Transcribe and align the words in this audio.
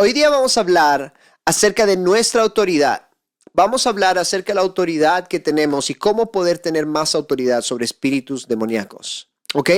hoy 0.00 0.14
día 0.14 0.30
vamos 0.30 0.56
a 0.56 0.60
hablar 0.60 1.12
acerca 1.44 1.84
de 1.84 1.96
nuestra 1.98 2.42
autoridad. 2.42 3.08
Vamos 3.52 3.86
a 3.86 3.90
hablar 3.90 4.18
acerca 4.18 4.52
de 4.52 4.54
la 4.54 4.62
autoridad 4.62 5.28
que 5.28 5.40
tenemos 5.40 5.90
y 5.90 5.94
cómo 5.94 6.32
poder 6.32 6.58
tener 6.58 6.86
más 6.86 7.14
autoridad 7.14 7.60
sobre 7.60 7.84
espíritus 7.84 8.48
demoníacos. 8.48 9.28
¿Ok? 9.52 9.70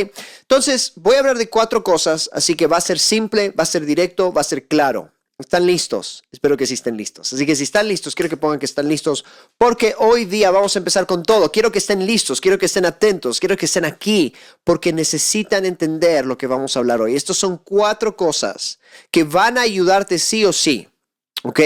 Entonces, 0.43 0.93
voy 0.97 1.17
a 1.17 1.21
hablar 1.21 1.39
de 1.39 1.49
cuatro 1.49 1.83
cosas, 1.83 2.31
así 2.33 2.55
que 2.55 2.67
va 2.67 2.77
a 2.77 2.83
ser 2.83 2.99
simple, 2.99 3.51
va 3.51 3.63
a 3.65 3.67
ser 3.67 3.85
directo, 3.85 4.33
va 4.33 4.43
a 4.43 4.45
ser 4.45 4.69
claro. 4.69 5.12
¿Están 5.43 5.67
listos? 5.67 6.23
Espero 6.31 6.57
que 6.57 6.67
sí 6.67 6.75
estén 6.75 6.97
listos. 6.97 7.33
Así 7.33 7.45
que 7.45 7.57
si 7.57 7.65
están 7.65 7.89
listos, 7.89 8.15
quiero 8.15 8.31
que 8.31 8.37
pongan 8.37 8.59
que 8.59 8.67
están 8.67 8.89
listos, 8.89 9.25
porque 9.59 9.95
hoy 9.99 10.25
día 10.25 10.51
vamos 10.51 10.75
a 10.77 10.79
empezar 10.79 11.05
con 11.07 11.25
todo. 11.25 11.51
Quiero 11.51 11.73
que 11.73 11.79
estén 11.79 12.07
listos, 12.07 12.41
quiero 12.41 12.59
que 12.59 12.67
estén 12.67 12.87
atentos, 12.87 13.41
quiero 13.41 13.57
que 13.57 13.67
estén 13.67 13.85
aquí, 13.85 14.35
porque 14.65 14.93
necesitan 14.93 15.67
entender 15.67 16.25
lo 16.25 16.39
que 16.39 16.47
vamos 16.47 16.77
a 16.77 16.79
hablar 16.79 17.01
hoy. 17.01 17.17
Estos 17.17 17.39
son 17.39 17.59
cuatro 17.59 18.17
cosas 18.17 18.79
que 19.11 19.25
van 19.25 19.59
a 19.59 19.63
ayudarte 19.63 20.19
sí 20.19 20.45
o 20.45 20.53
sí. 20.53 20.89
¿Ok? 21.43 21.61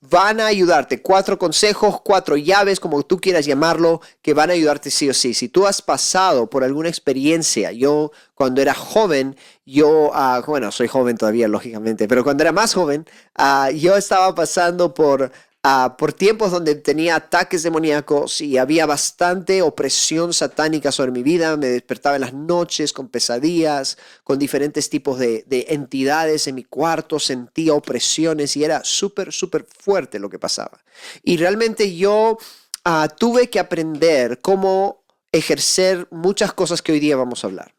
Van 0.00 0.40
a 0.40 0.46
ayudarte. 0.46 1.02
Cuatro 1.02 1.38
consejos, 1.38 2.00
cuatro 2.02 2.36
llaves, 2.36 2.80
como 2.80 3.02
tú 3.02 3.18
quieras 3.18 3.46
llamarlo, 3.46 4.00
que 4.22 4.34
van 4.34 4.50
a 4.50 4.54
ayudarte 4.54 4.90
sí 4.90 5.08
o 5.08 5.14
sí. 5.14 5.34
Si 5.34 5.48
tú 5.48 5.66
has 5.66 5.82
pasado 5.82 6.48
por 6.48 6.64
alguna 6.64 6.88
experiencia, 6.88 7.72
yo 7.72 8.12
cuando 8.34 8.62
era 8.62 8.74
joven, 8.74 9.36
yo, 9.66 10.10
ah, 10.14 10.42
bueno, 10.46 10.70
soy 10.72 10.88
joven 10.88 11.16
todavía, 11.16 11.48
lógicamente, 11.48 12.08
pero 12.08 12.24
cuando 12.24 12.42
era 12.42 12.52
más 12.52 12.74
joven, 12.74 13.06
ah, 13.34 13.70
yo 13.70 13.96
estaba 13.96 14.34
pasando 14.34 14.94
por 14.94 15.32
Ah, 15.70 15.96
por 15.98 16.14
tiempos 16.14 16.50
donde 16.50 16.76
tenía 16.76 17.16
ataques 17.16 17.62
demoníacos 17.62 18.40
y 18.40 18.56
había 18.56 18.86
bastante 18.86 19.60
opresión 19.60 20.32
satánica 20.32 20.90
sobre 20.90 21.12
mi 21.12 21.22
vida. 21.22 21.58
Me 21.58 21.66
despertaba 21.66 22.16
en 22.16 22.22
las 22.22 22.32
noches 22.32 22.94
con 22.94 23.10
pesadillas, 23.10 23.98
con 24.24 24.38
diferentes 24.38 24.88
tipos 24.88 25.18
de, 25.18 25.44
entidades 25.68 26.46
en 26.46 26.54
mi 26.54 26.64
cuarto, 26.64 27.20
sentía 27.20 27.74
opresiones 27.74 28.56
y 28.56 28.64
era 28.64 28.82
súper, 28.82 29.30
súper 29.30 29.66
fuerte 29.78 30.18
lo 30.18 30.30
que 30.30 30.38
pasaba. 30.38 30.82
Y 31.22 31.36
realmente 31.36 31.94
yo 31.94 32.38
ah, 32.86 33.06
tuve 33.14 33.50
que 33.50 33.60
aprender 33.60 34.40
cómo 34.40 35.04
ejercer 35.32 36.08
muchas 36.10 36.54
cosas 36.54 36.80
que 36.80 36.92
hoy 36.92 37.00
día 37.00 37.16
vamos 37.16 37.44
a 37.44 37.48
hablar. 37.48 37.74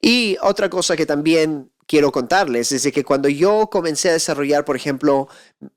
Y 0.00 0.38
otra 0.40 0.70
cosa 0.70 0.96
que 0.96 1.04
también 1.04 1.70
quiero 1.88 2.12
contarles 2.12 2.70
es 2.70 2.92
que 2.92 3.02
cuando 3.02 3.28
yo 3.28 3.68
comencé 3.70 4.10
a 4.10 4.12
desarrollar, 4.12 4.64
por 4.64 4.76
ejemplo, 4.76 5.26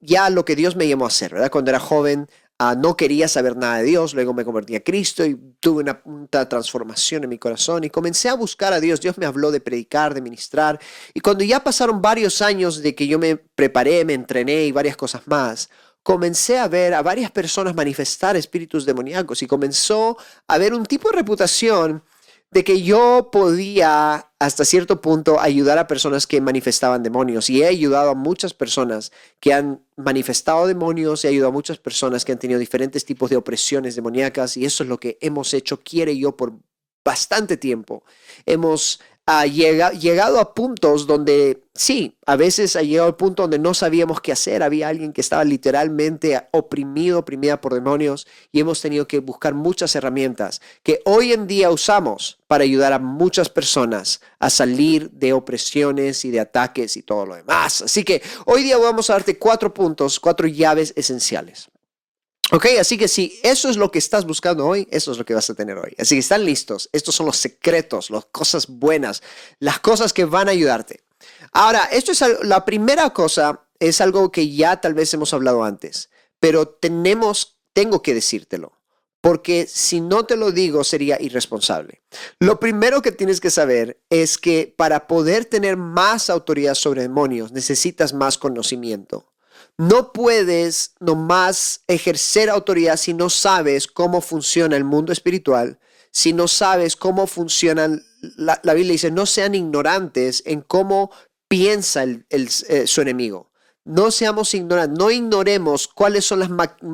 ya 0.02 0.30
lo 0.30 0.46
que 0.46 0.56
Dios 0.56 0.76
me 0.76 0.88
llamó 0.88 1.06
a 1.06 1.08
hacer, 1.08 1.34
¿verdad? 1.34 1.50
Cuando 1.50 1.72
era 1.72 1.80
joven, 1.80 2.28
ah, 2.60 2.76
no 2.76 2.98
quería 2.98 3.28
saber 3.28 3.56
nada 3.56 3.78
de 3.78 3.86
Dios, 3.86 4.14
luego 4.14 4.34
me 4.34 4.44
convertí 4.44 4.76
a 4.76 4.84
Cristo 4.84 5.26
y 5.26 5.40
tuve 5.60 5.82
una, 5.82 6.02
una, 6.06 6.48
transformación 6.50 7.24
en 7.24 7.30
mi 7.30 7.40
corazón 7.40 7.86
y 7.86 7.90
comencé 7.90 8.30
a 8.30 8.36
buscar 8.36 8.74
a 8.74 8.82
Dios. 8.82 9.00
Dios 9.00 9.18
me 9.18 9.26
habló 9.26 9.52
de 9.52 9.62
predicar, 9.62 10.14
de 10.14 10.22
ministrar. 10.22 10.80
Y 11.14 11.22
cuando 11.22 11.46
ya 11.46 11.64
pasaron 11.64 12.02
varios 12.02 12.42
años 12.42 12.84
de 12.84 12.94
que 12.94 13.08
yo 13.08 13.18
me 13.18 13.38
preparé, 13.38 14.04
me 14.06 14.14
entrené 14.14 14.66
y 14.66 14.72
varias 14.74 14.98
cosas 14.98 15.24
más, 15.28 15.70
comencé 16.04 16.60
a 16.60 16.68
ver 16.68 16.94
a 16.94 17.02
varias 17.02 17.32
personas 17.32 17.74
manifestar 17.74 18.36
espíritus 18.36 18.86
demoníacos 18.86 19.42
y 19.42 19.48
comenzó 19.48 20.18
a 20.48 20.58
ver 20.58 20.74
un 20.74 20.86
tipo 20.86 21.10
de 21.10 21.16
reputación 21.16 22.04
de 22.52 22.64
que 22.66 22.82
yo 22.82 23.30
podía 23.32 24.30
hasta 24.38 24.66
cierto 24.66 25.00
punto 25.00 25.40
ayudar 25.40 25.78
a 25.78 25.88
personas 25.88 26.28
que 26.28 26.42
manifestaban 26.42 27.02
demonios 27.02 27.50
y 27.50 27.64
he 27.64 27.68
ayudado 27.68 28.12
a 28.12 28.16
muchas 28.16 28.54
personas 28.54 29.12
que 29.40 29.54
han 29.54 29.86
manifestado 29.96 30.68
demonios, 30.68 31.24
he 31.24 31.30
ayudado 31.30 31.50
a 31.50 31.54
muchas 31.54 31.78
personas 31.78 32.26
que 32.26 32.34
han 32.34 32.40
tenido 32.40 32.60
diferentes 32.60 33.06
tipos 33.06 33.30
de 33.30 33.38
opresiones 33.38 33.96
demoníacas 33.96 34.58
y 34.58 34.66
eso 34.66 34.84
es 34.84 34.90
lo 34.90 35.00
que 35.00 35.18
hemos 35.22 35.54
hecho, 35.54 35.82
quiere 35.82 36.18
yo, 36.18 36.36
por 36.36 36.54
bastante 37.06 37.58
tiempo. 37.58 38.04
Hemos 38.46 39.00
ha 39.40 39.46
llegado 39.46 40.40
a 40.40 40.54
puntos 40.54 41.08
donde, 41.08 41.64
sí, 41.74 42.18
a 42.26 42.36
veces 42.36 42.76
ha 42.76 42.82
llegado 42.82 43.08
al 43.08 43.16
punto 43.16 43.44
donde 43.44 43.60
no 43.60 43.74
sabíamos 43.74 44.20
qué 44.20 44.34
hacer. 44.34 44.62
Había 44.62 44.90
alguien 44.90 45.14
que 45.14 45.22
estaba 45.22 45.46
literalmente 45.46 46.48
oprimido, 46.52 47.20
oprimida 47.20 47.62
por 47.62 47.74
demonios 47.74 48.28
y 48.52 48.60
hemos 48.60 48.82
tenido 48.82 49.08
que 49.08 49.20
buscar 49.20 49.54
muchas 49.54 49.96
herramientas 49.96 50.62
que 50.84 51.02
hoy 51.06 51.32
en 51.32 51.48
día 51.48 51.72
usamos 51.72 52.40
para 52.48 52.66
ayudar 52.66 52.92
a 52.92 53.00
muchas 53.00 53.50
personas 53.50 54.20
a 54.40 54.50
salir 54.50 55.10
de 55.12 55.32
opresiones 55.32 56.26
y 56.26 56.32
de 56.32 56.42
ataques 56.42 56.98
y 56.98 57.02
todo 57.02 57.26
lo 57.26 57.36
demás. 57.36 57.82
Así 57.84 58.04
que 58.04 58.22
hoy 58.46 58.64
día 58.64 58.78
vamos 58.78 59.10
a 59.10 59.14
darte 59.14 59.40
cuatro 59.40 59.74
puntos, 59.74 60.20
cuatro 60.20 60.48
llaves 60.48 60.94
esenciales. 60.98 61.70
Ok, 62.54 62.66
así 62.80 62.98
que 62.98 63.08
si 63.08 63.40
eso 63.44 63.70
es 63.70 63.78
lo 63.78 63.92
que 63.92 64.00
estás 64.00 64.26
buscando 64.26 64.68
hoy, 64.68 64.86
eso 64.92 65.14
es 65.14 65.18
lo 65.18 65.24
que 65.24 65.34
vas 65.34 65.50
a 65.50 65.56
tener 65.56 65.78
hoy. 65.78 65.96
Así 65.98 66.16
que 66.16 66.20
están 66.20 66.44
listos. 66.44 66.90
Estos 66.92 67.16
son 67.16 67.26
los 67.26 67.38
secretos, 67.38 68.10
las 68.10 68.26
cosas 68.26 68.68
buenas, 68.68 69.24
las 69.60 69.80
cosas 69.80 70.12
que 70.12 70.26
van 70.26 70.50
a 70.50 70.52
ayudarte. 70.52 71.02
Ahora, 71.54 71.86
esto 71.86 72.12
es 72.12 72.22
la 72.44 72.66
primera 72.66 73.10
cosa, 73.12 73.62
es 73.80 74.02
algo 74.02 74.32
que 74.34 74.52
ya 74.54 74.82
tal 74.82 74.94
vez 74.94 75.14
hemos 75.14 75.34
hablado 75.34 75.64
antes, 75.64 76.10
pero 76.40 76.68
tenemos, 76.68 77.58
tengo 77.74 78.02
que 78.02 78.14
decírtelo, 78.14 78.74
porque 79.22 79.66
si 79.68 80.02
no 80.02 80.26
te 80.26 80.36
lo 80.36 80.52
digo 80.52 80.84
sería 80.84 81.22
irresponsable. 81.22 82.02
Lo 82.40 82.60
primero 82.60 83.02
que 83.02 83.12
tienes 83.12 83.40
que 83.40 83.50
saber 83.50 84.02
es 84.10 84.38
que 84.38 84.74
para 84.76 85.08
poder 85.08 85.46
tener 85.46 85.78
más 85.78 86.30
autoridad 86.30 86.76
sobre 86.76 87.04
demonios 87.04 87.52
necesitas 87.52 88.14
más 88.14 88.38
conocimiento. 88.38 89.31
No 89.82 90.14
puedes 90.14 90.94
nomás 91.00 91.82
ejercer 91.88 92.52
autoridad 92.52 92.98
si 92.98 93.16
no 93.16 93.32
sabes 93.32 93.88
cómo 93.88 94.22
funciona 94.22 94.78
el 94.78 94.84
mundo 94.84 95.12
espiritual, 95.12 95.80
si 96.12 96.34
no 96.34 96.48
sabes 96.48 96.96
cómo 96.96 97.26
funcionan, 97.26 98.04
la, 98.38 98.60
Biblia 98.76 98.92
dice, 98.92 99.10
no 99.10 99.26
sean 99.26 99.56
ignorantes 99.56 100.44
en 100.46 100.62
cómo 100.62 101.10
piensa 101.48 102.04
eh, 102.04 102.86
su 102.86 103.02
enemigo. 103.02 103.50
No 103.84 104.12
seamos 104.12 104.54
ignorantes, 104.54 105.00
no 105.00 105.10
ignoremos 105.10 105.88
cuáles 105.88 106.26
son 106.26 106.42
las, 106.42 106.52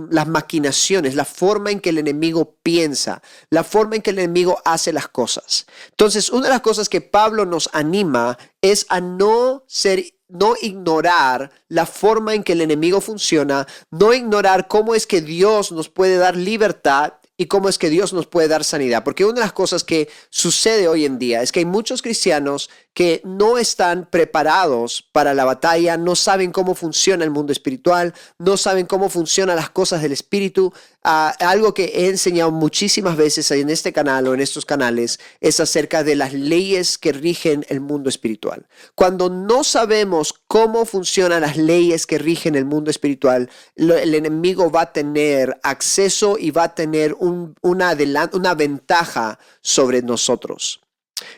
las 0.10 0.28
maquinaciones, 0.30 1.14
la 1.14 1.26
forma 1.26 1.72
en 1.72 1.82
que 1.82 1.90
el 1.90 1.98
enemigo 1.98 2.56
piensa, 2.64 3.22
la 3.50 3.66
forma 3.66 3.98
en 3.98 4.02
que 4.02 4.12
el 4.12 4.20
enemigo 4.20 4.62
hace 4.64 4.94
las 4.94 5.10
cosas. 5.10 5.66
Entonces, 5.90 6.30
una 6.30 6.44
de 6.44 6.54
las 6.54 6.62
cosas 6.62 6.88
que 6.88 7.02
Pablo 7.02 7.46
nos 7.46 7.70
anima 7.74 8.38
es 8.62 8.86
a 8.88 9.02
no 9.02 9.66
ser 9.68 10.06
no 10.30 10.56
ignorar 10.62 11.52
la 11.70 11.86
forma 11.86 12.34
en 12.34 12.44
que 12.44 12.54
el 12.54 12.62
enemigo 12.62 13.02
funciona, 13.02 13.68
no 13.92 14.14
ignorar 14.14 14.68
cómo 14.68 14.96
es 14.96 15.08
que 15.08 15.22
Dios 15.22 15.72
nos 15.72 15.90
puede 15.90 16.18
dar 16.18 16.36
libertad 16.36 17.14
y 17.38 17.46
cómo 17.46 17.70
es 17.70 17.78
que 17.78 17.92
Dios 17.92 18.14
nos 18.14 18.26
puede 18.26 18.48
dar 18.48 18.64
sanidad. 18.64 19.04
Porque 19.04 19.24
una 19.24 19.36
de 19.36 19.42
las 19.42 19.54
cosas 19.54 19.84
que 19.84 20.10
sucede 20.30 20.88
hoy 20.88 21.06
en 21.06 21.20
día 21.20 21.44
es 21.44 21.52
que 21.52 21.60
hay 21.60 21.66
muchos 21.66 22.02
cristianos 22.02 22.70
que 22.94 23.22
no 23.24 23.60
están 23.60 24.08
preparados 24.10 25.08
para 25.12 25.36
la 25.36 25.46
batalla, 25.46 25.98
no 25.98 26.16
saben 26.16 26.52
cómo 26.52 26.74
funciona 26.74 27.24
el 27.24 27.30
mundo 27.30 27.52
espiritual, 27.52 28.16
no 28.40 28.58
saben 28.58 28.88
cómo 28.88 29.10
funcionan 29.10 29.56
las 29.56 29.70
cosas 29.70 30.02
del 30.02 30.14
espíritu. 30.14 30.74
Ah, 31.04 31.36
algo 31.40 31.76
que 31.76 31.86
he 31.86 32.08
enseñado 32.08 32.50
muchísimas 32.50 33.16
veces 33.16 33.52
en 33.52 33.70
este 33.70 33.94
canal 33.94 34.28
o 34.28 34.34
en 34.34 34.42
estos 34.42 34.66
canales 34.66 35.20
es 35.40 35.60
acerca 35.60 36.04
de 36.04 36.16
las 36.16 36.34
leyes 36.34 36.98
que 36.98 37.14
rigen 37.14 37.68
el 37.70 37.82
mundo 37.82 38.10
espiritual. 38.10 38.66
Cuando 38.96 39.30
no 39.30 39.64
sabemos 39.64 40.34
cómo 40.48 40.86
funcionan 40.86 41.42
las 41.42 41.56
leyes 41.56 42.08
que 42.08 42.18
rigen 42.18 42.56
el 42.56 42.66
mundo 42.66 42.90
espiritual, 42.90 43.50
el 43.76 44.16
enemigo 44.16 44.72
va 44.72 44.82
a 44.82 44.92
tener 44.92 45.60
acceso 45.62 46.38
y 46.40 46.50
va 46.50 46.64
a 46.64 46.76
tener 46.76 47.16
una, 47.28 48.56
ventaja 48.56 49.40
sobre 49.62 50.02
nosotros. 50.02 50.82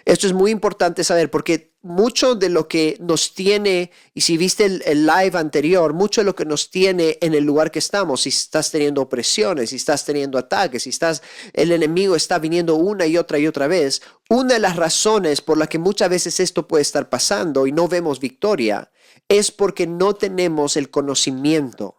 Esto 0.05 0.27
es 0.27 0.33
muy 0.33 0.51
importante 0.51 1.03
saber 1.03 1.31
porque 1.31 1.73
mucho 1.81 2.35
de 2.35 2.49
lo 2.49 2.67
que 2.67 2.97
nos 2.99 3.33
tiene, 3.33 3.91
y 4.13 4.21
si 4.21 4.35
viste 4.35 4.65
el, 4.65 5.05
live 5.05 5.37
anterior, 5.37 5.93
mucho 5.93 6.19
de 6.19 6.25
lo 6.25 6.35
que 6.35 6.43
nos 6.43 6.69
tiene 6.69 7.17
en 7.21 7.33
el 7.33 7.45
lugar 7.45 7.71
que 7.71 7.79
estamos, 7.79 8.21
si 8.21 8.29
estás 8.29 8.71
teniendo 8.71 9.01
opresiones, 9.01 9.69
si 9.69 9.77
estás 9.77 10.03
teniendo 10.03 10.37
ataques, 10.37 10.83
si 10.83 10.89
estás, 10.89 11.21
el 11.53 11.71
enemigo 11.71 12.17
está 12.17 12.39
viniendo 12.39 12.75
una 12.75 13.05
y 13.05 13.17
otra 13.17 13.39
y 13.39 13.47
otra 13.47 13.67
vez, 13.67 14.01
una 14.29 14.55
de 14.55 14.59
las 14.59 14.75
razones 14.75 15.39
por 15.39 15.57
las 15.57 15.69
que 15.69 15.79
muchas 15.79 16.09
veces 16.09 16.41
esto 16.41 16.67
puede 16.67 16.81
estar 16.81 17.09
pasando 17.09 17.65
y 17.65 17.71
no 17.71 17.87
vemos 17.87 18.19
victoria 18.19 18.91
es 19.29 19.51
porque 19.51 19.85
no 19.87 20.15
tenemos 20.15 20.75
el 20.75 20.89
conocimiento, 20.89 21.98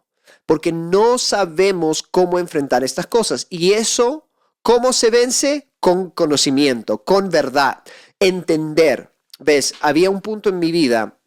porque 0.51 0.73
no 0.73 1.17
sabemos 1.17 2.03
cómo 2.03 2.41
enfrentar 2.41 2.83
estas 2.83 3.07
cosas. 3.07 3.47
Y 3.51 3.75
eso, 3.75 4.27
¿cómo 4.65 4.93
se 4.93 5.11
vence? 5.11 5.71
con 5.79 6.11
conocimiento, 6.11 7.05
con 7.05 7.31
verdad, 7.31 7.85
entender. 8.19 9.15
Ves, 9.39 9.75
había 9.81 10.11
un 10.11 10.21
punto 10.21 10.49
en 10.49 10.59
mi 10.59 10.73
vida 10.73 11.21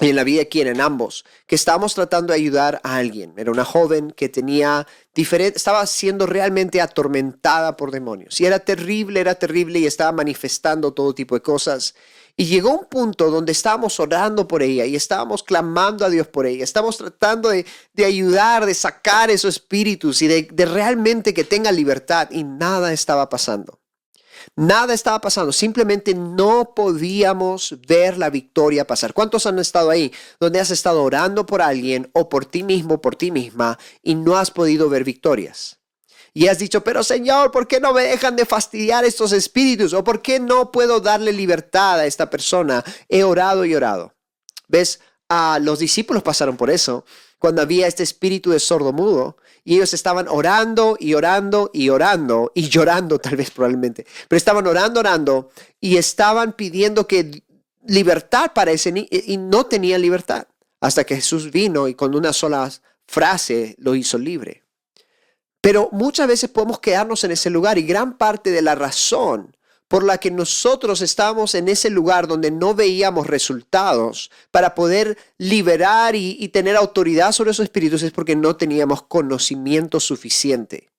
y 0.00 0.08
en 0.08 0.16
la 0.16 0.24
vida 0.24 0.40
aquí 0.40 0.62
en 0.62 0.80
ambos, 0.80 1.26
que 1.46 1.54
estábamos 1.54 1.94
tratando 1.94 2.32
de 2.32 2.38
ayudar 2.38 2.80
a 2.82 2.96
alguien. 2.96 3.34
Era 3.36 3.50
una 3.50 3.66
joven 3.66 4.10
que 4.10 4.30
tenía 4.30 4.86
diferente, 5.14 5.58
estaba 5.58 5.84
siendo 5.84 6.24
realmente 6.24 6.80
atormentada 6.80 7.76
por 7.76 7.90
demonios. 7.90 8.40
Y 8.40 8.46
era 8.46 8.58
terrible, 8.58 9.20
era 9.20 9.34
terrible 9.34 9.80
y 9.80 9.86
estaba 9.86 10.12
manifestando 10.12 10.94
todo 10.94 11.14
tipo 11.14 11.34
de 11.34 11.42
cosas. 11.42 11.94
Y 12.38 12.44
llegó 12.46 12.78
un 12.78 12.84
punto 12.84 13.30
donde 13.30 13.52
estábamos 13.52 13.98
orando 13.98 14.46
por 14.46 14.62
ella 14.62 14.84
y 14.84 14.94
estábamos 14.94 15.42
clamando 15.42 16.04
a 16.04 16.10
Dios 16.10 16.26
por 16.26 16.46
ella. 16.46 16.64
Estamos 16.64 16.98
tratando 16.98 17.48
de, 17.48 17.64
ayudar, 18.04 18.66
de 18.66 18.74
sacar 18.74 19.30
esos 19.30 19.56
espíritus 19.56 20.20
y 20.20 20.26
de, 20.26 20.42
de 20.52 20.66
realmente 20.66 21.32
que 21.32 21.44
tenga 21.44 21.72
libertad 21.72 22.28
y 22.30 22.44
nada 22.44 22.92
estaba 22.92 23.30
pasando. 23.30 23.80
Nada 24.54 24.94
estaba 24.94 25.20
pasando, 25.20 25.50
simplemente 25.50 26.14
no 26.14 26.74
podíamos 26.74 27.76
ver 27.88 28.16
la 28.16 28.30
victoria 28.30 28.86
pasar. 28.86 29.12
¿Cuántos 29.12 29.46
han 29.46 29.58
estado 29.58 29.90
ahí 29.90 30.12
donde 30.38 30.60
has 30.60 30.70
estado 30.70 31.02
orando 31.02 31.46
por 31.46 31.62
alguien 31.62 32.10
o 32.12 32.28
por 32.28 32.44
ti 32.44 32.62
mismo, 32.62 33.00
por 33.00 33.16
ti 33.16 33.30
misma 33.30 33.78
y 34.02 34.14
no 34.14 34.36
has 34.36 34.50
podido 34.50 34.88
ver 34.88 35.04
victorias? 35.04 35.78
Y 36.36 36.48
has 36.48 36.58
dicho, 36.58 36.84
pero 36.84 37.02
Señor, 37.02 37.50
¿por 37.50 37.66
qué 37.66 37.80
no 37.80 37.94
me 37.94 38.02
dejan 38.02 38.36
de 38.36 38.44
fastidiar 38.44 39.06
estos 39.06 39.32
espíritus? 39.32 39.94
¿O 39.94 40.04
por 40.04 40.20
qué 40.20 40.38
no 40.38 40.70
puedo 40.70 41.00
darle 41.00 41.32
libertad 41.32 42.00
a 42.00 42.04
esta 42.04 42.28
persona? 42.28 42.84
He 43.08 43.24
orado 43.24 43.64
y 43.64 43.74
orado. 43.74 44.12
¿Ves? 44.68 45.00
A 45.30 45.58
los 45.62 45.78
discípulos 45.78 46.22
pasaron 46.22 46.58
por 46.58 46.68
eso 46.68 47.06
cuando 47.38 47.62
había 47.62 47.86
este 47.86 48.02
espíritu 48.02 48.50
de 48.50 48.60
sordo 48.60 48.92
mudo 48.92 49.38
y 49.64 49.76
ellos 49.76 49.94
estaban 49.94 50.28
orando 50.28 50.98
y 51.00 51.14
orando 51.14 51.70
y 51.72 51.88
orando 51.88 52.52
y 52.54 52.68
llorando 52.68 53.18
tal 53.22 53.36
vez 53.36 53.50
probablemente, 53.50 54.06
pero 54.28 54.36
estaban 54.36 54.66
orando, 54.66 55.00
orando 55.00 55.48
y 55.80 55.96
estaban 55.96 56.52
pidiendo 56.52 57.08
que 57.08 57.44
libertad 57.86 58.52
para 58.54 58.72
ese 58.72 58.92
niño 58.92 59.08
y 59.10 59.38
no 59.38 59.64
tenían 59.64 60.02
libertad 60.02 60.46
hasta 60.82 61.04
que 61.04 61.16
Jesús 61.16 61.50
vino 61.50 61.88
y 61.88 61.94
con 61.94 62.14
una 62.14 62.34
sola 62.34 62.70
frase 63.06 63.74
lo 63.78 63.94
hizo 63.94 64.18
libre. 64.18 64.65
Pero 65.66 65.88
muchas 65.90 66.28
veces 66.28 66.48
podemos 66.48 66.78
quedarnos 66.78 67.24
en 67.24 67.32
ese 67.32 67.50
lugar 67.50 67.76
y 67.76 67.82
gran 67.82 68.16
parte 68.16 68.52
de 68.52 68.62
la 68.62 68.76
razón 68.76 69.56
por 69.88 70.04
la 70.04 70.18
que 70.18 70.30
nosotros 70.30 71.00
estábamos 71.00 71.56
en 71.56 71.66
ese 71.66 71.90
lugar 71.90 72.28
donde 72.28 72.52
no 72.52 72.72
veíamos 72.76 73.26
resultados 73.26 74.30
para 74.52 74.76
poder 74.76 75.18
liberar 75.38 76.14
y, 76.14 76.48
tener 76.50 76.76
autoridad 76.76 77.32
sobre 77.32 77.50
esos 77.50 77.64
espíritus 77.64 78.04
es 78.04 78.12
porque 78.12 78.36
no 78.36 78.54
teníamos 78.54 79.02
conocimiento 79.02 79.98
suficiente. 79.98 80.92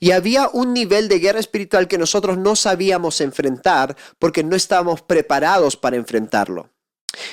Y 0.00 0.12
había 0.12 0.48
un 0.54 0.72
nivel 0.72 1.08
de 1.08 1.18
guerra 1.18 1.40
espiritual 1.40 1.86
que 1.86 1.98
nosotros 1.98 2.38
no 2.38 2.56
sabíamos 2.56 3.20
enfrentar 3.20 3.94
porque 4.18 4.42
no 4.42 4.56
estábamos 4.56 5.02
preparados 5.02 5.76
para 5.76 5.96
enfrentarlo. 5.96 6.70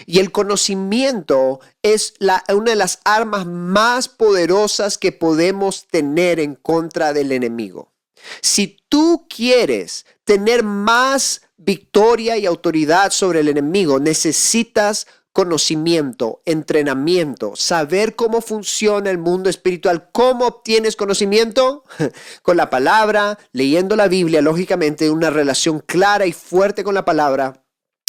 Y 0.06 0.19
el 0.19 0.31
conocimiento 0.31 1.60
es 1.81 2.13
una 2.19 2.72
de 2.72 2.75
las 2.75 3.00
armas 3.04 3.45
más 3.45 4.10
poderosas 4.10 4.98
que 4.98 5.12
podemos 5.12 5.88
tener 5.88 6.39
en 6.39 6.56
contra 6.56 7.13
del 7.13 7.31
enemigo. 7.31 7.94
Si 8.42 8.77
tú 8.89 9.27
quieres 9.30 10.06
tener 10.24 10.63
más 10.63 11.42
victoria 11.57 12.38
y 12.38 12.45
autoridad 12.45 13.12
sobre 13.12 13.42
el 13.42 13.48
enemigo, 13.48 14.00
necesitas 14.00 15.07
conocimiento, 15.36 16.42
entrenamiento, 16.45 17.57
saber 17.57 18.16
cómo 18.16 18.39
funciona 18.39 19.12
el 19.12 19.18
mundo 19.18 19.50
espiritual. 19.50 20.07
¿Cómo 20.13 20.48
obtienes 20.48 20.95
conocimiento? 20.95 21.83
Con 22.42 22.56
la 22.56 22.69
palabra, 22.69 23.38
leyendo 23.51 23.98
la 23.98 24.07
Biblia, 24.07 24.42
lógicamente, 24.42 25.10
una 25.10 25.30
relación 25.30 25.81
clara 25.86 26.25
y 26.25 26.31
fuerte 26.31 26.86
con 26.86 26.95
la 26.95 27.04
palabra, 27.04 27.64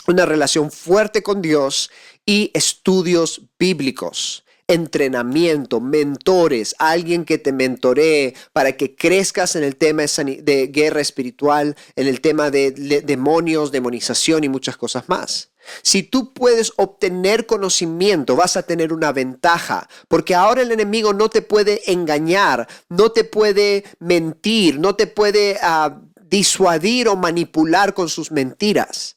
una 0.09 0.27
relación 0.27 0.71
fuerte 0.71 1.23
con 1.23 1.43
Dios 1.43 1.91
y 2.25 2.51
estudios 2.55 3.43
bíblicos 3.59 4.45
entrenamiento, 4.69 5.81
mentores, 5.81 6.75
alguien 6.79 7.25
que 7.25 7.39
te 7.39 7.53
mentoree 7.53 8.35
para 8.53 8.73
que 8.73 8.97
crezcas 8.97 9.55
en 9.57 9.63
el 9.63 9.77
tema 9.77 10.03
de 10.03 10.71
guerra 10.73 11.01
espiritual, 11.01 11.77
en 11.95 12.07
el 12.07 12.21
tema 12.21 12.51
de 12.51 12.73
demonios, 13.05 13.71
demonización 13.71 14.45
y 14.45 14.49
muchas 14.49 14.77
cosas 14.77 15.09
más. 15.09 15.51
Si 15.83 16.03
tú 16.05 16.33
puedes 16.33 16.73
obtener 16.77 17.47
conocimiento, 17.47 18.37
vas 18.37 18.57
a 18.57 18.63
tener 18.63 18.93
una 18.93 19.13
ventaja, 19.13 19.89
porque 20.09 20.35
ahora 20.35 20.63
el 20.63 20.71
enemigo 20.71 21.13
no 21.13 21.29
te 21.29 21.43
puede 21.43 21.91
engañar, 21.91 22.69
no 22.89 23.11
te 23.11 23.25
puede 23.25 23.85
mentir, 23.99 24.79
no 24.79 24.95
te 24.95 25.09
puede 25.09 25.59
ah, 25.61 26.01
disuadir 26.23 27.09
o 27.09 27.17
manipular 27.17 27.95
con 27.95 28.09
sus 28.09 28.31
mentiras 28.31 29.16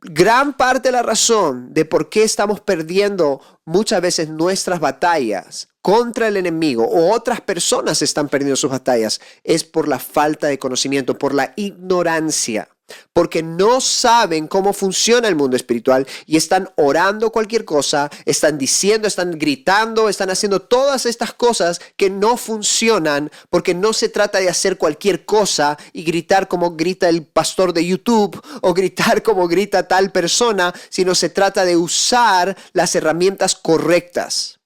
gran 0.00 0.56
parte 0.56 0.88
de 0.88 0.92
la 0.92 1.02
razón 1.02 1.72
de 1.72 1.84
por 1.84 2.08
qué 2.08 2.22
estamos 2.22 2.60
perdiendo 2.60 3.40
muchas 3.64 4.00
veces 4.00 4.28
nuestras 4.28 4.80
batallas 4.80 5.68
contra 5.82 6.28
el 6.28 6.36
enemigo 6.36 6.84
o 6.84 7.12
otras 7.12 7.40
personas 7.40 8.02
están 8.02 8.28
perdiendo 8.28 8.56
sus 8.56 8.70
batallas 8.70 9.20
es 9.44 9.64
por 9.64 9.88
la 9.88 9.98
falta 9.98 10.48
de 10.48 10.58
conocimiento, 10.58 11.16
por 11.18 11.34
la 11.34 11.52
ignorancia 11.56 12.68
porque 13.12 13.42
no 13.42 13.80
saben 13.80 14.46
cómo 14.46 14.72
funciona 14.72 15.28
el 15.28 15.36
mundo 15.36 15.56
espiritual 15.56 16.06
y 16.26 16.36
están 16.36 16.70
orando 16.76 17.30
cualquier 17.30 17.64
cosa, 17.64 18.10
están 18.24 18.58
diciendo, 18.58 19.08
están 19.08 19.38
gritando, 19.38 20.08
están 20.08 20.30
haciendo 20.30 20.60
todas 20.60 21.06
estas 21.06 21.32
cosas 21.32 21.80
que 21.96 22.10
no 22.10 22.36
funcionan 22.36 23.30
porque 23.50 23.74
no 23.74 23.92
se 23.92 24.08
trata 24.08 24.38
de 24.38 24.48
hacer 24.48 24.76
cualquier 24.78 25.24
cosa 25.24 25.78
y 25.92 26.04
gritar 26.04 26.48
como 26.48 26.76
grita 26.76 27.08
el 27.08 27.24
pastor 27.24 27.72
de 27.72 27.86
YouTube 27.86 28.40
o 28.60 28.74
gritar 28.74 29.22
como 29.22 29.48
grita 29.48 29.88
tal 29.88 30.12
persona, 30.12 30.74
sino 30.88 31.14
se 31.14 31.30
trata 31.30 31.64
de 31.64 31.76
usar 31.76 32.56
las 32.72 32.94
herramientas 32.94 33.54
correctas. 33.54 34.60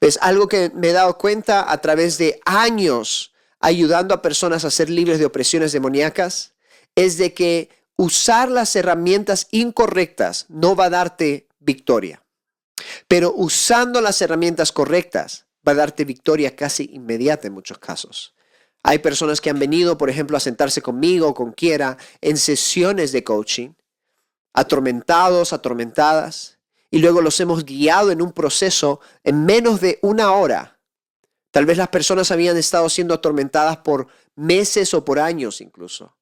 Es 0.00 0.18
algo 0.20 0.48
que 0.48 0.70
me 0.74 0.90
he 0.90 0.92
dado 0.92 1.18
cuenta 1.18 1.70
a 1.70 1.80
través 1.80 2.18
de 2.18 2.40
años 2.44 3.32
ayudando 3.60 4.14
a 4.14 4.22
personas 4.22 4.64
a 4.64 4.70
ser 4.70 4.90
libres 4.90 5.18
de 5.18 5.24
opresiones 5.24 5.72
demoníacas 5.72 6.53
es 6.94 7.18
de 7.18 7.34
que 7.34 7.70
usar 7.96 8.50
las 8.50 8.74
herramientas 8.76 9.48
incorrectas 9.50 10.46
no 10.48 10.76
va 10.76 10.86
a 10.86 10.90
darte 10.90 11.48
victoria. 11.60 12.22
Pero 13.08 13.32
usando 13.34 14.00
las 14.00 14.20
herramientas 14.20 14.72
correctas 14.72 15.46
va 15.66 15.72
a 15.72 15.76
darte 15.76 16.04
victoria 16.04 16.54
casi 16.54 16.90
inmediata 16.92 17.46
en 17.46 17.54
muchos 17.54 17.78
casos. 17.78 18.34
Hay 18.82 18.98
personas 18.98 19.40
que 19.40 19.48
han 19.48 19.58
venido, 19.58 19.96
por 19.96 20.10
ejemplo, 20.10 20.36
a 20.36 20.40
sentarse 20.40 20.82
conmigo 20.82 21.28
o 21.28 21.34
con 21.34 21.52
quiera 21.52 21.96
en 22.20 22.36
sesiones 22.36 23.12
de 23.12 23.24
coaching, 23.24 23.70
atormentados, 24.52 25.52
atormentadas, 25.52 26.58
y 26.90 26.98
luego 26.98 27.22
los 27.22 27.40
hemos 27.40 27.64
guiado 27.64 28.10
en 28.10 28.20
un 28.20 28.32
proceso 28.32 29.00
en 29.24 29.44
menos 29.44 29.80
de 29.80 29.98
una 30.02 30.32
hora. 30.32 30.78
Tal 31.50 31.66
vez 31.66 31.78
las 31.78 31.88
personas 31.88 32.30
habían 32.30 32.56
estado 32.56 32.88
siendo 32.88 33.14
atormentadas 33.14 33.78
por 33.78 34.06
meses 34.36 34.92
o 34.92 35.04
por 35.04 35.18
años 35.18 35.60
incluso 35.60 36.14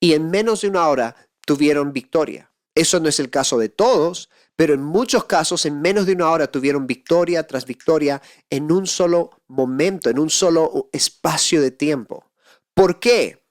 y 0.00 0.12
en 0.12 0.30
menos 0.30 0.60
de 0.62 0.68
una 0.68 0.88
hora 0.88 1.16
tuvieron 1.44 1.92
victoria. 1.92 2.52
Eso 2.74 3.00
no 3.00 3.08
es 3.08 3.18
el 3.20 3.30
caso 3.30 3.58
de 3.58 3.70
todos, 3.70 4.28
pero 4.56 4.74
en 4.74 4.82
muchos 4.82 5.24
casos 5.24 5.64
en 5.66 5.80
menos 5.80 6.06
de 6.06 6.12
una 6.12 6.30
hora 6.30 6.46
tuvieron 6.46 6.86
victoria 6.86 7.46
tras 7.46 7.66
victoria 7.66 8.20
en 8.50 8.72
un 8.72 8.86
solo 8.86 9.42
momento, 9.48 10.10
en 10.10 10.18
un 10.18 10.30
solo 10.30 10.88
espacio 10.92 11.60
de 11.60 11.70
tiempo. 11.70 12.30
¿Por 12.74 13.00
qué? 13.00 13.42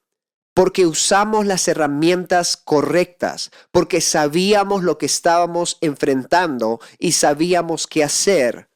Porque 0.53 0.85
usamos 0.85 1.45
las 1.45 1.67
herramientas 1.67 2.57
correctas, 2.57 3.51
porque 3.71 3.99
sabíamos 4.01 4.83
lo 4.83 4.97
que 4.97 5.05
estábamos 5.05 5.77
enfrentando 5.81 6.79
y 6.97 7.13
sabíamos 7.13 7.87
qué 7.87 8.03
hacer. 8.03 8.69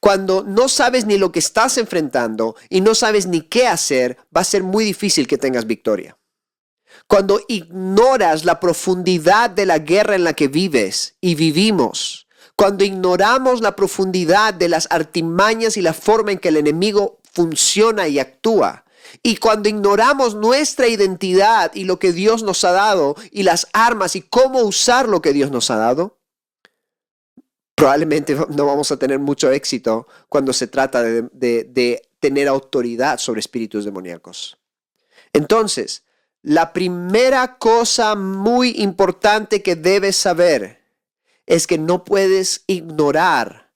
Cuando 0.00 0.42
no 0.42 0.68
sabes 0.68 1.06
ni 1.06 1.16
lo 1.16 1.32
que 1.32 1.38
estás 1.38 1.78
enfrentando 1.78 2.56
y 2.68 2.80
no 2.80 2.94
sabes 2.94 3.26
ni 3.26 3.42
qué 3.42 3.66
hacer, 3.66 4.18
va 4.36 4.42
a 4.42 4.44
ser 4.44 4.62
muy 4.62 4.84
difícil 4.84 5.26
que 5.26 5.38
tengas 5.38 5.66
victoria. 5.66 6.18
Cuando 7.12 7.42
ignoras 7.46 8.46
la 8.46 8.58
profundidad 8.58 9.50
de 9.50 9.66
la 9.66 9.80
guerra 9.80 10.14
en 10.14 10.24
la 10.24 10.32
que 10.32 10.48
vives 10.48 11.16
y 11.20 11.34
vivimos, 11.34 12.26
cuando 12.56 12.84
ignoramos 12.84 13.60
la 13.60 13.76
profundidad 13.76 14.54
de 14.54 14.70
las 14.70 14.88
artimañas 14.90 15.76
y 15.76 15.82
la 15.82 15.92
forma 15.92 16.32
en 16.32 16.38
que 16.38 16.48
el 16.48 16.56
enemigo 16.56 17.20
funciona 17.30 18.08
y 18.08 18.18
actúa, 18.18 18.86
y 19.22 19.36
cuando 19.36 19.68
ignoramos 19.68 20.34
nuestra 20.34 20.88
identidad 20.88 21.70
y 21.74 21.84
lo 21.84 21.98
que 21.98 22.14
Dios 22.14 22.42
nos 22.44 22.64
ha 22.64 22.72
dado 22.72 23.14
y 23.30 23.42
las 23.42 23.66
armas 23.74 24.16
y 24.16 24.22
cómo 24.22 24.60
usar 24.60 25.06
lo 25.06 25.20
que 25.20 25.34
Dios 25.34 25.50
nos 25.50 25.70
ha 25.70 25.76
dado, 25.76 26.18
probablemente 27.74 28.34
no 28.48 28.64
vamos 28.64 28.90
a 28.90 28.96
tener 28.96 29.18
mucho 29.18 29.50
éxito 29.50 30.06
cuando 30.30 30.54
se 30.54 30.66
trata 30.66 31.02
de, 31.02 31.28
de 31.30 32.08
tener 32.20 32.48
autoridad 32.48 33.18
sobre 33.18 33.40
espíritus 33.40 33.84
demoníacos. 33.84 34.56
Entonces, 35.34 36.04
la 36.42 36.72
primera 36.72 37.56
cosa 37.58 38.16
muy 38.16 38.74
importante 38.78 39.62
que 39.62 39.76
debes 39.76 40.16
saber 40.16 40.82
es 41.46 41.66
que 41.66 41.78
no 41.78 42.04
puedes 42.04 42.64
ignorar. 42.66 43.70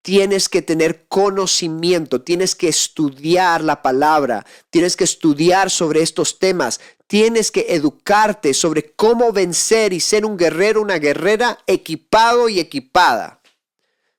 Tienes 0.00 0.48
que 0.48 0.62
tener 0.62 1.06
conocimiento, 1.08 2.22
tienes 2.22 2.54
que 2.54 2.68
estudiar 2.68 3.62
la 3.62 3.82
palabra, 3.82 4.46
tienes 4.70 4.96
que 4.96 5.04
estudiar 5.04 5.70
sobre 5.70 6.00
estos 6.00 6.38
temas, 6.38 6.80
tienes 7.06 7.50
que 7.50 7.66
educarte 7.68 8.54
sobre 8.54 8.92
cómo 8.92 9.32
vencer 9.32 9.92
y 9.92 10.00
ser 10.00 10.24
un 10.24 10.38
guerrero, 10.38 10.80
una 10.80 10.98
guerrera 10.98 11.58
equipado 11.66 12.48
y 12.48 12.58
equipada. 12.58 13.42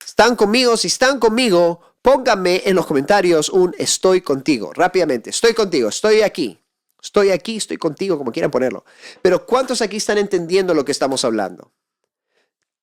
¿Están 0.05 0.35
conmigo? 0.35 0.77
Si 0.77 0.87
están 0.87 1.17
conmigo, 1.17 1.81
pónganme 2.03 2.61
en 2.65 2.75
los 2.75 2.85
comentarios 2.85 3.49
un 3.49 3.73
estoy 3.79 4.21
contigo, 4.21 4.73
rápidamente, 4.73 5.31
estoy 5.31 5.55
contigo, 5.55 5.89
estoy 5.89 6.21
aquí. 6.21 6.58
Estoy 7.01 7.31
aquí, 7.31 7.57
estoy 7.57 7.77
contigo, 7.77 8.17
como 8.17 8.31
quieran 8.31 8.51
ponerlo. 8.51 8.85
Pero 9.21 9.45
¿cuántos 9.45 9.81
aquí 9.81 9.97
están 9.97 10.17
entendiendo 10.17 10.73
lo 10.73 10.85
que 10.85 10.91
estamos 10.91 11.23
hablando? 11.25 11.71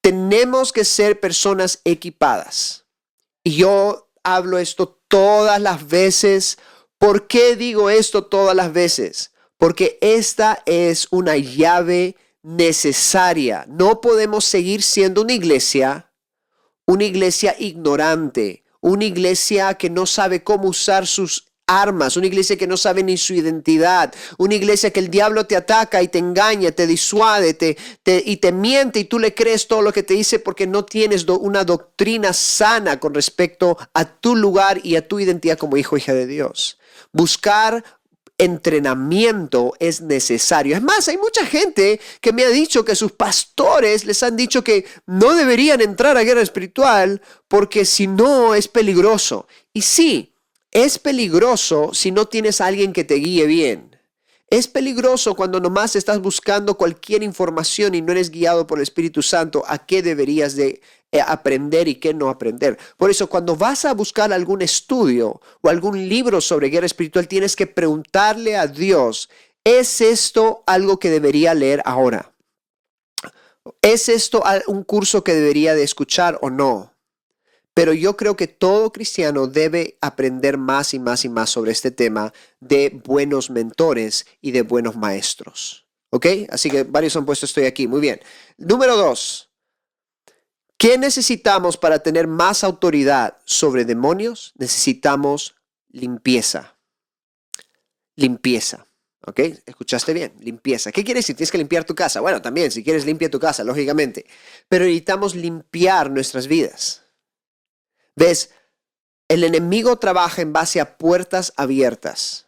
Tenemos 0.01 0.73
que 0.73 0.85
ser 0.85 1.21
personas 1.21 1.81
equipadas. 1.85 2.85
Y 3.43 3.57
yo 3.57 4.09
hablo 4.23 4.59
esto 4.59 5.01
todas 5.09 5.61
las 5.61 5.87
veces. 5.87 6.59
¿Por 6.99 7.27
qué 7.27 7.57
digo 7.57 7.91
esto 7.91 8.25
todas 8.25 8.57
las 8.57 8.73
veces? 8.73 9.33
porque 9.59 9.99
esta 10.01 10.63
es 10.67 11.09
una 11.11 11.37
llave 11.37 12.17
necesaria. 12.43 13.65
No 13.69 14.01
podemos 14.01 14.45
seguir 14.45 14.83
siendo 14.83 15.23
una 15.23 15.33
iglesia, 15.33 16.13
una 16.87 17.05
iglesia 17.05 17.57
ignorante, 17.59 18.65
una 18.81 19.05
iglesia 19.05 19.75
que 19.75 19.91
no 19.91 20.07
sabe 20.07 20.45
cómo 20.45 20.69
usar 20.69 21.07
sus 21.07 21.46
armas, 21.67 22.17
una 22.17 22.29
iglesia 22.29 22.57
que 22.57 22.67
no 22.67 22.77
sabe 22.77 23.03
ni 23.03 23.17
su 23.17 23.35
identidad, 23.35 24.15
una 24.39 24.55
iglesia 24.55 24.93
que 24.93 25.01
el 25.01 25.11
diablo 25.11 25.47
te 25.47 25.57
ataca 25.57 26.01
y 26.03 26.09
te 26.09 26.19
engaña, 26.19 26.71
te 26.71 26.87
disuade 26.87 27.55
te, 27.55 27.77
y 28.25 28.37
te 28.37 28.53
miente 28.53 29.01
y 29.01 29.05
tú 29.05 29.19
le 29.19 29.35
crees 29.35 29.67
todo 29.67 29.83
lo 29.83 29.93
que 29.93 30.05
te 30.05 30.15
dice 30.15 30.39
porque 30.39 30.67
no 30.67 30.85
tienes 30.85 31.27
una 31.29 31.65
doctrina 31.65 32.33
sana 32.33 33.01
con 33.01 33.15
respecto 33.15 33.77
a 33.95 34.05
tu 34.05 34.37
lugar 34.37 34.81
y 34.85 34.97
a 34.97 35.07
tu 35.07 35.19
identidad 35.19 35.59
como 35.59 35.77
hijo 35.77 35.97
o 35.97 35.99
hija 35.99 36.15
de 36.15 36.27
Dios. 36.27 36.79
Buscar 37.13 37.85
entrenamiento 38.39 39.75
es 39.79 40.03
necesario. 40.03 40.77
Es 40.77 40.83
más, 40.83 41.09
hay 41.09 41.17
mucha 41.17 41.45
gente 41.47 42.01
que 42.21 42.33
me 42.33 42.45
ha 42.45 42.49
dicho 42.49 42.85
que 42.85 42.95
sus 42.95 43.13
pastores 43.13 44.05
les 44.05 44.23
han 44.23 44.37
dicho 44.37 44.63
que 44.63 44.85
no 45.07 45.35
deberían 45.35 45.81
entrar 45.81 46.17
a 46.17 46.23
guerra 46.23 46.43
espiritual 46.43 47.23
porque 47.49 47.85
si 47.85 48.07
no 48.07 48.55
es 48.55 48.69
peligroso. 48.69 49.47
Y 49.73 49.83
sí, 49.83 50.35
es 50.76 50.99
peligroso 50.99 51.95
si 51.95 52.11
no 52.11 52.26
tienes 52.26 52.61
a 52.61 52.66
alguien 52.66 52.92
que 52.92 53.02
te 53.02 53.14
guíe 53.14 53.47
bien. 53.47 53.97
Es 54.49 54.68
peligroso 54.68 55.35
cuando 55.35 55.59
nomás 55.59 55.97
estás 55.97 56.21
buscando 56.21 56.76
cualquier 56.76 57.23
información 57.23 57.95
y 57.95 58.02
no 58.02 58.12
eres 58.12 58.30
guiado 58.30 58.66
por 58.66 58.78
el 58.78 58.83
Espíritu 58.83 59.23
Santo 59.23 59.64
a 59.66 59.87
qué 59.87 60.02
deberías 60.02 60.54
de 60.54 60.83
eh, 61.12 61.21
aprender 61.26 61.88
y 61.88 61.95
qué 61.95 62.12
no 62.12 62.28
aprender. 62.28 62.78
Por 62.99 63.11
eso 63.11 63.26
cuando 63.26 63.56
vas 63.56 63.87
a 63.87 63.95
buscar 63.95 64.35
algún 64.35 64.61
estudio 64.61 65.40
o 65.62 65.68
algún 65.71 66.11
libro 66.11 66.42
sobre 66.42 66.68
guerra 66.68 66.85
espiritual, 66.85 67.26
tienes 67.26 67.56
que 67.56 67.66
preguntarle 67.66 68.59
a 68.59 68.66
Dios, 68.66 69.30
¿es 69.64 70.02
esto 70.02 70.62
algo 70.66 70.99
que 70.99 71.09
debería 71.09 71.54
leer 71.54 71.80
ahora? 71.87 72.35
¿Es 73.80 74.11
esto 74.11 74.45
un 74.66 74.85
curso 74.85 75.25
que 75.25 75.33
debería 75.33 75.75
de 75.75 75.85
escuchar 75.85 76.38
o 76.42 76.50
no? 76.50 76.96
Pero 77.76 77.92
yo 77.92 78.16
creo 78.16 78.37
que 78.37 78.47
todo 78.47 78.90
cristiano 78.90 79.49
debe 79.49 79.99
aprender 80.00 80.56
más 80.56 80.95
y 80.95 80.99
más 80.99 81.26
y 81.26 81.28
más 81.28 81.50
sobre 81.50 81.73
este 81.73 81.90
tema 81.90 82.33
de 82.59 83.02
buenos 83.04 83.50
mentores 83.50 84.25
y 84.40 84.52
de 84.52 84.62
buenos 84.62 84.97
maestros. 84.97 85.87
¿Ok? 86.09 86.25
Así 86.49 86.71
que 86.71 86.85
varios 86.85 87.14
han 87.16 87.26
puesto 87.26 87.45
estoy 87.45 87.66
aquí. 87.66 87.87
Muy 87.87 88.00
bien. 88.00 88.18
Número 88.56 88.97
dos. 88.97 89.50
¿Qué 90.78 90.97
necesitamos 90.97 91.76
para 91.76 91.99
tener 91.99 92.26
más 92.26 92.64
autoridad 92.64 93.37
sobre 93.45 93.85
demonios? 93.85 94.54
Necesitamos 94.56 95.54
limpieza. 95.90 96.78
Limpieza. 98.14 98.87
¿Ok? 99.26 99.40
Escuchaste 99.66 100.14
bien, 100.14 100.33
limpieza. 100.40 100.90
¿Qué 100.92 101.04
quiere 101.04 101.18
decir? 101.21 101.37
Tienes 101.37 101.52
que 101.52 101.59
limpiar 101.59 101.85
tu 101.85 101.95
casa. 101.95 102.23
Bueno, 102.23 102.40
también, 102.40 102.71
si 102.71 102.83
quieres, 102.83 103.04
limpia 103.04 103.30
tu 103.30 103.38
casa, 103.38 103.64
lógicamente. 103.64 104.25
Pero 104.66 104.87
necesitamos 104.87 105.35
limpiar 105.35 106.11
nuestras 106.11 106.47
vidas. 106.47 107.02
¿Ves? 108.17 108.51
El 109.29 109.45
enemigo 109.45 109.99
trabaja 109.99 110.43
en 110.43 110.53
base 110.53 110.81
a 110.81 110.97
puertas 110.99 111.53
abiertas, 111.57 112.47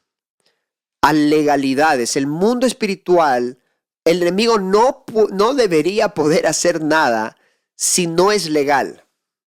a 1.02 1.12
legalidades. 1.12 2.16
El 2.16 2.26
mundo 2.26 2.66
espiritual, 2.66 3.58
el 4.04 4.22
enemigo 4.22 4.58
no, 4.58 5.04
no 5.30 5.54
debería 5.54 6.10
poder 6.10 6.46
hacer 6.46 6.82
nada 6.82 7.36
si 7.74 8.06
no 8.06 8.32
es 8.32 8.48
legal. 8.48 9.04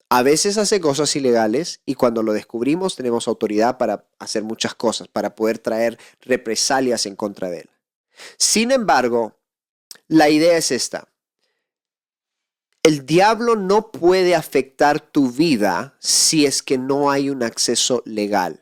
A 0.10 0.24
veces 0.24 0.58
hace 0.58 0.82
cosas 0.82 1.16
ilegales 1.16 1.80
y 1.86 1.96
cuando 1.96 2.22
lo 2.22 2.34
descubrimos 2.34 2.98
tenemos 2.98 3.30
autoridad 3.30 3.78
para 3.78 4.06
hacer 4.20 4.44
muchas 4.44 4.76
cosas, 4.76 5.08
para 5.08 5.36
poder 5.36 5.58
traer 5.58 5.98
represalias 6.20 7.06
en 7.06 7.16
contra 7.16 7.50
de 7.50 7.62
él. 7.62 7.70
Sin 8.38 8.72
embargo, 8.72 9.38
la 10.10 10.30
idea 10.30 10.58
es 10.58 10.72
esta. 10.72 11.08
El 12.84 13.06
diablo 13.06 13.56
no 13.56 13.92
puede 13.92 14.34
afectar 14.34 15.00
tu 15.00 15.32
vida 15.32 15.96
si 16.00 16.46
es 16.46 16.64
que 16.64 16.78
no 16.78 17.12
hay 17.12 17.30
un 17.30 17.44
acceso 17.44 18.02
legal. 18.06 18.62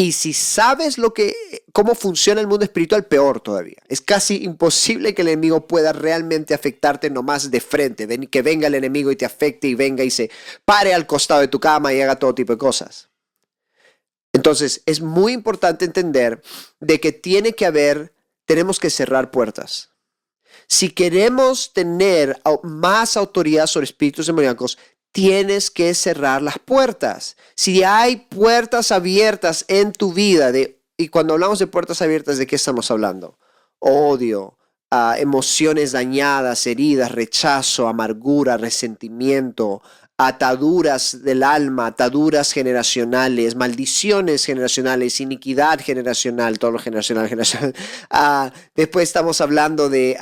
Y 0.00 0.12
si 0.12 0.32
sabes 0.32 0.96
lo 0.96 1.12
que, 1.12 1.34
cómo 1.74 1.94
funciona 1.94 2.40
el 2.40 2.46
mundo 2.46 2.64
espiritual, 2.64 3.04
peor 3.04 3.40
todavía. 3.40 3.82
Es 3.86 4.00
casi 4.00 4.44
imposible 4.44 5.14
que 5.14 5.20
el 5.20 5.28
enemigo 5.28 5.66
pueda 5.66 5.92
realmente 5.92 6.54
afectarte 6.54 7.10
nomás 7.10 7.50
de 7.50 7.60
frente. 7.60 8.08
Que 8.28 8.40
venga 8.40 8.68
el 8.68 8.76
enemigo 8.76 9.10
y 9.10 9.16
te 9.16 9.26
afecte 9.26 9.68
y 9.68 9.74
venga 9.74 10.02
y 10.02 10.10
se 10.10 10.30
pare 10.64 10.94
al 10.94 11.06
costado 11.06 11.42
de 11.42 11.48
tu 11.48 11.60
cama 11.60 11.92
y 11.92 12.00
haga 12.00 12.18
todo 12.18 12.34
tipo 12.34 12.54
de 12.54 12.58
cosas. 12.58 13.10
Entonces, 14.32 14.82
es 14.86 15.02
muy 15.02 15.34
importante 15.34 15.84
entender 15.84 16.40
de 16.78 16.98
que 16.98 17.12
tiene 17.12 17.52
que 17.52 17.66
haber, 17.66 18.14
tenemos 18.46 18.80
que 18.80 18.88
cerrar 18.88 19.30
puertas. 19.30 19.89
Si 20.70 20.90
queremos 20.90 21.72
tener 21.72 22.40
más 22.62 23.16
autoridad 23.16 23.66
sobre 23.66 23.86
espíritus 23.86 24.28
demoníacos, 24.28 24.78
tienes 25.10 25.68
que 25.68 25.92
cerrar 25.94 26.42
las 26.42 26.60
puertas. 26.60 27.36
Si 27.56 27.82
hay 27.82 28.16
puertas 28.16 28.92
abiertas 28.92 29.64
en 29.66 29.92
tu 29.92 30.12
vida, 30.12 30.52
y 30.96 31.08
cuando 31.08 31.34
hablamos 31.34 31.58
de 31.58 31.66
puertas 31.66 32.00
abiertas, 32.02 32.38
¿de 32.38 32.46
qué 32.46 32.54
estamos 32.54 32.88
hablando? 32.92 33.36
Odio, 33.80 34.58
ah, 34.92 35.16
emociones 35.18 35.90
dañadas, 35.90 36.64
heridas, 36.68 37.10
rechazo, 37.10 37.88
amargura, 37.88 38.56
resentimiento, 38.56 39.82
ataduras 40.22 41.22
del 41.22 41.42
alma, 41.42 41.86
ataduras 41.86 42.52
generacionales, 42.52 43.54
maldiciones 43.54 44.44
generacionales, 44.44 45.18
iniquidad 45.18 45.80
generacional, 45.80 46.58
todo 46.58 46.72
lo 46.72 46.78
generacional, 46.78 47.26
generacional. 47.26 47.74
Ah, 48.10 48.52
después 48.74 49.08
estamos 49.08 49.40
hablando 49.40 49.88
de 49.88 50.16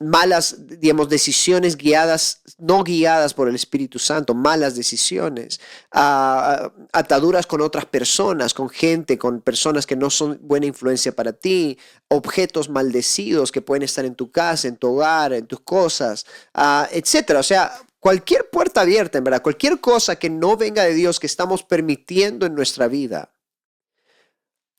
malas, 0.00 0.56
digamos, 0.80 1.08
decisiones 1.08 1.76
guiadas, 1.76 2.42
no 2.56 2.84
guiadas 2.84 3.34
por 3.34 3.48
el 3.48 3.54
Espíritu 3.54 3.98
Santo, 3.98 4.34
malas 4.34 4.76
decisiones, 4.76 5.60
ah, 5.92 6.72
ataduras 6.92 7.46
con 7.46 7.60
otras 7.60 7.84
personas, 7.84 8.54
con 8.54 8.70
gente, 8.70 9.18
con 9.18 9.42
personas 9.42 9.84
que 9.84 9.96
no 9.96 10.08
son 10.08 10.38
buena 10.40 10.66
influencia 10.66 11.12
para 11.12 11.32
ti, 11.32 11.76
objetos 12.08 12.70
maldecidos 12.70 13.52
que 13.52 13.60
pueden 13.60 13.82
estar 13.82 14.04
en 14.04 14.14
tu 14.14 14.30
casa, 14.30 14.68
en 14.68 14.76
tu 14.76 14.94
hogar, 14.94 15.34
en 15.34 15.46
tus 15.46 15.60
cosas, 15.60 16.24
etcétera. 16.92 17.40
O 17.40 17.42
sea, 17.42 17.72
Cualquier 18.00 18.48
puerta 18.50 18.82
abierta, 18.82 19.18
en 19.18 19.24
verdad, 19.24 19.42
cualquier 19.42 19.80
cosa 19.80 20.16
que 20.16 20.30
no 20.30 20.56
venga 20.56 20.84
de 20.84 20.94
Dios 20.94 21.18
que 21.18 21.26
estamos 21.26 21.64
permitiendo 21.64 22.46
en 22.46 22.54
nuestra 22.54 22.86
vida, 22.86 23.34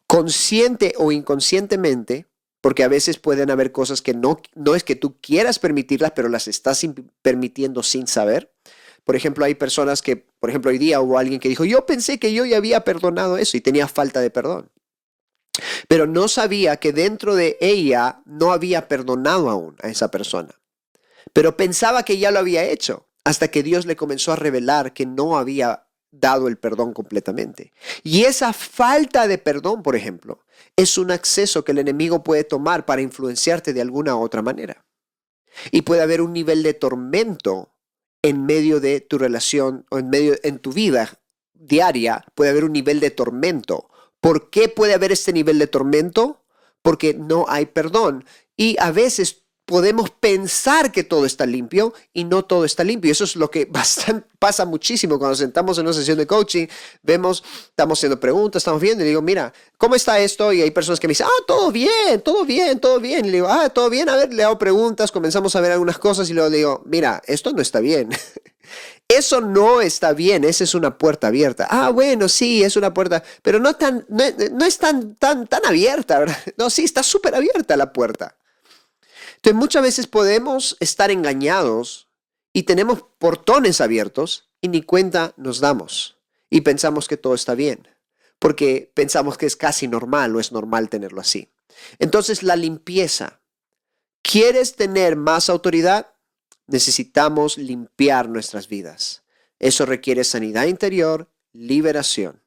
consciente 0.07 0.93
o 0.97 1.11
inconscientemente, 1.11 2.27
porque 2.61 2.83
a 2.83 2.87
veces 2.87 3.19
pueden 3.19 3.51
haber 3.51 3.71
cosas 3.71 4.01
que 4.01 4.13
no, 4.13 4.41
no 4.55 4.73
es 4.73 4.83
que 4.83 4.95
tú 4.95 5.19
quieras 5.19 5.59
permitirlas, 5.59 6.11
pero 6.15 6.29
las 6.29 6.47
estás 6.47 6.85
permitiendo 7.21 7.83
sin 7.83 8.07
saber. 8.07 8.53
Por 9.03 9.15
ejemplo, 9.15 9.43
hay 9.43 9.55
personas 9.55 10.01
que, 10.01 10.15
por 10.15 10.49
ejemplo, 10.49 10.71
hoy 10.71 10.77
día 10.77 11.01
hubo 11.01 11.17
alguien 11.17 11.39
que 11.39 11.49
dijo, 11.49 11.65
yo 11.65 11.85
pensé 11.85 12.19
que 12.19 12.33
yo 12.33 12.45
ya 12.45 12.57
había 12.57 12.83
perdonado 12.83 13.37
eso 13.37 13.57
y 13.57 13.61
tenía 13.61 13.87
falta 13.87 14.21
de 14.21 14.29
perdón. 14.29 14.71
Pero 15.89 16.07
no 16.07 16.27
sabía 16.27 16.77
que 16.77 16.93
dentro 16.93 17.35
de 17.35 17.57
ella 17.59 18.21
no 18.25 18.51
había 18.53 18.87
perdonado 18.87 19.49
aún 19.49 19.75
a 19.81 19.89
esa 19.89 20.09
persona. 20.09 20.55
Pero 21.33 21.57
pensaba 21.57 22.03
que 22.03 22.17
ya 22.17 22.31
lo 22.31 22.39
había 22.39 22.63
hecho 22.63 23.08
hasta 23.23 23.49
que 23.49 23.63
Dios 23.63 23.85
le 23.85 23.95
comenzó 23.95 24.31
a 24.31 24.37
revelar 24.37 24.93
que 24.93 25.05
no 25.05 25.37
había 25.37 25.87
dado 26.11 26.47
el 26.47 26.57
perdón 26.57 26.93
completamente. 26.93 27.71
Y 28.03 28.23
esa 28.23 28.53
falta 28.53 29.27
de 29.27 29.37
perdón, 29.37 29.83
por 29.83 29.95
ejemplo, 29.95 30.43
es 30.75 30.97
un 30.97 31.11
acceso 31.11 31.63
que 31.63 31.71
el 31.71 31.79
enemigo 31.79 32.23
puede 32.23 32.43
tomar 32.43 32.85
para 32.85 33.01
influenciarte 33.01 33.73
de 33.73 33.81
alguna 33.81 34.15
u 34.15 34.21
otra 34.21 34.41
manera. 34.41 34.85
Y 35.71 35.81
puede 35.81 36.01
haber 36.01 36.21
un 36.21 36.33
nivel 36.33 36.63
de 36.63 36.73
tormento 36.73 37.75
en 38.21 38.45
medio 38.45 38.79
de 38.79 39.01
tu 39.01 39.17
relación 39.17 39.85
o 39.89 39.99
en 39.99 40.09
medio 40.09 40.35
en 40.43 40.59
tu 40.59 40.73
vida 40.73 41.19
diaria, 41.53 42.25
puede 42.35 42.51
haber 42.51 42.63
un 42.63 42.73
nivel 42.73 42.99
de 42.99 43.11
tormento. 43.11 43.89
¿Por 44.19 44.49
qué 44.49 44.69
puede 44.69 44.93
haber 44.93 45.11
este 45.11 45.33
nivel 45.33 45.59
de 45.59 45.67
tormento? 45.67 46.43
Porque 46.81 47.13
no 47.13 47.45
hay 47.47 47.65
perdón. 47.65 48.25
Y 48.55 48.75
a 48.79 48.91
veces 48.91 49.43
podemos 49.69 50.09
pensar 50.09 50.91
que 50.91 51.03
todo 51.03 51.27
está 51.27 51.45
limpio 51.45 51.93
y 52.11 52.23
no 52.23 52.43
todo 52.43 52.65
está 52.65 52.83
limpio. 52.83 53.11
Eso 53.11 53.23
es 53.23 53.35
lo 53.35 53.51
que 53.51 53.65
bastante, 53.69 54.27
pasa 54.39 54.65
muchísimo 54.65 55.19
cuando 55.19 55.35
sentamos 55.35 55.77
en 55.77 55.85
una 55.85 55.93
sesión 55.93 56.17
de 56.17 56.25
coaching, 56.25 56.65
vemos, 57.03 57.43
estamos 57.67 57.99
haciendo 57.99 58.19
preguntas, 58.19 58.61
estamos 58.61 58.81
viendo 58.81 59.03
y 59.03 59.07
digo, 59.07 59.21
mira, 59.21 59.53
¿cómo 59.77 59.93
está 59.93 60.19
esto? 60.19 60.51
Y 60.51 60.63
hay 60.63 60.71
personas 60.71 60.99
que 60.99 61.07
me 61.07 61.11
dicen, 61.11 61.27
ah, 61.27 61.43
todo 61.45 61.71
bien, 61.71 62.19
todo 62.23 62.45
bien, 62.45 62.79
todo 62.79 62.99
bien. 62.99 63.27
Le 63.27 63.33
digo, 63.33 63.47
ah, 63.47 63.69
todo 63.69 63.91
bien, 63.91 64.09
a 64.09 64.15
ver, 64.15 64.33
le 64.33 64.43
hago 64.43 64.57
preguntas, 64.57 65.11
comenzamos 65.11 65.55
a 65.55 65.61
ver 65.61 65.71
algunas 65.71 65.99
cosas 65.99 66.27
y 66.31 66.33
luego 66.33 66.49
digo, 66.49 66.81
mira, 66.87 67.21
esto 67.27 67.51
no 67.53 67.61
está 67.61 67.79
bien. 67.79 68.09
Eso 69.07 69.41
no 69.41 69.81
está 69.81 70.13
bien, 70.13 70.43
esa 70.43 70.63
es 70.63 70.75
una 70.75 70.95
puerta 70.99 71.27
abierta. 71.27 71.67
Ah, 71.67 71.89
bueno, 71.89 72.29
sí, 72.29 72.63
es 72.63 72.75
una 72.75 72.93
puerta, 72.93 73.23
pero 73.41 73.59
no, 73.59 73.75
tan, 73.75 74.05
no, 74.07 74.23
no 74.51 74.65
es 74.65 74.77
tan, 74.77 75.15
tan, 75.15 75.47
tan 75.47 75.65
abierta, 75.65 76.19
¿verdad? 76.19 76.37
No, 76.57 76.69
sí, 76.69 76.83
está 76.83 77.01
súper 77.01 77.33
abierta 77.33 77.75
la 77.75 77.91
puerta. 77.91 78.35
Entonces 79.39 79.55
muchas 79.55 79.83
veces 79.83 80.07
podemos 80.07 80.75
estar 80.81 81.11
engañados 81.11 82.09
y 82.51 82.63
tenemos 82.63 83.05
portones 83.19 83.79
abiertos 83.79 84.49
y 84.59 84.67
ni 84.67 84.81
cuenta 84.81 85.33
nos 85.37 85.61
damos 85.61 86.17
y 86.49 86.61
pensamos 86.61 87.07
que 87.07 87.15
todo 87.15 87.35
está 87.35 87.55
bien, 87.55 87.87
porque 88.37 88.91
pensamos 88.93 89.37
que 89.37 89.45
es 89.45 89.55
casi 89.55 89.87
normal 89.87 90.35
o 90.35 90.41
es 90.41 90.51
normal 90.51 90.89
tenerlo 90.89 91.21
así. 91.21 91.49
Entonces, 91.99 92.43
la 92.43 92.57
limpieza. 92.57 93.39
¿Quieres 94.21 94.75
tener 94.75 95.15
más 95.15 95.49
autoridad? 95.49 96.13
Necesitamos 96.67 97.57
limpiar 97.57 98.27
nuestras 98.27 98.67
vidas. 98.67 99.23
Eso 99.59 99.85
requiere 99.85 100.25
sanidad 100.25 100.65
interior, 100.65 101.29
liberación. 101.53 102.41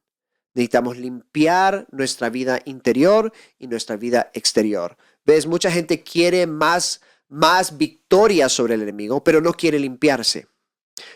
Necesitamos 0.54 0.98
limpiar 0.98 1.86
nuestra 1.90 2.28
vida 2.28 2.60
interior 2.66 3.32
y 3.58 3.68
nuestra 3.68 3.96
vida 3.96 4.30
exterior. 4.34 4.98
¿Ves? 5.24 5.46
Mucha 5.46 5.70
gente 5.70 6.02
quiere 6.02 6.46
más, 6.46 7.00
más 7.28 7.76
victoria 7.76 8.48
sobre 8.48 8.74
el 8.74 8.82
enemigo, 8.82 9.22
pero 9.22 9.40
no 9.40 9.52
quiere 9.52 9.78
limpiarse. 9.78 10.46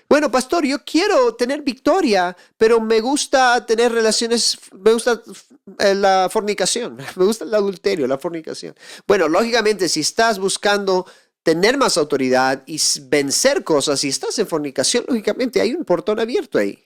Bueno, 0.08 0.30
pastor, 0.30 0.64
yo 0.64 0.84
quiero 0.84 1.34
tener 1.34 1.62
victoria, 1.62 2.36
pero 2.56 2.80
me 2.80 3.00
gusta 3.00 3.64
tener 3.66 3.92
relaciones, 3.92 4.58
me 4.72 4.92
gusta 4.92 5.20
eh, 5.78 5.94
la 5.94 6.28
fornicación, 6.30 6.96
me 7.16 7.25
gusta 7.25 7.44
el 7.44 7.54
adulterio, 7.54 8.06
la 8.06 8.18
fornicación. 8.18 8.75
Bueno, 9.06 9.28
lógicamente, 9.28 9.88
si 9.88 10.00
estás 10.00 10.38
buscando 10.38 11.06
tener 11.42 11.76
más 11.76 11.96
autoridad 11.96 12.62
y 12.66 12.80
vencer 13.02 13.64
cosas, 13.64 14.00
si 14.00 14.08
estás 14.08 14.38
en 14.38 14.46
fornicación, 14.46 15.04
lógicamente 15.08 15.60
hay 15.60 15.75
un 15.75 15.84
portón 15.84 16.18
abierto 16.20 16.58
ahí. 16.58 16.85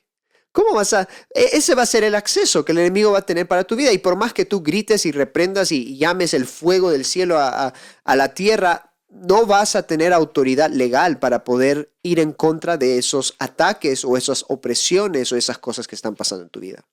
¿Cómo 0.53 0.75
vas 0.75 0.93
a...? 0.93 1.09
E, 1.35 1.57
ese 1.57 1.75
va 1.75 1.83
a 1.83 1.87
ser 1.87 2.05
el 2.05 2.15
acceso 2.15 2.65
que 2.65 2.73
el 2.73 2.79
enemigo 2.79 3.13
va 3.13 3.19
a 3.19 3.27
tener 3.27 3.47
para 3.47 3.65
tu 3.65 3.77
vida. 3.77 3.93
Y 3.93 3.99
por 3.99 4.17
más 4.17 4.33
que 4.33 4.45
tú 4.45 4.63
grites 4.63 5.07
y 5.07 5.13
reprendas 5.13 5.73
y 5.73 5.97
llames 5.97 6.35
el 6.35 6.47
fuego 6.47 6.91
del 6.91 7.05
cielo 7.05 7.39
a, 7.39 7.73
la 8.05 8.35
tierra, 8.35 8.93
no 9.09 9.47
vas 9.47 9.77
a 9.77 9.87
tener 9.87 10.13
autoridad 10.13 10.71
legal 10.71 11.19
para 11.19 11.45
poder 11.45 11.93
ir 12.03 12.21
en 12.21 12.33
contra 12.33 12.77
de 12.77 12.99
esos 12.99 13.35
ataques 13.39 14.05
o 14.05 14.17
esas 14.17 14.45
opresiones 14.49 15.33
o 15.33 15.37
esas 15.37 15.59
cosas 15.59 15.87
que 15.87 15.95
están 15.95 16.15
pasando 16.15 16.45
en 16.45 16.51
tu 16.51 16.61
vida. 16.61 16.85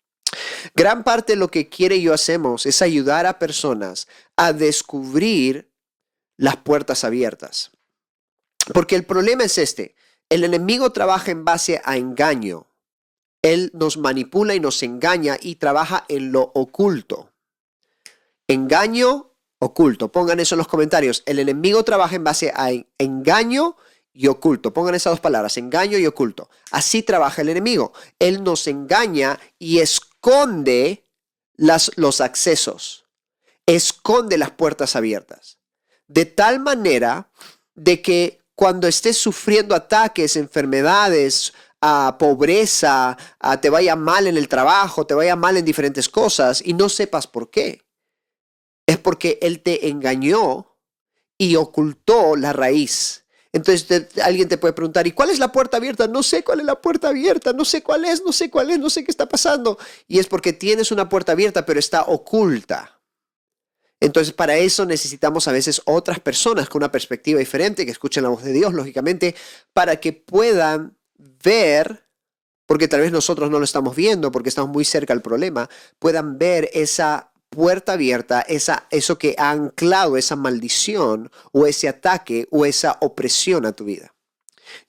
Gran 0.75 1.03
parte 1.03 1.33
de 1.33 1.37
lo 1.37 1.49
que 1.49 1.69
quiere 1.69 1.97
y 1.97 2.03
yo 2.03 2.13
hacemos 2.13 2.65
es 2.65 2.81
ayudar 2.81 3.25
a 3.25 3.39
personas 3.39 4.07
a 4.35 4.53
descubrir 4.53 5.71
las 6.37 6.57
puertas 6.57 7.03
abiertas. 7.03 7.71
Porque 8.73 8.95
el 8.95 9.05
problema 9.05 9.43
es 9.43 9.57
este, 9.57 9.95
el 10.29 10.43
enemigo 10.43 10.91
trabaja 10.91 11.31
en 11.31 11.45
base 11.45 11.81
a 11.83 11.97
engaño, 11.97 12.67
él 13.41 13.71
nos 13.73 13.97
manipula 13.97 14.55
y 14.55 14.59
nos 14.59 14.81
engaña 14.83 15.37
y 15.39 15.55
trabaja 15.55 16.05
en 16.09 16.31
lo 16.31 16.51
oculto. 16.53 17.31
Engaño 18.47 19.31
oculto. 19.59 20.11
Pongan 20.11 20.39
eso 20.39 20.55
en 20.55 20.59
los 20.59 20.67
comentarios. 20.67 21.23
El 21.25 21.39
enemigo 21.39 21.83
trabaja 21.83 22.15
en 22.15 22.23
base 22.23 22.51
a 22.55 22.69
engaño 22.97 23.75
y 24.13 24.27
oculto. 24.27 24.73
Pongan 24.73 24.95
esas 24.95 25.11
dos 25.11 25.19
palabras, 25.19 25.57
engaño 25.57 25.97
y 25.97 26.05
oculto. 26.07 26.49
Así 26.71 27.03
trabaja 27.03 27.41
el 27.41 27.49
enemigo. 27.49 27.93
Él 28.19 28.43
nos 28.43 28.67
engaña 28.67 29.39
y 29.59 29.79
esconde 29.79 31.03
las, 31.55 31.91
los 31.95 32.21
accesos. 32.21 33.05
Esconde 33.65 34.37
las 34.37 34.51
puertas 34.51 34.95
abiertas. 34.95 35.59
De 36.07 36.25
tal 36.25 36.59
manera 36.59 37.29
de 37.75 38.01
que 38.01 38.41
cuando 38.55 38.87
estés 38.87 39.17
sufriendo 39.17 39.75
ataques, 39.75 40.35
enfermedades, 40.35 41.53
a 41.81 42.17
pobreza, 42.17 43.17
a 43.39 43.61
te 43.61 43.69
vaya 43.69 43.95
mal 43.95 44.27
en 44.27 44.37
el 44.37 44.47
trabajo, 44.47 45.05
te 45.05 45.13
vaya 45.13 45.35
mal 45.35 45.57
en 45.57 45.65
diferentes 45.65 46.09
cosas 46.09 46.61
y 46.65 46.73
no 46.73 46.89
sepas 46.89 47.27
por 47.27 47.49
qué. 47.49 47.85
Es 48.87 48.97
porque 48.97 49.37
Él 49.41 49.61
te 49.61 49.89
engañó 49.89 50.77
y 51.37 51.55
ocultó 51.55 52.35
la 52.35 52.53
raíz. 52.53 53.25
Entonces 53.53 54.07
alguien 54.21 54.47
te 54.47 54.57
puede 54.57 54.73
preguntar, 54.73 55.07
¿y 55.07 55.11
cuál 55.11 55.29
es 55.29 55.39
la 55.39 55.51
puerta 55.51 55.77
abierta? 55.77 56.07
No 56.07 56.21
sé 56.23 56.43
cuál 56.43 56.59
es 56.59 56.65
la 56.65 56.81
puerta 56.81 57.09
abierta, 57.09 57.53
no 57.53 57.65
sé 57.65 57.81
cuál 57.81 58.05
es, 58.05 58.23
no 58.23 58.31
sé 58.31 58.49
cuál 58.49 58.71
es, 58.71 58.79
no 58.79 58.89
sé 58.89 59.03
qué 59.03 59.11
está 59.11 59.27
pasando. 59.27 59.77
Y 60.07 60.19
es 60.19 60.27
porque 60.27 60.53
tienes 60.53 60.91
una 60.91 61.09
puerta 61.09 61.31
abierta, 61.31 61.65
pero 61.65 61.79
está 61.79 62.03
oculta. 62.03 63.01
Entonces, 63.99 64.33
para 64.33 64.57
eso 64.57 64.85
necesitamos 64.85 65.47
a 65.47 65.51
veces 65.51 65.81
otras 65.85 66.19
personas 66.19 66.69
con 66.69 66.81
una 66.81 66.91
perspectiva 66.91 67.39
diferente, 67.39 67.85
que 67.85 67.91
escuchen 67.91 68.23
la 68.23 68.29
voz 68.29 68.43
de 68.43 68.53
Dios, 68.53 68.73
lógicamente, 68.73 69.35
para 69.73 69.95
que 69.99 70.13
puedan 70.13 70.96
ver, 71.47 72.03
porque 72.65 72.89
tal 72.89 72.99
vez 72.99 73.11
nosotros 73.13 73.49
no 73.49 73.57
lo 73.57 73.63
estamos 73.63 73.95
viendo 73.95 74.31
porque 74.33 74.49
estamos 74.49 74.69
muy 74.69 74.83
cerca 74.83 75.13
del 75.13 75.21
problema, 75.21 75.69
puedan 75.97 76.37
ver 76.37 76.69
esa 76.73 77.31
puerta 77.49 77.93
abierta, 77.93 78.41
esa, 78.41 78.85
eso 78.91 79.17
que 79.17 79.33
ha 79.37 79.51
anclado 79.51 80.17
esa 80.17 80.35
maldición 80.35 81.31
o 81.53 81.65
ese 81.65 81.87
ataque 81.87 82.49
o 82.51 82.65
esa 82.65 82.97
opresión 82.99 83.65
a 83.65 83.71
tu 83.71 83.85
vida. 83.85 84.13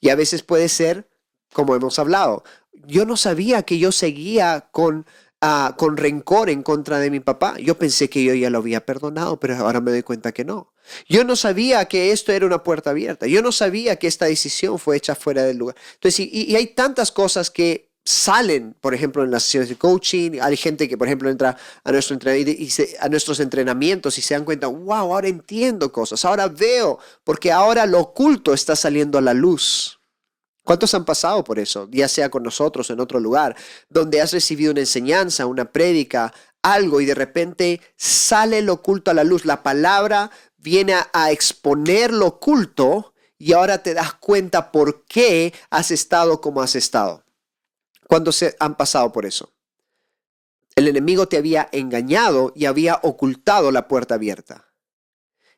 Y 0.01 0.09
a 0.09 0.17
veces 0.17 0.43
puede 0.43 0.69
ser, 0.69 1.09
como 1.53 1.77
hemos 1.77 2.01
hablado, 2.01 2.43
yo 2.73 3.05
no 3.07 3.17
sabía 3.17 3.63
que 3.63 3.79
yo 3.79 3.93
seguía 3.93 4.69
con 4.73 5.07
con 5.77 5.97
rencor 5.97 6.51
en 6.51 6.63
contra 6.63 6.99
de 6.99 7.11
mi 7.11 7.21
papá. 7.21 7.57
Yo 7.59 7.79
pensé 7.79 8.11
que 8.11 8.25
yo 8.25 8.35
ya 8.35 8.51
lo 8.51 8.59
había 8.59 8.85
perdonado, 8.85 9.39
pero 9.39 9.57
ahora 9.57 9.81
me 9.81 9.93
doy 9.93 10.03
cuenta 10.03 10.33
que 10.33 10.45
no. 10.45 10.73
Yo 11.09 11.25
no 11.25 11.37
sabía 11.37 11.85
que 11.87 12.13
esto 12.13 12.33
era 12.33 12.47
una 12.47 12.63
puerta 12.63 12.91
abierta. 12.91 13.27
Yo 13.27 13.43
no 13.43 13.53
sabía 13.53 13.97
que 13.97 14.07
esta 14.07 14.27
decisión 14.27 14.79
fue 14.79 14.97
hecha 14.97 15.15
fuera 15.15 15.43
del 15.45 15.59
lugar. 15.59 15.77
Entonces, 15.95 16.29
y, 16.31 16.55
hay 16.57 16.69
tantas 16.69 17.13
cosas 17.13 17.51
que 17.51 17.89
salen, 18.05 18.75
por 18.81 18.95
ejemplo, 18.95 19.23
en 19.23 19.31
las 19.31 19.43
sesiones 19.43 19.69
de 19.69 19.77
coaching. 19.77 20.39
Hay 20.41 20.57
gente 20.57 20.89
que, 20.89 20.97
por 20.97 21.07
ejemplo, 21.07 21.29
entra 21.29 21.57
a, 21.85 21.93
nuestro 21.93 22.17
y 22.35 22.71
a 23.01 23.09
nuestros 23.09 23.41
entrenamientos 23.41 24.17
y 24.19 24.23
se 24.23 24.35
dan 24.35 24.45
cuenta, 24.45 24.67
wow, 24.67 25.13
ahora 25.13 25.29
entiendo 25.29 25.93
cosas, 25.93 26.25
ahora 26.25 26.49
veo, 26.49 26.99
porque 27.25 27.53
ahora 27.53 27.85
lo 27.87 28.01
oculto 28.01 28.55
está 28.55 28.77
saliendo 28.77 29.19
a 29.19 29.21
la 29.21 29.35
luz. 29.35 29.99
¿Cuántos 30.69 30.93
han 30.93 31.07
pasado 31.07 31.45
por 31.45 31.59
eso? 31.59 31.89
Ya 31.91 32.09
sea 32.09 32.29
con 32.29 32.43
nosotros 32.43 32.91
o 32.91 32.93
en 32.93 33.01
otro 33.01 33.21
lugar, 33.21 33.57
donde 33.89 34.21
has 34.21 34.33
recibido 34.33 34.73
una 34.73 34.81
enseñanza, 34.81 35.47
una 35.47 35.73
prédica, 35.73 36.33
algo 36.63 37.01
y 37.01 37.07
de 37.07 37.15
repente 37.15 37.81
sale 37.97 38.61
lo 38.63 38.75
oculto 38.75 39.11
a 39.11 39.15
la 39.15 39.25
luz. 39.25 39.45
La 39.45 39.63
palabra 39.63 40.31
viene 40.59 40.95
a, 41.13 41.31
exponer 41.31 42.13
lo 42.13 42.27
oculto 42.27 43.15
y 43.39 43.53
ahora 43.53 43.83
te 43.83 43.95
das 43.95 44.15
cuenta 44.15 44.71
por 44.73 45.05
qué 45.07 45.55
has 45.71 45.91
estado 45.91 46.41
como 46.41 46.61
has 46.61 46.75
estado. 46.75 47.25
¿Cuántos 48.07 48.37
se 48.37 48.57
han 48.59 48.77
pasado 48.77 49.13
por 49.13 49.25
eso? 49.25 49.53
El 50.75 50.89
enemigo 50.89 51.27
te 51.27 51.37
había 51.37 51.69
engañado 51.73 52.53
y 52.55 52.67
había 52.67 53.01
ocultado 53.03 53.71
la 53.71 53.89
puerta 53.89 54.15
abierta. 54.15 54.69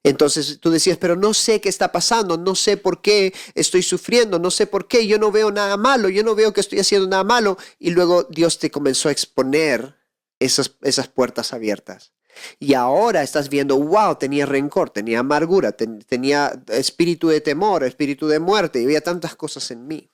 Entonces 0.02 0.60
tú 0.60 0.70
decías, 0.70 0.96
pero 0.96 1.14
no 1.14 1.34
sé 1.34 1.60
qué 1.60 1.68
está 1.68 1.92
pasando, 1.92 2.38
no 2.38 2.54
sé 2.54 2.78
por 2.78 3.02
qué 3.02 3.34
estoy 3.54 3.82
sufriendo, 3.82 4.38
no 4.38 4.50
sé 4.50 4.66
por 4.66 4.88
qué, 4.88 5.06
yo 5.06 5.18
no 5.18 5.30
veo 5.30 5.50
nada 5.50 5.76
malo, 5.76 6.08
yo 6.08 6.24
no 6.24 6.34
veo 6.34 6.54
que 6.54 6.62
estoy 6.62 6.80
haciendo 6.80 7.06
nada 7.06 7.24
malo. 7.24 7.58
Y 7.78 7.90
luego 7.90 8.24
Dios 8.24 8.58
te 8.58 8.70
comenzó 8.70 9.10
a 9.10 9.12
exponer 9.12 9.96
esas, 10.38 10.76
esas 10.80 11.08
puertas 11.08 11.52
abiertas. 11.52 12.12
Y 12.58 12.74
ahora 12.74 13.22
estás 13.22 13.48
viendo, 13.48 13.76
wow, 13.76 14.16
tenía 14.16 14.46
rencor, 14.46 14.90
tenía 14.90 15.20
amargura, 15.20 15.72
tenía 15.72 16.52
espíritu 16.68 17.28
de 17.28 17.40
temor, 17.40 17.84
espíritu 17.84 18.28
de 18.28 18.40
muerte, 18.40 18.80
y 18.80 18.84
había 18.84 19.00
tantas 19.00 19.36
cosas 19.36 19.70
en 19.70 19.86
mí. 19.86 20.10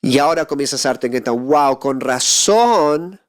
Y 0.00 0.18
ahora 0.18 0.46
comienzas 0.46 0.84
a 0.86 0.90
darte 0.90 1.10
cuenta, 1.10 1.32
wow, 1.32 1.78
con 1.78 2.00
razón 2.00 3.20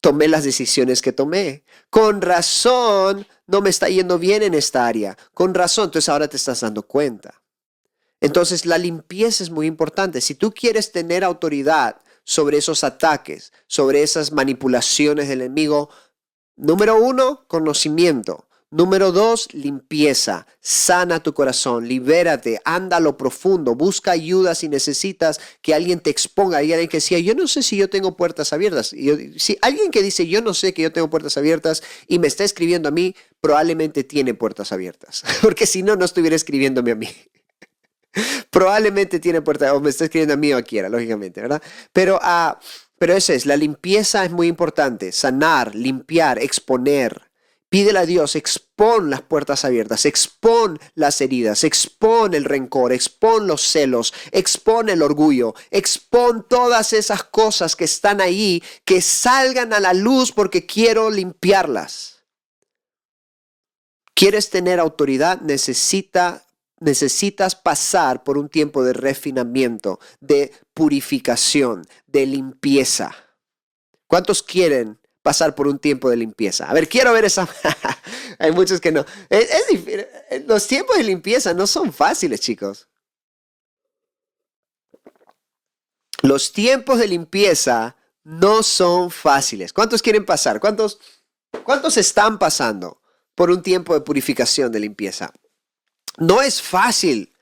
tomé 0.00 0.28
las 0.28 0.44
decisiones 0.44 1.02
que 1.02 1.12
tomé. 1.12 1.64
Con 1.90 2.22
razón 2.22 3.26
no 3.46 3.60
me 3.60 3.70
está 3.70 3.88
yendo 3.88 4.18
bien 4.18 4.42
en 4.42 4.54
esta 4.54 4.86
área. 4.86 5.16
Con 5.34 5.52
razón, 5.52 5.86
entonces 5.86 6.08
ahora 6.08 6.28
te 6.28 6.36
estás 6.36 6.60
dando 6.60 6.82
cuenta. 6.82 7.42
Entonces 8.20 8.66
la 8.66 8.78
limpieza 8.78 9.42
es 9.42 9.50
muy 9.50 9.66
importante. 9.66 10.20
Si 10.20 10.34
tú 10.34 10.52
quieres 10.52 10.92
tener 10.92 11.24
autoridad 11.24 12.00
sobre 12.24 12.58
esos 12.58 12.84
ataques, 12.84 13.52
sobre 13.66 14.02
esas 14.02 14.32
manipulaciones 14.32 15.28
del 15.28 15.42
enemigo, 15.42 15.90
número 16.56 17.00
uno, 17.00 17.44
conocimiento. 17.46 18.46
Número 18.70 19.12
dos, 19.12 19.48
limpieza. 19.54 20.46
Sana 20.60 21.22
tu 21.22 21.32
corazón, 21.32 21.86
libérate, 21.86 22.60
anda 22.64 22.96
a 22.96 23.00
lo 23.00 23.16
profundo, 23.16 23.76
busca 23.76 24.10
ayuda 24.10 24.56
si 24.56 24.68
necesitas 24.68 25.40
que 25.62 25.72
alguien 25.72 26.00
te 26.00 26.10
exponga. 26.10 26.58
Hay 26.58 26.72
alguien 26.72 26.88
que 26.88 26.96
decía, 26.96 27.20
yo 27.20 27.34
no 27.36 27.46
sé 27.46 27.62
si 27.62 27.76
yo 27.76 27.88
tengo 27.88 28.16
puertas 28.16 28.52
abiertas. 28.52 28.88
si 29.36 29.56
alguien 29.62 29.92
que 29.92 30.02
dice, 30.02 30.26
yo 30.26 30.42
no 30.42 30.52
sé 30.52 30.74
que 30.74 30.82
yo 30.82 30.92
tengo 30.92 31.08
puertas 31.08 31.36
abiertas 31.36 31.84
y 32.08 32.18
me 32.18 32.26
está 32.26 32.42
escribiendo 32.42 32.88
a 32.88 32.92
mí, 32.92 33.14
probablemente 33.40 34.02
tiene 34.02 34.34
puertas 34.34 34.72
abiertas. 34.72 35.22
Porque 35.42 35.66
si 35.66 35.84
no, 35.84 35.94
no 35.94 36.04
estuviera 36.04 36.34
escribiéndome 36.34 36.90
a 36.90 36.96
mí. 36.96 37.08
probablemente 38.50 39.20
tiene 39.20 39.42
puertas, 39.42 39.72
o 39.72 39.80
me 39.80 39.90
está 39.90 40.04
escribiendo 40.04 40.34
a 40.34 40.36
mí 40.36 40.52
o 40.52 40.56
a 40.56 40.62
quiera, 40.62 40.88
lógicamente, 40.88 41.40
¿verdad? 41.40 41.62
Pero, 41.92 42.16
uh, 42.16 42.56
pero 42.98 43.14
eso 43.14 43.32
es, 43.32 43.46
la 43.46 43.56
limpieza 43.56 44.24
es 44.24 44.30
muy 44.30 44.46
importante. 44.48 45.12
Sanar, 45.12 45.74
limpiar, 45.74 46.38
exponer 46.38 47.26
Pídele 47.68 47.98
a 47.98 48.06
Dios, 48.06 48.36
expon 48.36 49.10
las 49.10 49.22
puertas 49.22 49.64
abiertas, 49.64 50.06
expon 50.06 50.78
las 50.94 51.20
heridas, 51.20 51.64
expon 51.64 52.32
el 52.34 52.44
rencor, 52.44 52.92
expon 52.92 53.48
los 53.48 53.60
celos, 53.62 54.14
expon 54.30 54.88
el 54.88 55.02
orgullo, 55.02 55.54
expon 55.72 56.46
todas 56.48 56.92
esas 56.92 57.24
cosas 57.24 57.74
que 57.74 57.84
están 57.84 58.20
ahí, 58.20 58.62
que 58.84 59.02
salgan 59.02 59.72
a 59.72 59.80
la 59.80 59.94
luz 59.94 60.30
porque 60.30 60.64
quiero 60.64 61.10
limpiarlas. 61.10 62.22
¿Quieres 64.14 64.48
tener 64.48 64.78
autoridad? 64.78 65.40
Necesita, 65.40 66.45
necesitas 66.80 67.54
pasar 67.54 68.22
por 68.22 68.38
un 68.38 68.48
tiempo 68.48 68.84
de 68.84 68.92
refinamiento, 68.92 69.98
de 70.20 70.52
purificación, 70.74 71.86
de 72.06 72.26
limpieza. 72.26 73.14
¿Cuántos 74.06 74.42
quieren 74.42 74.98
pasar 75.22 75.54
por 75.54 75.66
un 75.66 75.78
tiempo 75.78 76.10
de 76.10 76.16
limpieza? 76.16 76.68
A 76.68 76.74
ver, 76.74 76.88
quiero 76.88 77.12
ver 77.12 77.24
esa. 77.24 77.48
Hay 78.38 78.52
muchos 78.52 78.80
que 78.80 78.92
no. 78.92 79.04
Es, 79.28 79.48
los 80.46 80.66
tiempos 80.66 80.96
de 80.96 81.04
limpieza 81.04 81.54
no 81.54 81.66
son 81.66 81.92
fáciles, 81.92 82.40
chicos. 82.40 82.88
Los 86.22 86.52
tiempos 86.52 86.98
de 86.98 87.08
limpieza 87.08 87.96
no 88.24 88.62
son 88.62 89.10
fáciles. 89.10 89.72
¿Cuántos 89.72 90.02
quieren 90.02 90.26
pasar? 90.26 90.60
¿Cuántos, 90.60 90.98
cuántos 91.64 91.96
están 91.96 92.38
pasando 92.38 93.00
por 93.34 93.50
un 93.50 93.62
tiempo 93.62 93.94
de 93.94 94.00
purificación, 94.00 94.72
de 94.72 94.80
limpieza? 94.80 95.32
No 96.16 96.42
es 96.42 96.60
fácil. 96.60 97.32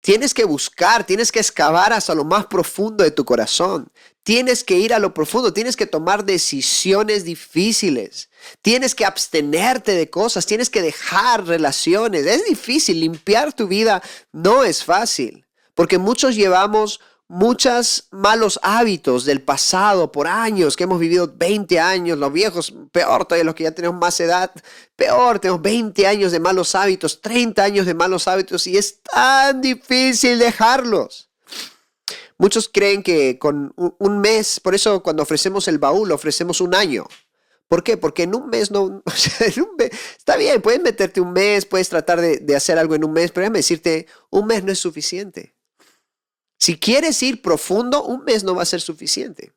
Tienes 0.00 0.34
que 0.34 0.44
buscar, 0.44 1.04
tienes 1.04 1.32
que 1.32 1.40
excavar 1.40 1.92
hasta 1.92 2.14
lo 2.14 2.24
más 2.24 2.46
profundo 2.46 3.02
de 3.02 3.10
tu 3.10 3.24
corazón. 3.24 3.90
Tienes 4.22 4.62
que 4.62 4.78
ir 4.78 4.92
a 4.92 4.98
lo 4.98 5.14
profundo, 5.14 5.52
tienes 5.52 5.76
que 5.76 5.86
tomar 5.86 6.24
decisiones 6.24 7.24
difíciles. 7.24 8.28
Tienes 8.60 8.94
que 8.94 9.04
abstenerte 9.04 9.92
de 9.92 10.10
cosas, 10.10 10.46
tienes 10.46 10.68
que 10.68 10.82
dejar 10.82 11.46
relaciones. 11.46 12.26
Es 12.26 12.44
difícil, 12.44 13.00
limpiar 13.00 13.52
tu 13.52 13.66
vida 13.66 14.02
no 14.32 14.64
es 14.64 14.84
fácil, 14.84 15.46
porque 15.74 15.98
muchos 15.98 16.36
llevamos 16.36 17.00
muchos 17.28 18.08
malos 18.10 18.60
hábitos 18.62 19.24
del 19.24 19.42
pasado 19.42 20.12
por 20.12 20.26
años, 20.26 20.76
que 20.76 20.84
hemos 20.84 21.00
vivido 21.00 21.32
20 21.34 21.80
años, 21.80 22.18
los 22.18 22.32
viejos, 22.32 22.74
peor 22.92 23.24
todavía 23.24 23.44
los 23.44 23.54
que 23.54 23.64
ya 23.64 23.72
tenemos 23.72 23.98
más 23.98 24.18
edad, 24.20 24.52
peor, 24.96 25.38
tenemos 25.38 25.62
20 25.62 26.06
años 26.06 26.32
de 26.32 26.40
malos 26.40 26.74
hábitos, 26.74 27.20
30 27.20 27.62
años 27.62 27.86
de 27.86 27.94
malos 27.94 28.28
hábitos 28.28 28.66
y 28.66 28.76
es 28.76 29.00
tan 29.02 29.60
difícil 29.60 30.38
dejarlos. 30.38 31.30
Muchos 32.36 32.68
creen 32.68 33.02
que 33.02 33.38
con 33.38 33.72
un 33.76 34.20
mes, 34.20 34.60
por 34.60 34.74
eso 34.74 35.02
cuando 35.02 35.22
ofrecemos 35.22 35.68
el 35.68 35.78
baúl 35.78 36.12
ofrecemos 36.12 36.60
un 36.60 36.74
año. 36.74 37.06
¿Por 37.68 37.82
qué? 37.82 37.96
Porque 37.96 38.24
en 38.24 38.34
un 38.34 38.50
mes 38.50 38.70
no, 38.70 39.02
está 40.18 40.36
bien, 40.36 40.60
puedes 40.60 40.82
meterte 40.82 41.20
un 41.20 41.32
mes, 41.32 41.64
puedes 41.64 41.88
tratar 41.88 42.20
de, 42.20 42.38
de 42.38 42.56
hacer 42.56 42.78
algo 42.78 42.94
en 42.94 43.04
un 43.04 43.12
mes, 43.12 43.30
pero 43.30 43.42
déjame 43.42 43.60
decirte, 43.60 44.06
un 44.30 44.46
mes 44.46 44.62
no 44.62 44.72
es 44.72 44.78
suficiente. 44.78 45.53
Si 46.64 46.78
quieres 46.78 47.22
ir 47.22 47.42
profundo, 47.42 48.02
un 48.04 48.24
mes 48.24 48.42
no 48.42 48.54
va 48.54 48.62
a 48.62 48.64
ser 48.64 48.80
suficiente. 48.80 49.52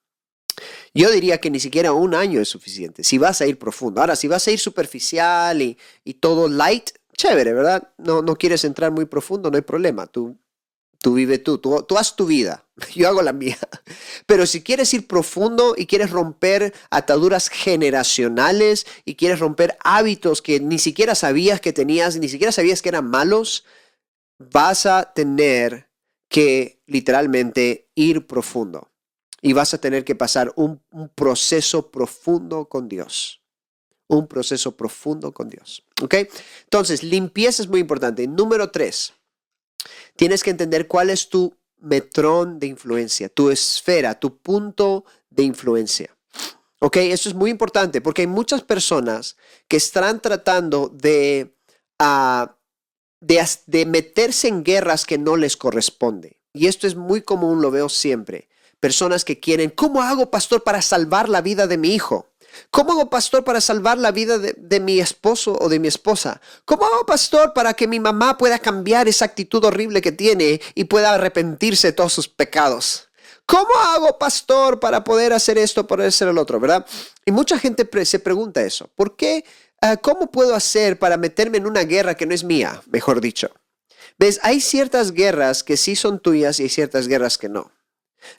Yo 0.93 1.10
diría 1.10 1.38
que 1.38 1.50
ni 1.50 1.62
siquiera 1.62 1.93
un 1.93 2.13
año 2.13 2.41
es 2.41 2.50
suficiente, 2.50 3.02
si 3.06 3.17
vas 3.17 3.39
a 3.39 3.48
ir 3.48 3.58
profundo. 3.58 4.02
Ahora, 4.02 4.17
si 4.17 4.28
vas 4.28 4.46
a 4.46 4.52
ir 4.52 4.60
superficial 4.60 5.62
y, 5.62 5.78
todo 6.15 6.50
light, 6.50 6.89
chévere, 7.15 7.54
¿verdad? 7.54 7.93
No, 7.98 8.22
no 8.22 8.36
quieres 8.36 8.65
entrar 8.65 8.91
muy 8.91 9.06
profundo, 9.06 9.50
no 9.50 9.56
hay 9.56 9.62
problema. 9.62 10.06
Tú, 10.08 10.36
tú 11.00 11.13
vive 11.13 11.38
tú, 11.38 11.60
tú, 11.60 11.82
tú 11.84 11.98
haz 11.98 12.13
tu 12.13 12.26
vida, 12.26 12.65
yo 12.93 13.08
hago 13.08 13.22
la 13.22 13.32
mía. 13.32 13.58
Pero 14.26 14.46
si 14.46 14.62
quieres 14.62 14.93
ir 14.93 15.08
profundo 15.08 15.76
y 15.78 15.86
quieres 15.86 16.12
romper 16.12 16.74
ataduras 16.89 17.48
generacionales 17.48 18.86
y 19.06 19.15
quieres 19.15 19.39
romper 19.39 19.78
hábitos 19.80 20.41
que 20.41 20.60
ni 20.60 20.78
siquiera 20.78 21.15
sabías 21.15 21.62
que 21.62 21.72
tenías, 21.72 22.17
ni 22.17 22.28
siquiera 22.28 22.52
sabías 22.52 22.82
que 22.82 22.89
eran 22.89 23.10
malos, 23.10 23.63
vas 24.39 24.86
a 24.86 25.13
tener 25.13 25.87
que 26.30 26.82
literalmente 26.88 27.90
ir 27.96 28.28
profundo. 28.28 28.90
Y 29.42 29.54
vas 29.54 29.74
a 29.74 29.78
tener 29.78 30.04
que 30.04 30.16
pasar 30.16 30.52
un, 30.56 30.82
proceso 31.16 31.92
profundo 31.92 32.66
con 32.66 32.88
Dios. 32.88 33.42
Un 34.08 34.28
proceso 34.28 34.76
profundo 34.76 35.34
con 35.34 35.50
Dios. 35.50 35.84
¿Ok? 36.02 36.16
Entonces, 36.63 37.04
limpieza 37.04 37.62
es 37.62 37.70
muy 37.70 37.82
importante. 37.82 38.28
Número 38.28 38.72
tres, 38.72 39.13
tienes 40.16 40.44
que 40.44 40.50
entender 40.50 40.88
cuál 40.88 41.10
es 41.10 41.30
tu 41.30 41.56
metrón 41.80 42.60
de 42.60 42.68
influencia, 42.68 43.30
tu 43.30 43.50
esfera, 43.52 44.20
tu 44.20 44.38
punto 44.38 45.06
de 45.30 45.44
influencia. 45.44 46.16
¿Ok? 46.80 46.98
Eso 46.98 47.30
es 47.30 47.36
muy 47.36 47.52
importante 47.52 48.02
porque 48.02 48.24
hay 48.24 48.28
muchas 48.28 48.63
personas 48.63 49.38
que 49.68 49.78
están 49.78 50.22
tratando 50.22 50.90
de 50.90 51.56
uh, 52.00 52.48
de, 53.20 53.86
meterse 53.86 54.48
en 54.48 54.64
guerras 54.64 55.06
que 55.06 55.18
no 55.18 55.36
les 55.36 55.58
corresponde. 55.58 56.40
Y 56.54 56.68
esto 56.68 56.88
es 56.88 56.96
muy 56.96 57.22
común, 57.22 57.62
lo 57.62 57.72
veo 57.72 57.90
siempre. 57.90 58.50
Personas 58.80 59.26
que 59.26 59.40
quieren, 59.40 59.70
¿cómo 59.70 60.02
hago, 60.02 60.30
pastor, 60.30 60.64
para 60.64 60.82
salvar 60.82 61.30
la 61.30 61.42
vida 61.42 61.68
de 61.68 61.78
mi 61.78 61.94
hijo? 61.94 62.30
¿Cómo 62.72 62.94
hago, 62.94 63.10
pastor, 63.10 63.44
para 63.44 63.62
salvar 63.62 63.98
la 63.98 64.12
vida 64.12 64.40
de, 64.40 64.80
mi 64.80 65.00
esposo 65.00 65.58
o 65.60 65.70
de 65.70 65.80
mi 65.80 65.88
esposa? 65.88 66.42
¿Cómo 66.66 66.86
hago, 66.86 67.06
pastor, 67.06 67.54
para 67.54 67.74
que 67.74 67.88
mi 67.88 68.00
mamá 68.00 68.38
pueda 68.38 68.60
cambiar 68.60 69.08
esa 69.08 69.26
actitud 69.26 69.64
horrible 69.64 70.02
que 70.02 70.12
tiene 70.12 70.62
y 70.74 70.86
pueda 70.86 71.14
arrepentirse 71.14 71.88
de 71.88 71.94
todos 71.94 72.14
sus 72.14 72.28
pecados? 72.28 73.10
¿Cómo 73.46 73.74
hago, 73.94 74.18
pastor, 74.18 74.80
para 74.80 75.04
poder 75.04 75.34
hacer 75.34 75.58
esto, 75.58 75.88
poder 75.88 76.08
hacer 76.08 76.28
el 76.28 76.38
otro, 76.38 76.60
verdad? 76.60 76.86
Y 77.26 77.32
mucha 77.32 77.58
gente 77.58 77.88
se 78.06 78.20
pregunta 78.20 78.62
eso. 78.62 78.90
¿Por 78.96 79.16
qué 79.16 79.46
¿cómo 80.02 80.32
puedo 80.32 80.56
hacer 80.56 81.00
para 81.00 81.18
meterme 81.18 81.58
en 81.58 81.68
una 81.68 81.84
guerra 81.84 82.16
que 82.16 82.26
no 82.26 82.34
es 82.34 82.44
mía, 82.44 82.82
mejor 82.88 83.22
dicho? 83.22 83.52
¿Ves? 84.18 84.40
Hay 84.44 84.62
ciertas 84.62 85.12
guerras 85.12 85.63
que 85.63 85.78
sí 85.78 85.96
son 85.96 86.20
tuyas 86.20 86.60
y 86.60 86.63
hay 86.63 86.70
ciertas 86.70 87.08
guerras 87.08 87.38
que 87.38 87.50
no. 87.50 87.72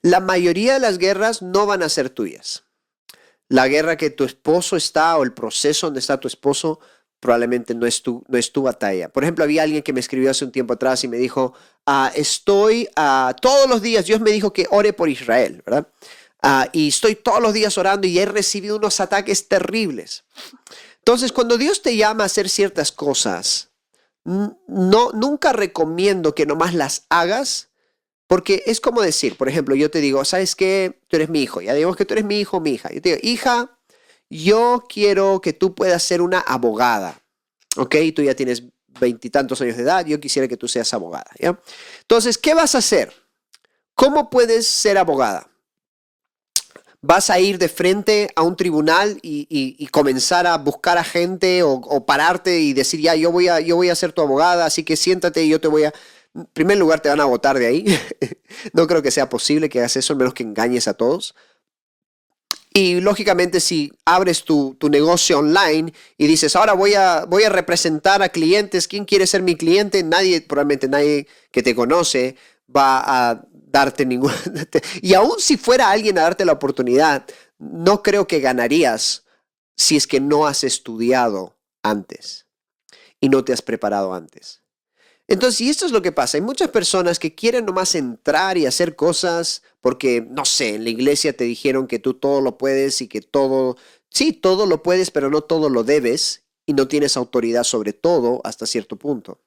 La 0.03 0.21
mayoría 0.21 0.75
de 0.75 0.81
las 0.81 0.99
guerras 0.99 1.43
no 1.43 1.67
van 1.67 1.83
a 1.83 1.89
ser 1.89 2.11
tuyas. 2.11 2.65
La 3.49 3.69
guerra 3.69 3.97
que 3.97 4.11
tu 4.11 4.25
esposo 4.25 4.77
está 4.77 5.17
o 5.17 5.23
el 5.23 5.33
proceso 5.33 5.87
donde 5.87 6.01
está 6.01 6.19
tu 6.19 6.29
esposo 6.29 6.81
probablemente 7.21 7.75
no 7.75 7.87
es 7.87 8.03
tu, 8.03 8.25
no 8.29 8.39
es 8.39 8.53
tu 8.53 8.63
batalla. 8.63 9.09
Por 9.09 9.25
ejemplo, 9.25 9.45
había 9.45 9.63
alguien 9.63 9.83
que 9.83 9.93
me 9.93 10.01
escribió 10.01 10.31
hace 10.31 10.45
un 10.45 10.53
tiempo 10.53 10.75
atrás 10.75 11.03
y 11.05 11.09
me 11.09 11.17
dijo, 11.17 11.55
ah, 11.87 12.13
estoy 12.15 12.89
ah, 12.97 13.35
todos 13.41 13.69
los 13.69 13.83
días, 13.83 14.07
Dios 14.07 14.21
me 14.21 14.31
dijo 14.31 14.53
que 14.53 14.67
ore 14.71 14.93
por 14.93 15.09
Israel, 15.09 15.63
¿verdad? 15.65 15.89
y 16.73 16.87
estoy 16.87 17.17
todos 17.17 17.43
los 17.43 17.53
días 17.53 17.77
orando 17.79 18.07
y 18.07 18.17
he 18.17 18.25
recibido 18.25 18.77
unos 18.77 19.01
ataques 19.01 19.49
terribles. 19.49 20.23
Entonces, 21.09 21.33
cuando 21.33 21.57
Dios 21.57 21.81
te 21.81 21.97
llama 21.97 22.25
a 22.25 22.27
hacer 22.27 22.51
ciertas 22.51 22.93
cosas, 22.93 23.71
no, 24.25 25.11
nunca 25.15 25.55
recomiendo 25.55 26.35
que 26.35 26.45
nomás 26.45 26.75
las 26.75 27.07
hagas, 27.09 27.71
porque 28.27 28.63
es 28.67 28.79
como 28.79 29.01
decir, 29.01 29.39
por 29.39 29.49
ejemplo, 29.49 29.75
yo 29.75 29.91
te 29.91 30.03
digo, 30.03 30.23
¿sabes 30.27 30.55
qué? 30.55 31.01
Tú 31.09 31.17
eres 31.17 31.31
mi 31.31 31.41
hijo, 31.41 31.63
ya 31.63 31.73
digamos 31.73 31.97
que 31.97 32.05
tú 32.05 32.13
eres 32.13 32.27
mi 32.27 32.39
hijo, 32.39 32.61
mi 32.61 32.73
hija. 32.73 32.93
Yo 32.93 33.01
te 33.01 33.09
digo, 33.09 33.21
hija, 33.23 33.79
yo 34.29 34.85
quiero 34.87 35.41
que 35.41 35.55
tú 35.55 35.75
puedas 35.75 36.03
ser 36.03 36.21
una 36.21 36.41
abogada, 36.41 37.23
¿ok? 37.79 37.97
Tú 38.15 38.23
ya 38.23 38.35
tienes 38.35 38.65
veintitantos 39.01 39.63
años 39.63 39.79
de 39.79 39.85
edad, 39.85 40.05
yo 40.05 40.21
quisiera 40.21 40.47
que 40.47 40.59
tú 40.59 40.69
seas 40.69 40.93
abogada. 40.93 41.31
Entonces, 42.03 42.37
¿qué 42.37 42.53
vas 42.53 42.75
a 42.75 42.79
hacer? 42.79 43.15
¿Cómo 43.95 44.29
puedes 44.29 44.69
ser 44.69 44.99
abogada? 44.99 45.49
Vas 47.01 47.31
a 47.31 47.39
ir 47.39 47.59
de 47.59 47.69
frente 47.69 48.29
a 48.35 48.43
un 48.43 48.57
tribunal 48.57 49.19
y, 49.23 49.87
comenzar 49.93 50.47
a 50.47 50.59
buscar 50.59 50.99
a 50.99 51.05
gente 51.05 51.63
o, 51.63 52.07
pararte 52.07 52.61
y 52.61 52.73
decir, 52.73 53.01
ya, 53.01 53.15
yo 53.15 53.31
voy, 53.31 53.49
a, 53.49 53.61
yo 53.61 53.77
voy 53.77 53.91
a 53.91 53.95
ser 53.95 54.13
tu 54.13 54.23
abogada, 54.23 54.67
así 54.67 54.85
que 54.85 54.97
siéntate 54.97 55.45
y 55.45 55.49
yo 55.49 55.61
te 55.61 55.69
voy 55.69 55.85
a... 55.85 55.93
En 56.35 56.45
primer 56.47 56.77
lugar, 56.79 57.01
te 57.01 57.09
van 57.09 57.21
a 57.21 57.25
votar 57.25 57.59
de 57.59 57.67
ahí. 57.67 57.85
no 58.73 58.87
creo 58.87 59.03
que 59.03 59.11
sea 59.11 59.29
posible 59.29 59.69
que 59.69 59.79
hagas 59.79 59.97
eso, 59.97 60.13
al 60.13 60.19
menos 60.19 60.35
que 60.35 60.43
engañes 60.43 60.87
a 60.87 60.95
todos. 60.95 61.35
Y 62.73 63.01
lógicamente 63.01 63.61
si 63.61 63.93
abres 64.05 64.45
tu, 64.45 64.77
tu, 64.79 64.89
negocio 64.89 65.39
online 65.39 65.93
y 66.17 66.27
dices, 66.27 66.55
ahora 66.55 66.75
voy 66.75 66.95
a, 66.95 67.25
voy 67.25 67.43
a 67.43 67.49
representar 67.49 68.23
a 68.23 68.29
clientes, 68.29 68.87
¿quién 68.87 69.05
quiere 69.05 69.27
ser 69.27 69.43
mi 69.43 69.57
cliente? 69.57 70.03
Nadie, 70.05 70.43
probablemente 70.43 70.87
nadie 70.87 71.27
que 71.51 71.63
te 71.63 71.75
conoce 71.75 72.37
va 72.75 73.31
a 73.31 73.48
darte 73.71 74.07
ningún... 74.07 74.33
y 75.03 75.15
aún 75.15 75.37
si 75.39 75.57
fuera 75.57 75.91
alguien 75.91 76.19
a 76.19 76.23
darte 76.23 76.45
la 76.45 76.53
oportunidad, 76.53 77.27
no 77.59 78.03
creo 78.03 78.27
que 78.27 78.41
ganarías 78.41 79.25
si 79.77 79.97
es 79.97 80.07
que 80.07 80.21
no 80.21 80.47
has 80.47 80.65
estudiado 80.65 81.57
antes 81.83 82.47
y 83.21 83.29
no 83.29 83.45
te 83.45 83.53
has 83.53 83.63
preparado 83.63 84.15
antes. 84.15 84.63
Entonces, 85.29 85.61
y 85.61 85.69
esto 85.69 85.85
es 85.85 85.93
lo 85.93 86.01
que 86.01 86.11
pasa. 86.11 86.39
Hay 86.39 86.43
muchas 86.43 86.69
personas 86.71 87.19
que 87.19 87.35
quieren 87.35 87.67
nomás 87.67 87.95
entrar 87.95 88.57
y 88.57 88.65
hacer 88.65 88.97
cosas 88.97 89.63
porque, 89.81 90.27
no 90.29 90.47
sé, 90.47 90.77
en 90.77 90.85
la 90.85 90.91
iglesia 90.91 91.37
te 91.37 91.45
dijeron 91.45 91.87
que 91.87 91.99
tú 91.99 92.15
todo 92.15 92.41
lo 92.41 92.57
puedes 92.57 93.03
y 93.03 93.09
que 93.09 93.21
todo, 93.21 93.77
sí, 94.09 94.33
todo 94.33 94.65
lo 94.65 94.83
puedes, 94.83 95.11
pero 95.11 95.29
no 95.29 95.43
todo 95.43 95.69
lo 95.69 95.85
debes 95.85 96.45
y 96.65 96.73
no 96.73 96.89
tienes 96.89 97.17
autoridad 97.17 97.65
sobre 97.65 97.93
todo 97.93 98.41
hasta 98.43 98.67
cierto 98.67 98.97
punto. 98.97 99.41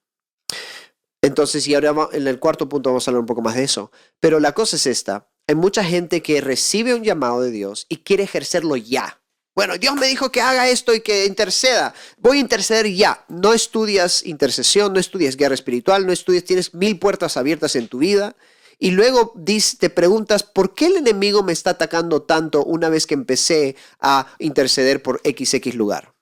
Entonces, 1.22 1.68
y 1.68 1.76
ahora 1.76 2.10
en 2.14 2.28
el 2.28 2.40
cuarto 2.40 2.68
punto 2.68 2.90
vamos 2.90 3.08
a 3.08 3.12
hablar 3.12 3.22
un 3.22 3.28
poco 3.28 3.42
más 3.42 3.56
de 3.56 3.64
eso. 3.64 3.92
Pero 4.20 4.40
la 4.40 4.54
cosa 4.54 4.76
es 4.76 4.88
esta. 4.88 5.30
Hay 5.48 5.56
mucha 5.56 5.84
gente 5.84 6.22
que 6.22 6.42
recibe 6.42 6.94
un 6.94 7.04
llamado 7.04 7.42
de 7.42 7.52
Dios 7.52 7.86
y 7.90 7.98
quiere 7.98 8.24
ejercerlo 8.24 8.76
ya. 8.76 9.22
Bueno, 9.54 9.78
Dios 9.78 9.96
me 9.96 10.08
dijo 10.08 10.32
que 10.32 10.42
haga 10.42 10.70
esto 10.70 10.94
y 10.94 11.02
que 11.02 11.26
interceda. 11.26 11.94
Voy 12.18 12.38
a 12.38 12.42
interceder 12.42 12.92
ya. 12.92 13.26
No 13.28 13.54
estudias 13.54 14.26
intercesión, 14.26 14.94
no 14.94 15.00
estudias 15.00 15.36
guerra 15.36 15.56
espiritual, 15.56 16.08
no 16.08 16.14
estudias, 16.14 16.46
tienes 16.46 16.74
mil 16.74 16.98
puertas 16.98 17.36
abiertas 17.38 17.76
en 17.76 17.88
tu 17.88 18.00
vida. 18.00 18.36
Y 18.80 18.92
luego 18.92 19.36
te 19.78 19.90
preguntas, 19.92 20.42
¿por 20.42 20.74
qué 20.74 20.88
el 20.88 20.98
enemigo 20.98 21.44
me 21.44 21.52
está 21.52 21.72
atacando 21.72 22.24
tanto 22.24 22.64
una 22.64 22.90
vez 22.90 23.06
que 23.06 23.14
empecé 23.14 23.76
a 24.00 24.26
interceder 24.40 25.04
por 25.04 25.22
XX 25.24 25.76
lugar? 25.76 26.14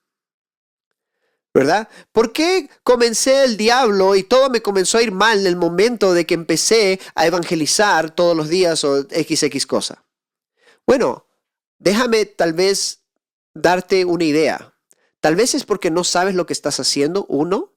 ¿Verdad? 1.53 1.89
¿Por 2.11 2.31
qué 2.31 2.69
comencé 2.83 3.43
el 3.43 3.57
diablo 3.57 4.15
y 4.15 4.23
todo 4.23 4.49
me 4.49 4.61
comenzó 4.61 4.97
a 4.97 5.01
ir 5.01 5.11
mal 5.11 5.39
en 5.39 5.47
el 5.47 5.55
momento 5.55 6.13
de 6.13 6.25
que 6.25 6.33
empecé 6.33 6.99
a 7.15 7.25
evangelizar 7.25 8.11
todos 8.11 8.35
los 8.35 8.49
días 8.49 8.83
o 8.83 9.01
XX 9.01 9.65
cosa? 9.65 10.05
Bueno, 10.85 11.27
déjame 11.79 12.25
tal 12.25 12.53
vez 12.53 13.03
darte 13.53 14.05
una 14.05 14.23
idea. 14.23 14.73
Tal 15.19 15.35
vez 15.35 15.53
es 15.53 15.65
porque 15.65 15.91
no 15.91 16.03
sabes 16.03 16.35
lo 16.35 16.45
que 16.45 16.53
estás 16.53 16.79
haciendo, 16.79 17.25
uno. 17.27 17.73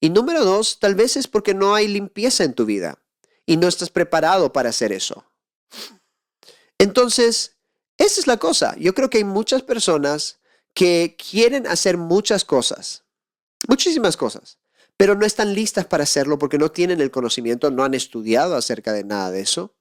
Y 0.00 0.10
número 0.10 0.44
dos, 0.44 0.78
tal 0.80 0.94
vez 0.94 1.16
es 1.16 1.28
porque 1.28 1.54
no 1.54 1.74
hay 1.74 1.86
limpieza 1.86 2.44
en 2.44 2.54
tu 2.54 2.64
vida 2.64 2.98
y 3.46 3.56
no 3.56 3.68
estás 3.68 3.90
preparado 3.90 4.52
para 4.52 4.70
hacer 4.70 4.92
eso. 4.92 5.24
Entonces, 6.78 7.56
esa 7.98 8.20
es 8.20 8.26
la 8.26 8.38
cosa. 8.38 8.74
Yo 8.78 8.94
creo 8.94 9.10
que 9.10 9.18
hay 9.18 9.24
muchas 9.24 9.62
personas 9.62 10.40
que 10.74 11.16
quieren 11.16 11.66
hacer 11.66 11.96
muchas 11.96 12.44
cosas, 12.44 13.04
muchísimas 13.68 14.16
cosas, 14.16 14.58
pero 14.96 15.14
no 15.14 15.26
están 15.26 15.54
listas 15.54 15.86
para 15.86 16.04
hacerlo 16.04 16.38
porque 16.38 16.58
no 16.58 16.70
tienen 16.70 17.00
el 17.00 17.10
conocimiento, 17.10 17.70
no 17.70 17.84
han 17.84 17.94
estudiado 17.94 18.56
acerca 18.56 18.92
de 18.92 19.04
nada 19.04 19.30
de 19.30 19.40
eso. 19.40 19.74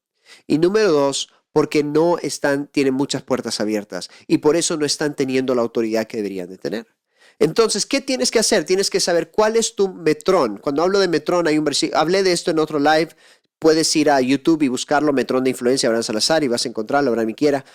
Y 0.47 0.57
número 0.57 0.91
dos, 0.91 1.29
porque 1.53 1.83
no 1.83 2.17
están, 2.17 2.67
tienen 2.67 2.93
muchas 2.93 3.23
puertas 3.23 3.59
abiertas 3.59 4.09
y 4.27 4.39
por 4.39 4.55
eso 4.55 4.77
no 4.77 4.85
están 4.85 5.15
teniendo 5.15 5.53
la 5.55 5.61
autoridad 5.61 6.07
que 6.07 6.17
deberían 6.17 6.49
de 6.49 6.57
tener. 6.57 6.87
Entonces, 7.39 7.85
¿qué 7.85 8.01
tienes 8.01 8.29
que 8.29 8.39
hacer? 8.39 8.65
Tienes 8.65 8.89
que 8.89 8.99
saber 8.99 9.31
cuál 9.31 9.55
es 9.55 9.75
tu 9.75 9.89
metrón. 9.89 10.57
Cuando 10.57 10.83
hablo 10.83 10.99
de 10.99 11.07
metrón, 11.07 11.47
hay 11.47 11.57
un 11.57 11.65
versículo, 11.65 11.99
hablé 11.99 12.23
de 12.23 12.33
esto 12.33 12.51
en 12.51 12.59
otro 12.59 12.77
live, 12.79 13.09
puedes 13.57 13.95
ir 13.95 14.09
a 14.09 14.21
YouTube 14.21 14.63
y 14.63 14.67
buscarlo, 14.67 15.11
metrón 15.11 15.43
de 15.43 15.49
influencia, 15.49 15.87
Abraham 15.87 16.03
Salazar, 16.03 16.43
y 16.43 16.47
vas 16.47 16.65
a 16.65 16.69
encontrarlo, 16.69 17.09
Abraham 17.09 17.33
quiera. 17.33 17.65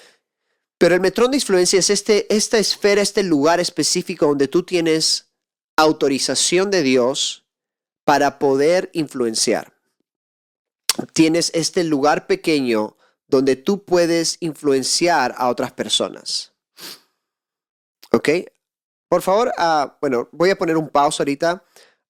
Pero 0.79 0.95
el 0.95 1.01
metrón 1.01 1.31
de 1.31 1.39
influencia 1.39 1.79
es 1.79 1.91
este, 1.91 2.33
esta 2.35 2.59
esfera, 2.59 3.01
este 3.01 3.23
lugar 3.23 3.61
específico 3.61 4.27
donde 4.27 4.49
tú 4.49 4.63
tienes 4.63 5.31
autorización 5.77 6.71
de 6.71 6.83
Dios 6.83 7.47
para 8.05 8.39
poder 8.39 8.91
influenciar. 8.93 9.75
Tienes 11.13 11.51
este 11.55 11.85
lugar 11.85 12.27
pequeño 12.27 12.97
donde 13.27 13.57
tú 13.57 13.85
puedes 13.85 14.37
influenciar 14.41 15.35
a 15.37 15.49
otras 15.49 15.73
personas. 15.73 16.53
¿Ok? 18.13 18.29
Por 19.09 19.23
favor, 19.23 19.53
uh, 19.59 19.91
bueno, 20.01 20.29
voy 20.33 20.51
a 20.51 20.59
poner 20.59 20.77
un 20.77 20.89
pausa 20.89 21.23
ahorita. 21.23 21.65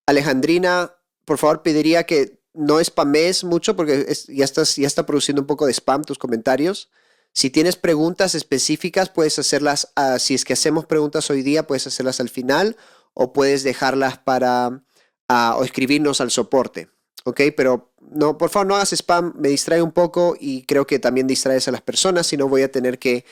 Alejandrina, 0.06 0.94
por 1.24 1.38
favor, 1.38 1.62
pediría 1.62 2.04
que 2.04 2.40
no 2.52 2.82
spames 2.82 3.44
mucho 3.44 3.76
porque 3.76 4.06
ya, 4.28 4.44
estás, 4.44 4.76
ya 4.76 4.86
está 4.86 5.04
produciendo 5.04 5.42
un 5.42 5.46
poco 5.46 5.66
de 5.66 5.72
spam 5.72 6.04
tus 6.04 6.18
comentarios. 6.18 6.90
Si 7.36 7.50
tienes 7.50 7.76
preguntas 7.76 8.34
específicas, 8.34 9.10
puedes 9.10 9.38
hacerlas, 9.38 9.92
uh, 9.94 10.18
si 10.18 10.34
es 10.34 10.46
que 10.46 10.54
hacemos 10.54 10.86
preguntas 10.86 11.28
hoy 11.28 11.42
día, 11.42 11.66
puedes 11.66 11.86
hacerlas 11.86 12.18
al 12.18 12.30
final 12.30 12.78
o 13.12 13.34
puedes 13.34 13.62
dejarlas 13.62 14.16
para, 14.16 14.68
uh, 14.68 15.58
o 15.58 15.62
escribirnos 15.62 16.22
al 16.22 16.30
soporte. 16.30 16.88
¿Ok? 17.24 17.42
Pero 17.54 17.92
no, 18.00 18.38
por 18.38 18.48
favor, 18.48 18.68
no 18.68 18.76
hagas 18.76 18.94
spam, 18.94 19.34
me 19.36 19.50
distrae 19.50 19.82
un 19.82 19.92
poco 19.92 20.34
y 20.40 20.62
creo 20.62 20.86
que 20.86 20.98
también 20.98 21.26
distraes 21.26 21.68
a 21.68 21.72
las 21.72 21.82
personas, 21.82 22.26
si 22.26 22.38
no 22.38 22.48
voy 22.48 22.62
a 22.62 22.72
tener 22.72 22.98
que 22.98 23.26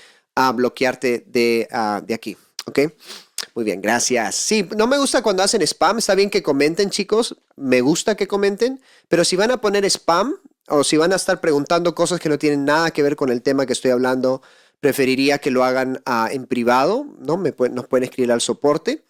bloquearte 0.55 1.25
de, 1.27 1.67
de 2.05 2.15
aquí. 2.15 2.37
¿Ok? 2.67 2.81
Muy 3.55 3.65
bien, 3.65 3.81
gracias. 3.81 4.35
Sí, 4.35 4.69
no 4.77 4.87
me 4.87 4.99
gusta 4.99 5.23
cuando 5.23 5.43
hacen 5.43 5.63
spam. 5.63 5.99
Está 5.99 6.15
bien 6.15 6.29
que 6.29 6.43
comenten, 6.43 6.91
chicos. 6.91 7.37
Me 7.57 7.81
gusta 7.81 8.17
que 8.17 8.27
comenten. 8.27 8.83
Pero 9.09 9.25
si 9.25 9.37
van 9.37 9.53
a 9.53 9.61
poner 9.61 9.85
spam 9.87 10.35
o 10.69 10.85
si 10.85 10.97
van 10.97 11.13
a 11.13 11.17
estar 11.17 11.41
preguntando 11.41 11.95
cosas 11.95 12.21
que 12.21 12.29
no 12.29 12.39
tienen 12.39 12.65
nada 12.65 12.91
que 12.91 13.03
ver 13.03 13.17
con 13.17 13.31
el 13.31 13.43
tema 13.43 13.67
que 13.67 13.73
estoy 13.73 13.91
hablando, 13.91 14.43
preferiría 14.81 15.39
que 15.39 15.51
lo 15.51 15.65
hagan 15.65 16.03
ah, 16.07 16.29
en 16.31 16.47
privado, 16.47 17.07
¿no? 17.19 17.37
Me 17.37 17.55
nos 17.71 17.87
pueden 17.87 18.05
escribir 18.05 18.33
al 18.33 18.41
soporte. 18.41 19.05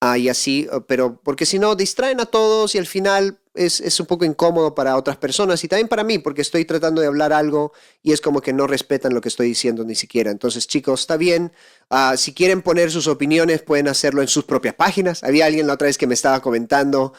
Ah, 0.00 0.16
y 0.16 0.28
así, 0.28 0.66
pero 0.86 1.20
porque 1.22 1.44
si 1.44 1.58
no, 1.58 1.74
distraen 1.76 2.20
a 2.20 2.26
todos 2.26 2.74
y 2.74 2.78
al 2.78 2.86
final 2.86 3.38
es, 3.54 4.00
un 4.00 4.06
poco 4.06 4.24
incómodo 4.24 4.74
para 4.74 4.96
otras 4.96 5.18
personas 5.18 5.62
y 5.62 5.68
también 5.68 5.88
para 5.88 6.04
mí, 6.04 6.18
porque 6.18 6.40
estoy 6.40 6.64
tratando 6.64 7.02
de 7.02 7.06
hablar 7.06 7.34
algo 7.34 7.72
y 8.02 8.12
es 8.12 8.20
como 8.22 8.40
que 8.40 8.54
no 8.54 8.66
respetan 8.66 9.12
lo 9.12 9.20
que 9.20 9.28
estoy 9.28 9.48
diciendo 9.48 9.84
ni 9.84 9.94
siquiera. 9.94 10.30
Entonces, 10.30 10.66
chicos, 10.66 11.02
está 11.02 11.16
bien. 11.16 11.52
Ah, 11.90 12.14
si 12.16 12.32
quieren 12.32 12.62
poner 12.62 12.90
sus 12.90 13.08
opiniones, 13.08 13.62
pueden 13.62 13.88
hacerlo 13.88 14.22
en 14.22 14.28
sus 14.28 14.44
propias 14.44 14.74
páginas. 14.74 15.22
Había 15.22 15.46
alguien 15.46 15.66
la 15.66 15.74
otra 15.74 15.86
vez 15.86 15.98
que 15.98 16.06
me 16.06 16.14
estaba 16.14 16.40
comentando, 16.40 17.12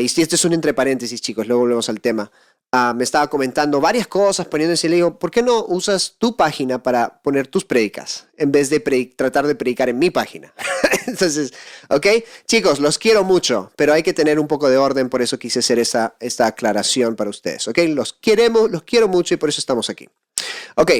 y 0.00 0.08
si 0.08 0.22
este 0.22 0.34
es 0.34 0.44
un 0.44 0.52
entre 0.52 0.74
paréntesis, 0.74 1.20
chicos, 1.20 1.46
luego 1.46 1.62
volvemos 1.62 1.88
al 1.88 2.00
tema. 2.00 2.30
Ah, 2.70 2.92
me 2.94 3.02
estaba 3.02 3.30
comentando 3.30 3.80
varias 3.80 4.06
cosas, 4.06 4.46
poniéndose, 4.46 4.90
le 4.90 4.96
digo, 4.96 5.18
¿por 5.18 5.30
qué 5.30 5.42
no 5.42 5.64
usas 5.64 6.16
tu 6.18 6.36
página 6.36 6.82
para 6.82 7.22
poner 7.22 7.46
tus 7.46 7.64
prédicas 7.64 8.28
en 8.36 8.52
vez 8.52 8.68
de 8.68 8.80
tratar 9.16 9.46
de 9.46 9.54
predicar 9.54 9.88
en 9.88 9.98
mi 9.98 10.10
página? 10.10 10.52
Entonces, 11.06 11.54
¿ok? 11.88 12.06
Chicos, 12.46 12.78
los 12.78 12.98
quiero 12.98 13.24
mucho, 13.24 13.72
pero 13.74 13.94
hay 13.94 14.02
que 14.02 14.12
tener 14.12 14.38
un 14.38 14.46
poco 14.46 14.68
de 14.68 14.76
orden, 14.76 15.08
por 15.08 15.22
eso 15.22 15.38
quise 15.38 15.60
hacer 15.60 15.78
esta, 15.78 16.14
esta 16.20 16.46
aclaración 16.46 17.16
para 17.16 17.30
ustedes, 17.30 17.66
¿ok? 17.68 17.78
Los 17.88 18.12
queremos, 18.12 18.70
los 18.70 18.82
quiero 18.82 19.08
mucho 19.08 19.32
y 19.32 19.38
por 19.38 19.48
eso 19.48 19.60
estamos 19.60 19.88
aquí. 19.88 20.06
Ok, 20.74 20.92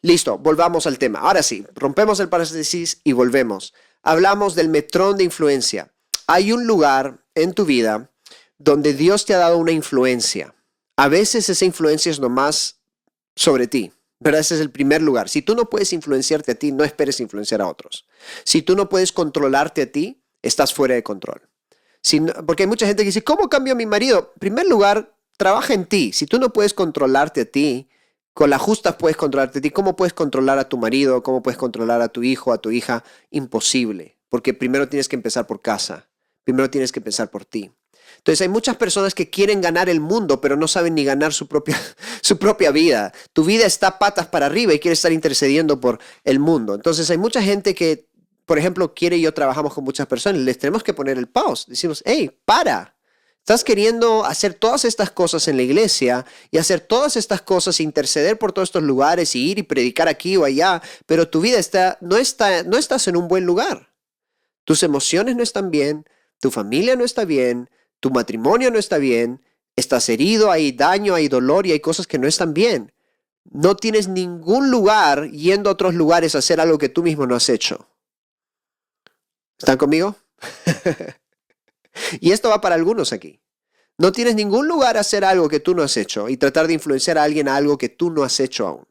listo, 0.00 0.38
volvamos 0.38 0.88
al 0.88 0.98
tema. 0.98 1.20
Ahora 1.20 1.44
sí, 1.44 1.64
rompemos 1.76 2.18
el 2.18 2.30
paréntesis 2.30 3.00
y 3.04 3.12
volvemos. 3.12 3.74
Hablamos 4.02 4.56
del 4.56 4.68
metrón 4.68 5.18
de 5.18 5.24
influencia. 5.24 5.92
Hay 6.26 6.50
un 6.50 6.66
lugar 6.66 7.20
en 7.36 7.52
tu 7.52 7.64
vida 7.64 8.10
donde 8.58 8.92
Dios 8.92 9.24
te 9.24 9.34
ha 9.34 9.38
dado 9.38 9.58
una 9.58 9.70
influencia 9.70 10.52
a 10.96 11.08
veces 11.08 11.48
esa 11.48 11.64
influencia 11.64 12.10
es 12.10 12.20
nomás 12.20 12.80
sobre 13.34 13.66
ti. 13.66 13.92
¿verdad? 14.22 14.40
Ese 14.40 14.54
es 14.54 14.60
el 14.60 14.70
primer 14.70 15.02
lugar. 15.02 15.28
Si 15.28 15.42
tú 15.42 15.54
no 15.54 15.68
puedes 15.68 15.92
influenciarte 15.92 16.52
a 16.52 16.54
ti, 16.54 16.72
no 16.72 16.84
esperes 16.84 17.20
influenciar 17.20 17.60
a 17.60 17.66
otros. 17.66 18.06
Si 18.44 18.62
tú 18.62 18.76
no 18.76 18.88
puedes 18.88 19.12
controlarte 19.12 19.82
a 19.82 19.92
ti, 19.92 20.22
estás 20.42 20.72
fuera 20.72 20.94
de 20.94 21.02
control. 21.02 21.42
porque 22.46 22.64
hay 22.64 22.66
mucha 22.66 22.86
gente 22.86 23.02
que 23.02 23.08
dice, 23.08 23.24
¿cómo 23.24 23.48
cambio 23.48 23.74
a 23.74 23.76
mi 23.76 23.86
marido? 23.86 24.32
En 24.34 24.40
primer 24.40 24.66
lugar, 24.66 25.16
trabaja 25.36 25.74
en 25.74 25.86
ti. 25.86 26.12
Si 26.12 26.26
tú 26.26 26.38
no 26.38 26.52
puedes 26.52 26.74
controlarte 26.74 27.42
a 27.42 27.44
ti, 27.44 27.88
con 28.32 28.50
la 28.50 28.58
justa 28.58 28.96
puedes 28.96 29.16
controlarte 29.16 29.58
a 29.58 29.62
ti. 29.62 29.70
¿Cómo 29.70 29.96
puedes 29.96 30.12
controlar 30.12 30.58
a 30.58 30.68
tu 30.68 30.78
marido? 30.78 31.22
¿Cómo 31.22 31.42
puedes 31.42 31.58
controlar 31.58 32.00
a 32.00 32.08
tu 32.08 32.22
hijo, 32.22 32.52
a 32.52 32.58
tu 32.58 32.70
hija? 32.70 33.04
Imposible. 33.30 34.18
Porque 34.28 34.54
primero 34.54 34.88
tienes 34.88 35.08
que 35.08 35.16
empezar 35.16 35.46
por 35.46 35.60
casa. 35.60 36.08
Primero 36.44 36.70
tienes 36.70 36.92
que 36.92 37.00
empezar 37.00 37.30
por 37.30 37.44
ti. 37.44 37.70
Entonces 38.22 38.42
hay 38.42 38.48
muchas 38.48 38.76
personas 38.76 39.14
que 39.16 39.30
quieren 39.30 39.60
ganar 39.60 39.88
el 39.88 39.98
mundo, 39.98 40.40
pero 40.40 40.56
no 40.56 40.68
saben 40.68 40.94
ni 40.94 41.04
ganar 41.04 41.32
su 41.32 41.48
propia, 41.48 41.76
su 42.22 42.38
propia 42.38 42.70
vida. 42.70 43.12
Tu 43.32 43.44
vida 43.44 43.66
está 43.66 43.98
patas 43.98 44.28
para 44.28 44.46
arriba 44.46 44.72
y 44.72 44.78
quiere 44.78 44.92
estar 44.92 45.10
intercediendo 45.10 45.80
por 45.80 45.98
el 46.22 46.38
mundo. 46.38 46.76
Entonces 46.76 47.10
hay 47.10 47.18
mucha 47.18 47.42
gente 47.42 47.74
que, 47.74 48.08
por 48.46 48.60
ejemplo, 48.60 48.94
quiere 48.94 49.16
y 49.16 49.22
yo 49.22 49.34
trabajamos 49.34 49.74
con 49.74 49.82
muchas 49.82 50.06
personas, 50.06 50.40
les 50.40 50.56
tenemos 50.56 50.84
que 50.84 50.94
poner 50.94 51.18
el 51.18 51.26
pause. 51.26 51.66
Decimos, 51.66 52.00
hey, 52.06 52.30
para. 52.44 52.94
Estás 53.40 53.64
queriendo 53.64 54.24
hacer 54.24 54.54
todas 54.54 54.84
estas 54.84 55.10
cosas 55.10 55.48
en 55.48 55.56
la 55.56 55.64
iglesia 55.64 56.24
y 56.52 56.58
hacer 56.58 56.78
todas 56.78 57.16
estas 57.16 57.42
cosas, 57.42 57.80
interceder 57.80 58.38
por 58.38 58.52
todos 58.52 58.68
estos 58.68 58.84
lugares 58.84 59.34
y 59.34 59.50
ir 59.50 59.58
y 59.58 59.64
predicar 59.64 60.06
aquí 60.06 60.36
o 60.36 60.44
allá, 60.44 60.80
pero 61.06 61.28
tu 61.28 61.40
vida 61.40 61.58
está, 61.58 61.98
no, 62.00 62.16
está, 62.16 62.62
no 62.62 62.78
estás 62.78 63.08
en 63.08 63.16
un 63.16 63.26
buen 63.26 63.44
lugar. 63.44 63.92
Tus 64.62 64.84
emociones 64.84 65.34
no 65.34 65.42
están 65.42 65.72
bien, 65.72 66.04
tu 66.38 66.52
familia 66.52 66.94
no 66.94 67.04
está 67.04 67.24
bien, 67.24 67.68
tu 68.02 68.10
matrimonio 68.10 68.72
no 68.72 68.80
está 68.80 68.98
bien, 68.98 69.40
estás 69.76 70.08
herido, 70.08 70.50
hay 70.50 70.72
daño, 70.72 71.14
hay 71.14 71.28
dolor 71.28 71.68
y 71.68 71.72
hay 71.72 71.78
cosas 71.78 72.08
que 72.08 72.18
no 72.18 72.26
están 72.26 72.52
bien. 72.52 72.92
No 73.44 73.76
tienes 73.76 74.08
ningún 74.08 74.72
lugar 74.72 75.30
yendo 75.30 75.70
a 75.70 75.74
otros 75.74 75.94
lugares 75.94 76.34
a 76.34 76.38
hacer 76.38 76.60
algo 76.60 76.78
que 76.78 76.88
tú 76.88 77.04
mismo 77.04 77.28
no 77.28 77.36
has 77.36 77.48
hecho. 77.48 77.88
¿Están 79.56 79.76
conmigo? 79.78 80.16
y 82.20 82.32
esto 82.32 82.48
va 82.48 82.60
para 82.60 82.74
algunos 82.74 83.12
aquí. 83.12 83.40
No 83.98 84.10
tienes 84.10 84.34
ningún 84.34 84.66
lugar 84.66 84.96
a 84.96 85.00
hacer 85.00 85.24
algo 85.24 85.48
que 85.48 85.60
tú 85.60 85.72
no 85.72 85.84
has 85.84 85.96
hecho 85.96 86.28
y 86.28 86.36
tratar 86.36 86.66
de 86.66 86.72
influenciar 86.72 87.18
a 87.18 87.22
alguien 87.22 87.46
a 87.46 87.54
algo 87.54 87.78
que 87.78 87.88
tú 87.88 88.10
no 88.10 88.24
has 88.24 88.40
hecho 88.40 88.66
aún. 88.66 88.88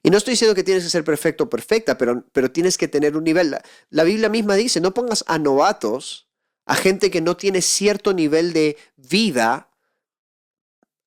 Y 0.00 0.10
no 0.10 0.18
estoy 0.18 0.34
diciendo 0.34 0.54
que 0.54 0.62
tienes 0.62 0.84
que 0.84 0.90
ser 0.90 1.02
perfecto 1.02 1.44
o 1.44 1.50
perfecta, 1.50 1.98
pero, 1.98 2.24
pero 2.30 2.52
tienes 2.52 2.78
que 2.78 2.86
tener 2.86 3.16
un 3.16 3.24
nivel. 3.24 3.56
la 3.90 4.04
Biblia 4.04 4.28
misma 4.28 4.54
dice, 4.54 4.80
no 4.80 4.94
pongas 4.94 5.24
a 5.26 5.40
novatos 5.40 6.27
a 6.68 6.74
gente 6.74 7.10
que 7.10 7.22
no 7.22 7.36
tiene 7.36 7.62
cierto 7.62 8.12
nivel 8.12 8.52
de 8.52 8.76
vida 8.96 9.70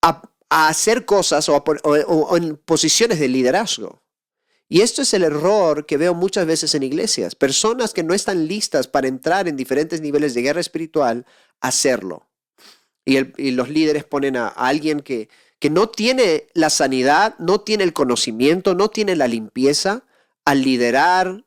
a, 0.02 0.22
hacer 0.50 1.06
cosas 1.06 1.48
o, 1.48 2.36
en 2.36 2.56
posiciones 2.58 3.18
de 3.20 3.28
liderazgo. 3.28 4.02
Y 4.68 4.80
esto 4.80 5.02
es 5.02 5.14
el 5.14 5.22
error 5.22 5.86
que 5.86 5.96
veo 5.96 6.14
muchas 6.14 6.46
veces 6.46 6.74
en 6.74 6.82
iglesias. 6.82 7.34
Personas 7.36 7.94
que 7.94 8.02
no 8.02 8.12
están 8.12 8.48
listas 8.48 8.88
para 8.88 9.06
entrar 9.06 9.48
en 9.48 9.56
diferentes 9.56 10.00
niveles 10.00 10.34
de 10.34 10.42
guerra 10.42 10.60
espiritual, 10.60 11.26
hacerlo. 11.60 12.28
Y, 13.04 13.18
y 13.40 13.52
los 13.52 13.68
líderes 13.70 14.04
ponen 14.04 14.36
a, 14.36 14.48
a 14.48 14.66
alguien 14.66 15.00
que, 15.00 15.28
que 15.60 15.70
no 15.70 15.88
tiene 15.88 16.48
la 16.54 16.70
sanidad, 16.70 17.36
no 17.38 17.60
tiene 17.60 17.84
el 17.84 17.92
conocimiento, 17.92 18.74
no 18.74 18.90
tiene 18.90 19.14
la 19.14 19.28
limpieza, 19.28 20.04
al 20.44 20.62
liderar 20.62 21.44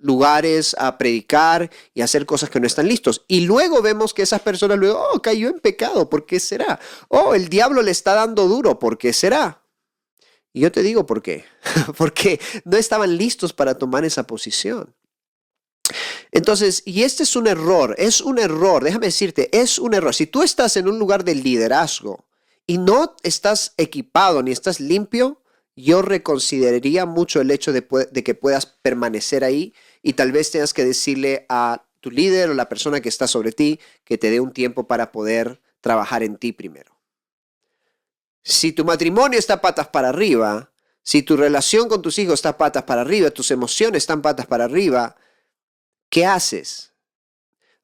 lugares 0.00 0.76
a 0.78 0.98
predicar 0.98 1.70
y 1.94 2.02
hacer 2.02 2.26
cosas 2.26 2.50
que 2.50 2.60
no 2.60 2.66
están 2.66 2.88
listos. 2.88 3.24
Y 3.28 3.40
luego 3.40 3.82
vemos 3.82 4.14
que 4.14 4.22
esas 4.22 4.40
personas 4.40 4.78
luego, 4.78 5.02
oh, 5.12 5.20
cayó 5.20 5.48
en 5.48 5.60
pecado, 5.60 6.08
¿por 6.08 6.26
qué 6.26 6.40
será? 6.40 6.78
Oh, 7.08 7.34
el 7.34 7.48
diablo 7.48 7.82
le 7.82 7.90
está 7.90 8.14
dando 8.14 8.48
duro, 8.48 8.78
¿por 8.78 8.98
qué 8.98 9.12
será? 9.12 9.62
Y 10.52 10.60
yo 10.60 10.72
te 10.72 10.82
digo 10.82 11.06
por 11.06 11.22
qué. 11.22 11.44
Porque 11.96 12.40
no 12.64 12.76
estaban 12.76 13.16
listos 13.16 13.52
para 13.52 13.76
tomar 13.76 14.04
esa 14.04 14.26
posición. 14.26 14.94
Entonces, 16.30 16.82
y 16.84 17.02
este 17.02 17.22
es 17.22 17.36
un 17.36 17.46
error, 17.46 17.94
es 17.98 18.20
un 18.20 18.38
error, 18.38 18.84
déjame 18.84 19.06
decirte, 19.06 19.48
es 19.58 19.78
un 19.78 19.94
error. 19.94 20.14
Si 20.14 20.26
tú 20.26 20.42
estás 20.42 20.76
en 20.76 20.88
un 20.88 20.98
lugar 20.98 21.24
de 21.24 21.34
liderazgo 21.34 22.26
y 22.66 22.78
no 22.78 23.16
estás 23.22 23.72
equipado 23.78 24.42
ni 24.42 24.52
estás 24.52 24.80
limpio, 24.80 25.42
yo 25.74 26.02
reconsideraría 26.02 27.06
mucho 27.06 27.40
el 27.40 27.50
hecho 27.50 27.72
de, 27.72 27.86
de, 28.10 28.24
que 28.24 28.34
puedas 28.34 28.66
permanecer 28.66 29.44
ahí 29.44 29.72
y 30.02 30.14
tal 30.14 30.32
vez 30.32 30.50
tengas 30.50 30.74
que 30.74 30.84
decirle 30.84 31.46
a 31.48 31.84
tu 32.00 32.10
líder 32.10 32.50
o 32.50 32.54
la 32.54 32.68
persona 32.68 33.00
que 33.00 33.08
está 33.08 33.26
sobre 33.26 33.52
ti 33.52 33.80
que 34.04 34.18
te 34.18 34.30
dé 34.30 34.40
un 34.40 34.52
tiempo 34.52 34.86
para 34.86 35.12
poder 35.12 35.60
trabajar 35.80 36.22
en 36.22 36.36
ti 36.36 36.52
primero. 36.52 36.98
Si 38.42 38.72
tu 38.72 38.84
matrimonio 38.84 39.38
está 39.38 39.60
patas 39.60 39.88
para 39.88 40.08
arriba, 40.08 40.72
si 41.02 41.22
tu 41.22 41.36
relación 41.36 41.88
con 41.88 42.02
tus 42.02 42.18
hijos 42.18 42.34
está 42.34 42.56
patas 42.56 42.84
para 42.84 43.02
arriba, 43.02 43.30
tus 43.30 43.50
emociones 43.50 44.02
están 44.02 44.22
patas 44.22 44.46
para 44.46 44.64
arriba, 44.64 45.16
¿qué 46.08 46.26
haces? 46.26 46.92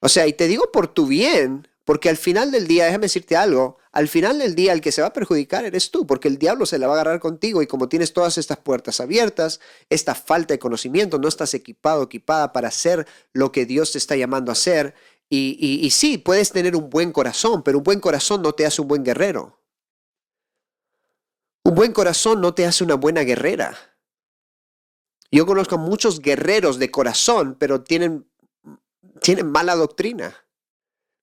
O 0.01 0.09
sea, 0.09 0.27
y 0.27 0.33
te 0.35 0.47
digo 0.47 0.71
por 0.73 0.89
tu 0.89 1.07
bien, 1.07 1.69
porque 1.85 2.09
al 2.09 2.17
final 2.17 2.51
del 2.51 2.67
día, 2.67 2.87
déjame 2.87 3.05
decirte 3.05 3.37
algo, 3.37 3.79
al 3.93 4.09
final 4.09 4.39
del 4.39 4.55
día 4.55 4.73
el 4.73 4.81
que 4.81 4.91
se 4.91 5.03
va 5.03 5.09
a 5.09 5.13
perjudicar 5.13 5.67
eres 5.67 5.91
tú, 5.91 6.07
porque 6.07 6.29
el 6.29 6.39
diablo 6.39 6.65
se 6.65 6.79
la 6.79 6.87
va 6.87 6.95
a 6.95 6.97
agarrar 6.97 7.21
contigo 7.21 7.61
y 7.61 7.67
como 7.67 7.89
tienes 7.91 8.15
todas 8.15 8.39
estas 8.39 8.59
puertas 8.59 9.01
abiertas, 9.01 9.61
esta 9.91 10.15
falta 10.15 10.55
de 10.55 10.59
conocimiento, 10.59 11.19
no 11.19 11.29
estás 11.29 11.53
equipado, 11.53 12.03
equipada 12.03 12.53
para 12.53 12.69
hacer 12.69 13.07
lo 13.33 13.53
que 13.53 13.67
Dios 13.67 13.93
te 13.93 13.99
está 13.99 14.17
llamando 14.17 14.51
a 14.51 14.55
hacer. 14.55 14.95
Y, 15.29 15.91
sí, 15.91 16.17
puedes 16.17 16.53
tener 16.53 16.77
un 16.77 16.91
buen 16.91 17.11
corazón, 17.11 17.65
pero 17.65 17.79
un 17.79 17.85
buen 17.85 17.99
corazón 17.99 18.41
no 18.41 18.53
te 18.53 18.65
hace 18.65 18.81
un 18.81 18.89
buen 18.89 19.03
guerrero. 19.03 19.61
Un 21.65 21.75
buen 21.75 21.93
corazón 21.93 22.41
no 22.41 22.55
te 22.55 22.65
hace 22.65 22.85
una 22.85 22.95
buena 22.95 23.23
guerrera. 23.23 23.77
Yo 25.33 25.45
conozco 25.45 25.77
muchos 25.77 26.21
guerreros 26.21 26.79
de 26.79 26.93
corazón, 26.93 27.57
pero 27.59 27.83
tienen, 27.83 28.29
tienen 29.21 29.51
mala 29.51 29.75
doctrina 29.75 30.44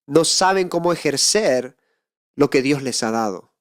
no 0.07 0.25
saben 0.25 0.69
cómo 0.69 0.93
ejercer 0.93 1.77
lo 2.35 2.49
que 2.49 2.61
Dios 2.61 2.81
les 2.81 3.03
ha 3.03 3.11
dado. 3.11 3.53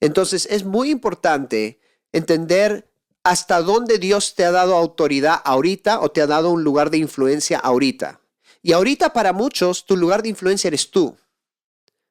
Entonces 0.00 0.46
es 0.50 0.64
muy 0.64 0.90
importante 0.90 1.80
entender 2.12 2.90
hasta 3.22 3.60
dónde 3.60 3.98
Dios 3.98 4.34
te 4.34 4.44
ha 4.44 4.50
dado 4.50 4.76
autoridad 4.76 5.40
ahorita 5.44 6.00
o 6.00 6.10
te 6.10 6.22
ha 6.22 6.26
dado 6.26 6.50
un 6.50 6.64
lugar 6.64 6.90
de 6.90 6.98
influencia 6.98 7.58
ahorita. 7.58 8.20
Y 8.62 8.72
ahorita 8.72 9.12
para 9.12 9.32
muchos 9.32 9.84
tu 9.86 9.96
lugar 9.96 10.22
de 10.22 10.30
influencia 10.30 10.68
eres 10.68 10.90
tú. 10.90 11.16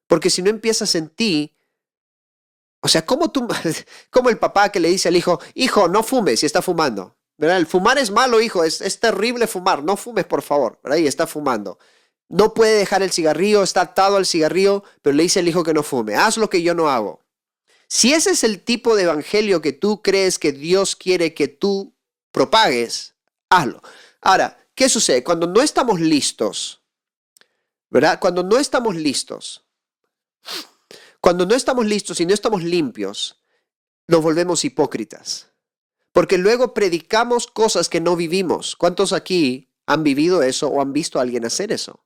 Porque 0.08 0.30
si 0.30 0.42
no 0.42 0.50
empiezas 0.50 0.96
en 0.96 1.10
ti, 1.10 1.56
o 2.82 2.88
sea, 2.88 3.06
como 3.06 3.32
tú, 3.32 3.48
como 4.10 4.30
el 4.30 4.38
papá 4.38 4.72
que 4.72 4.80
le 4.80 4.89
dice 4.89 5.10
al 5.10 5.15
hijo, 5.15 5.39
hijo, 5.54 5.88
no 5.88 6.04
fumes 6.04 6.42
y 6.44 6.46
está 6.46 6.62
fumando. 6.62 7.15
¿Verdad? 7.38 7.58
El 7.58 7.68
fumar 7.68 7.98
es 7.98 8.12
malo, 8.12 8.42
hijo, 8.42 8.65
es, 8.65 8.82
es 8.82 9.00
terrible 9.00 9.48
fumar, 9.48 9.82
no 9.82 9.96
fumes, 9.96 10.26
por 10.26 10.42
favor. 10.42 10.80
¿verdad? 10.84 10.98
Y 10.98 11.08
está 11.08 11.26
fumando 11.26 11.80
no 12.30 12.54
puede 12.54 12.78
dejar 12.78 13.02
el 13.02 13.12
cigarrillo, 13.12 13.63
está 13.63 13.82
atado 13.82 14.15
al 14.15 14.26
cigarrillo, 14.26 14.84
pero 15.02 15.15
le 15.15 15.24
dice 15.24 15.39
al 15.39 15.48
hijo 15.48 15.63
que 15.63 15.74
no 15.74 15.84
fume, 15.84 16.15
haz 16.15 16.38
lo 16.38 16.50
que 16.50 16.62
yo 16.62 16.76
no 16.76 16.89
hago. 16.89 17.22
Si 17.88 18.13
ese 18.13 18.32
es 18.32 18.44
el 18.44 18.62
tipo 18.62 18.96
de 18.96 19.04
evangelio 19.04 19.62
que 19.62 19.74
tú 19.74 20.04
crees 20.04 20.38
que 20.38 20.52
Dios 20.52 20.96
quiere 20.96 21.34
que 21.34 21.48
tú 21.48 21.96
propagues, 22.32 23.15
hazlo. 23.50 23.82
Ahora, 24.22 24.60
¿qué 24.76 24.89
sucede? 24.89 25.24
Cuando 25.24 25.48
no 25.48 25.62
estamos 25.62 26.00
listos, 26.00 26.84
¿verdad? 27.89 28.20
Cuando 28.20 28.44
no 28.44 28.58
estamos 28.58 28.96
listos, 28.96 29.65
cuando 31.20 31.48
no 31.48 31.56
estamos 31.56 31.86
listos 31.88 32.22
y 32.22 32.28
no 32.28 32.34
estamos 32.36 32.63
limpios, 32.63 33.42
nos 34.08 34.22
volvemos 34.22 34.63
hipócritas. 34.63 35.48
Porque 36.12 36.38
luego 36.38 36.76
predicamos 36.76 37.48
cosas 37.48 37.89
que 37.89 38.02
no 38.02 38.15
vivimos. 38.15 38.76
¿Cuántos 38.76 39.13
aquí 39.13 39.72
han 39.88 40.04
vivido 40.04 40.44
eso 40.44 40.68
o 40.68 40.82
han 40.82 40.94
visto 40.94 41.18
a 41.18 41.24
alguien 41.24 41.46
hacer 41.46 41.72
eso? 41.72 42.04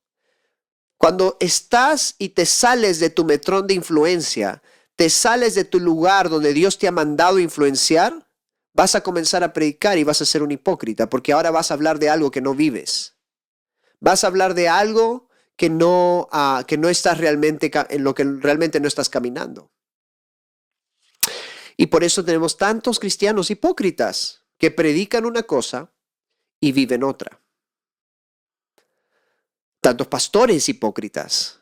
Cuando 1.04 1.36
estás 1.42 2.16
y 2.18 2.30
te 2.30 2.46
sales 2.46 3.02
de 3.02 3.10
tu 3.10 3.26
metrón 3.26 3.68
de 3.68 3.74
influencia, 3.74 4.64
te 4.96 5.10
sales 5.10 5.54
de 5.54 5.66
tu 5.66 5.82
lugar 5.82 6.30
donde 6.30 6.54
Dios 6.54 6.78
te 6.78 6.88
ha 6.88 6.94
mandado 6.94 7.40
influenciar, 7.40 8.30
vas 8.74 8.96
a 8.96 9.02
comenzar 9.02 9.44
a 9.44 9.52
predicar 9.52 9.98
y 9.98 10.06
vas 10.06 10.22
a 10.22 10.26
ser 10.26 10.42
un 10.42 10.52
hipócrita, 10.52 11.10
porque 11.10 11.34
ahora 11.34 11.52
vas 11.52 11.70
a 11.70 11.74
hablar 11.74 12.00
de 12.00 12.10
algo 12.10 12.32
que 12.32 12.40
no 12.40 12.56
vives. 12.56 13.18
Vas 14.00 14.24
a 14.24 14.28
hablar 14.28 14.54
de 14.54 14.70
algo 14.70 15.28
que 15.58 15.70
no, 15.70 16.30
uh, 16.32 16.64
que 16.66 16.78
no 16.78 16.88
estás 16.88 17.18
realmente, 17.18 17.70
en 17.90 18.02
lo 18.06 18.16
que 18.16 18.24
realmente 18.24 18.80
no 18.80 18.88
estás 18.88 19.10
caminando. 19.10 19.74
Y 21.76 21.88
por 21.88 22.06
eso 22.06 22.24
tenemos 22.24 22.56
tantos 22.56 22.98
cristianos 22.98 23.52
hipócritas 23.52 24.46
que 24.58 24.72
predican 24.72 25.26
una 25.26 25.44
cosa 25.44 25.92
y 26.62 26.72
viven 26.72 27.04
otra 27.04 27.43
tantos 29.84 30.08
pastores 30.08 30.70
hipócritas, 30.70 31.60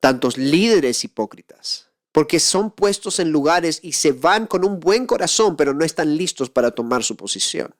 tantos 0.00 0.38
líderes 0.38 1.02
hipócritas, 1.02 1.90
porque 2.12 2.38
son 2.38 2.70
puestos 2.70 3.18
en 3.18 3.32
lugares 3.32 3.80
y 3.82 3.92
se 3.94 4.12
van 4.12 4.46
con 4.46 4.64
un 4.64 4.78
buen 4.78 5.06
corazón, 5.06 5.56
pero 5.56 5.74
no 5.74 5.84
están 5.84 6.16
listos 6.16 6.48
para 6.48 6.70
tomar 6.70 7.02
su 7.02 7.16
posición. 7.16 7.74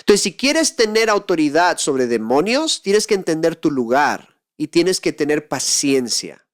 Entonces, 0.00 0.20
si 0.20 0.36
quieres 0.36 0.76
tener 0.76 1.08
autoridad 1.08 1.78
sobre 1.78 2.06
demonios, 2.06 2.82
tienes 2.82 3.06
que 3.06 3.14
entender 3.14 3.56
tu 3.56 3.70
lugar 3.70 4.36
y 4.58 4.68
tienes 4.68 5.00
que 5.00 5.14
tener 5.14 5.48
paciencia. 5.48 6.46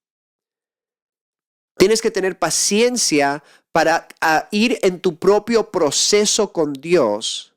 Tienes 1.76 2.00
que 2.00 2.12
tener 2.12 2.38
paciencia 2.38 3.42
para 3.72 4.06
ir 4.52 4.78
en 4.82 5.00
tu 5.00 5.18
propio 5.18 5.72
proceso 5.72 6.52
con 6.52 6.72
Dios, 6.72 7.54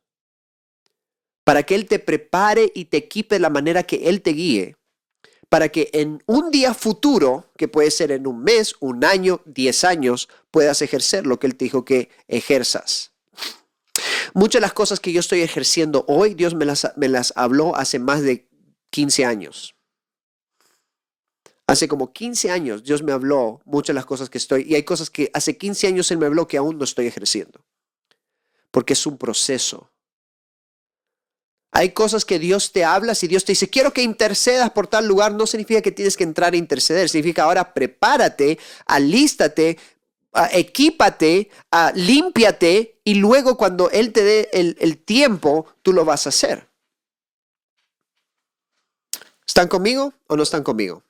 para 1.43 1.62
que 1.62 1.76
Él 1.76 1.86
te 1.86 2.00
prepare 2.00 2.71
y 2.73 2.86
te 2.86 2.97
equipe 2.97 3.36
de 3.36 3.39
la 3.39 3.52
manera 3.52 3.84
que 3.84 4.10
Él 4.10 4.23
te 4.23 4.32
guíe 4.32 4.78
para 5.50 5.70
que 5.70 5.90
en 5.94 6.24
un 6.26 6.52
día 6.52 6.74
futuro, 6.74 7.52
que 7.58 7.68
puede 7.68 7.92
ser 7.92 8.12
en 8.12 8.28
un 8.28 8.44
mes, 8.44 8.76
un 8.80 9.06
año, 9.06 9.42
diez 9.46 9.84
años, 9.84 10.28
puedas 10.52 10.82
ejercer 10.82 11.26
lo 11.26 11.40
que 11.40 11.48
Él 11.48 11.56
te 11.56 11.66
dijo 11.66 11.86
que 11.86 12.10
ejerzas. 12.28 13.12
Muchas 14.34 14.60
de 14.60 14.62
las 14.62 14.74
cosas 14.74 15.00
que 15.00 15.14
yo 15.14 15.20
estoy 15.20 15.42
ejerciendo 15.42 16.06
hoy, 16.08 16.34
Dios 16.34 16.54
me 16.54 16.66
las, 16.66 16.92
me 16.98 17.08
las 17.08 17.34
habló 17.36 17.76
hace 17.76 17.98
más 17.98 18.22
de 18.22 18.48
15 18.92 19.26
años. 19.26 19.76
Hace 21.66 21.88
como 21.88 22.14
15 22.14 22.52
años 22.52 22.84
Dios 22.84 23.04
me 23.04 23.12
habló 23.12 23.62
muchas 23.66 23.90
de 23.90 23.96
las 23.96 24.06
cosas 24.06 24.30
que 24.30 24.38
estoy, 24.38 24.66
y 24.68 24.76
hay 24.76 24.84
cosas 24.84 25.10
que 25.10 25.30
hace 25.34 25.58
15 25.58 25.88
años 25.88 26.12
Él 26.12 26.18
me 26.18 26.26
habló 26.26 26.48
que 26.48 26.58
aún 26.58 26.78
no 26.78 26.84
estoy 26.84 27.08
ejerciendo, 27.08 27.66
porque 28.72 28.94
es 28.94 29.06
un 29.06 29.18
proceso. 29.18 29.90
Hay 31.71 31.91
cosas 31.91 32.25
que 32.25 32.39
Dios 32.39 32.71
te 32.71 32.86
habla, 32.86 33.13
si 33.13 33.27
Dios 33.27 33.45
te 33.45 33.51
dice, 33.51 33.69
quiero 33.69 33.91
que 33.91 34.01
intercedas 34.01 34.71
por 34.71 34.88
tal 34.88 35.06
lugar, 35.06 35.34
no 35.34 35.45
significa 35.45 35.82
que 35.82 35.91
tienes 35.91 36.15
que 36.15 36.23
entrar 36.23 36.53
a 36.53 36.58
interceder, 36.58 37.10
significa 37.10 37.43
ahora 37.43 37.73
prepárate, 37.73 38.58
alístate, 38.86 39.77
equípate, 40.51 41.49
límpiate 41.95 42.99
y 43.03 43.15
luego 43.15 43.58
cuando 43.58 43.89
Él 43.89 44.12
te 44.13 44.23
dé 44.23 44.49
el, 44.53 44.97
tiempo, 44.97 45.65
tú 45.82 45.93
lo 45.93 46.06
vas 46.06 46.25
a 46.25 46.30
hacer. 46.30 46.67
¿Están 49.45 49.67
conmigo 49.67 50.13
o 50.27 50.36
no 50.36 50.43
están 50.43 50.63
conmigo? 50.63 51.03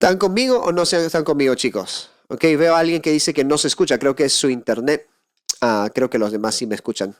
¿Están 0.00 0.18
conmigo 0.18 0.60
o 0.60 0.72
no 0.72 0.82
están 0.82 1.24
conmigo, 1.24 1.54
chicos? 1.54 2.10
Ok, 2.28 2.42
veo 2.42 2.74
a 2.74 2.78
alguien 2.78 3.02
que 3.02 3.10
dice 3.10 3.34
que 3.34 3.44
no 3.44 3.58
se 3.58 3.68
escucha, 3.68 3.98
creo 3.98 4.16
que 4.16 4.24
es 4.24 4.32
su 4.32 4.48
internet. 4.48 5.08
Ah, 5.60 5.90
creo 5.94 6.10
que 6.10 6.18
los 6.18 6.32
demás 6.32 6.54
sí 6.54 6.66
me 6.66 6.74
escuchan. 6.74 7.16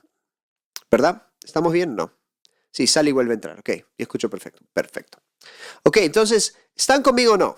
¿Verdad? 0.90 1.22
¿Estamos 1.44 1.72
bien? 1.72 1.94
No. 1.94 2.12
Sí, 2.70 2.86
sale 2.86 3.10
y 3.10 3.12
vuelve 3.12 3.32
a 3.32 3.34
entrar. 3.34 3.58
Ok, 3.58 3.70
y 3.96 4.02
escucho 4.02 4.30
perfecto. 4.30 4.62
Perfecto. 4.72 5.18
Ok, 5.82 5.98
entonces, 5.98 6.56
¿están 6.74 7.02
conmigo 7.02 7.34
o 7.34 7.36
no? 7.36 7.56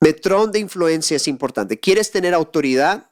Metrón 0.00 0.52
de 0.52 0.58
influencia 0.58 1.16
es 1.16 1.28
importante. 1.28 1.80
¿Quieres 1.80 2.10
tener 2.10 2.34
autoridad? 2.34 3.10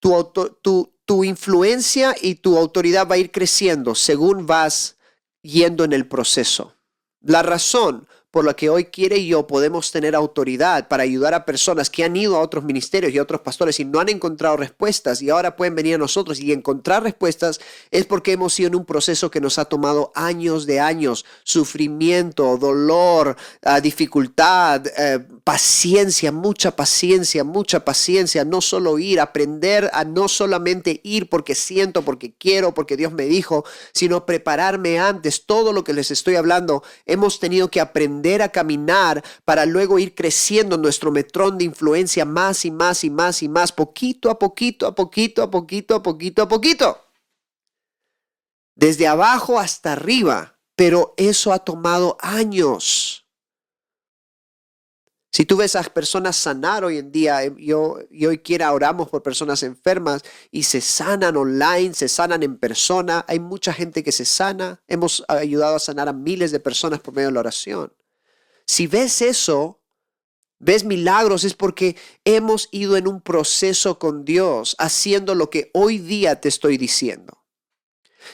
Tu, 0.00 0.32
tu, 0.62 0.94
tu 1.04 1.24
influencia 1.24 2.14
y 2.20 2.36
tu 2.36 2.56
autoridad 2.56 3.06
va 3.08 3.16
a 3.16 3.18
ir 3.18 3.30
creciendo 3.30 3.94
según 3.94 4.46
vas 4.46 4.96
yendo 5.42 5.84
en 5.84 5.92
el 5.92 6.08
proceso. 6.08 6.76
La 7.20 7.42
razón 7.42 8.08
por 8.36 8.44
la 8.44 8.52
que 8.52 8.68
hoy 8.68 8.84
quiere 8.84 9.16
y 9.16 9.28
yo 9.28 9.46
podemos 9.46 9.90
tener 9.90 10.14
autoridad 10.14 10.88
para 10.88 11.04
ayudar 11.04 11.32
a 11.32 11.46
personas 11.46 11.88
que 11.88 12.04
han 12.04 12.14
ido 12.14 12.36
a 12.36 12.40
otros 12.40 12.64
ministerios 12.64 13.14
y 13.14 13.16
a 13.16 13.22
otros 13.22 13.40
pastores 13.40 13.80
y 13.80 13.86
no 13.86 13.98
han 13.98 14.10
encontrado 14.10 14.58
respuestas 14.58 15.22
y 15.22 15.30
ahora 15.30 15.56
pueden 15.56 15.74
venir 15.74 15.94
a 15.94 15.98
nosotros 15.98 16.38
y 16.38 16.52
encontrar 16.52 17.02
respuestas 17.02 17.60
es 17.90 18.04
porque 18.04 18.32
hemos 18.32 18.52
sido 18.52 18.68
en 18.68 18.74
un 18.74 18.84
proceso 18.84 19.30
que 19.30 19.40
nos 19.40 19.58
ha 19.58 19.64
tomado 19.64 20.12
años 20.14 20.66
de 20.66 20.80
años, 20.80 21.24
sufrimiento, 21.44 22.58
dolor, 22.58 23.38
ah, 23.62 23.80
dificultad, 23.80 24.86
eh, 24.86 25.18
paciencia, 25.42 26.30
mucha 26.30 26.76
paciencia, 26.76 27.42
mucha 27.42 27.86
paciencia, 27.86 28.44
no 28.44 28.60
solo 28.60 28.98
ir, 28.98 29.18
aprender 29.18 29.88
a 29.94 30.04
no 30.04 30.28
solamente 30.28 31.00
ir 31.04 31.30
porque 31.30 31.54
siento, 31.54 32.02
porque 32.02 32.34
quiero, 32.34 32.74
porque 32.74 32.98
Dios 32.98 33.14
me 33.14 33.24
dijo, 33.24 33.64
sino 33.94 34.26
prepararme 34.26 34.98
antes, 34.98 35.46
todo 35.46 35.72
lo 35.72 35.84
que 35.84 35.94
les 35.94 36.10
estoy 36.10 36.34
hablando, 36.34 36.82
hemos 37.06 37.40
tenido 37.40 37.70
que 37.70 37.80
aprender 37.80 38.25
a 38.34 38.48
caminar 38.50 39.24
para 39.44 39.66
luego 39.66 39.98
ir 39.98 40.14
creciendo 40.14 40.76
nuestro 40.76 41.10
metrón 41.10 41.58
de 41.58 41.64
influencia 41.64 42.24
más 42.24 42.64
y 42.64 42.70
más 42.70 43.04
y 43.04 43.10
más 43.10 43.42
y 43.42 43.48
más, 43.48 43.72
poquito 43.72 44.30
a 44.30 44.38
poquito, 44.38 44.86
a 44.86 44.94
poquito, 44.94 45.42
a 45.42 45.50
poquito, 45.50 45.94
a 45.94 46.02
poquito, 46.02 46.42
a 46.42 46.48
poquito. 46.48 47.00
Desde 48.74 49.06
abajo 49.06 49.58
hasta 49.58 49.92
arriba, 49.92 50.58
pero 50.74 51.14
eso 51.16 51.52
ha 51.52 51.58
tomado 51.60 52.18
años. 52.20 53.26
Si 55.36 55.44
tú 55.44 55.58
ves 55.58 55.76
a 55.76 55.82
personas 55.82 56.34
sanar 56.34 56.82
hoy 56.82 56.96
en 56.96 57.12
día, 57.12 57.44
eh, 57.44 57.54
yo, 57.58 57.98
y 58.10 58.24
hoy 58.24 58.38
quiera 58.38 58.72
oramos 58.72 59.10
por 59.10 59.22
personas 59.22 59.62
enfermas 59.62 60.22
y 60.50 60.62
se 60.62 60.80
sanan 60.80 61.36
online, 61.36 61.92
se 61.92 62.08
sanan 62.08 62.42
en 62.42 62.56
persona. 62.56 63.22
Hay 63.28 63.38
mucha 63.38 63.74
gente 63.74 64.02
que 64.02 64.12
se 64.12 64.24
sana. 64.24 64.80
Hemos 64.88 65.22
ayudado 65.28 65.76
a 65.76 65.78
sanar 65.78 66.08
a 66.08 66.14
miles 66.14 66.52
de 66.52 66.60
personas 66.60 67.00
por 67.00 67.12
medio 67.12 67.28
de 67.28 67.34
la 67.34 67.40
oración. 67.40 67.92
Si 68.66 68.86
ves 68.86 69.22
eso, 69.22 69.80
ves 70.58 70.84
milagros, 70.84 71.44
es 71.44 71.54
porque 71.54 71.96
hemos 72.24 72.68
ido 72.72 72.96
en 72.96 73.06
un 73.08 73.20
proceso 73.20 73.98
con 73.98 74.24
Dios, 74.24 74.74
haciendo 74.78 75.34
lo 75.34 75.50
que 75.50 75.70
hoy 75.72 75.98
día 75.98 76.40
te 76.40 76.48
estoy 76.48 76.76
diciendo. 76.76 77.44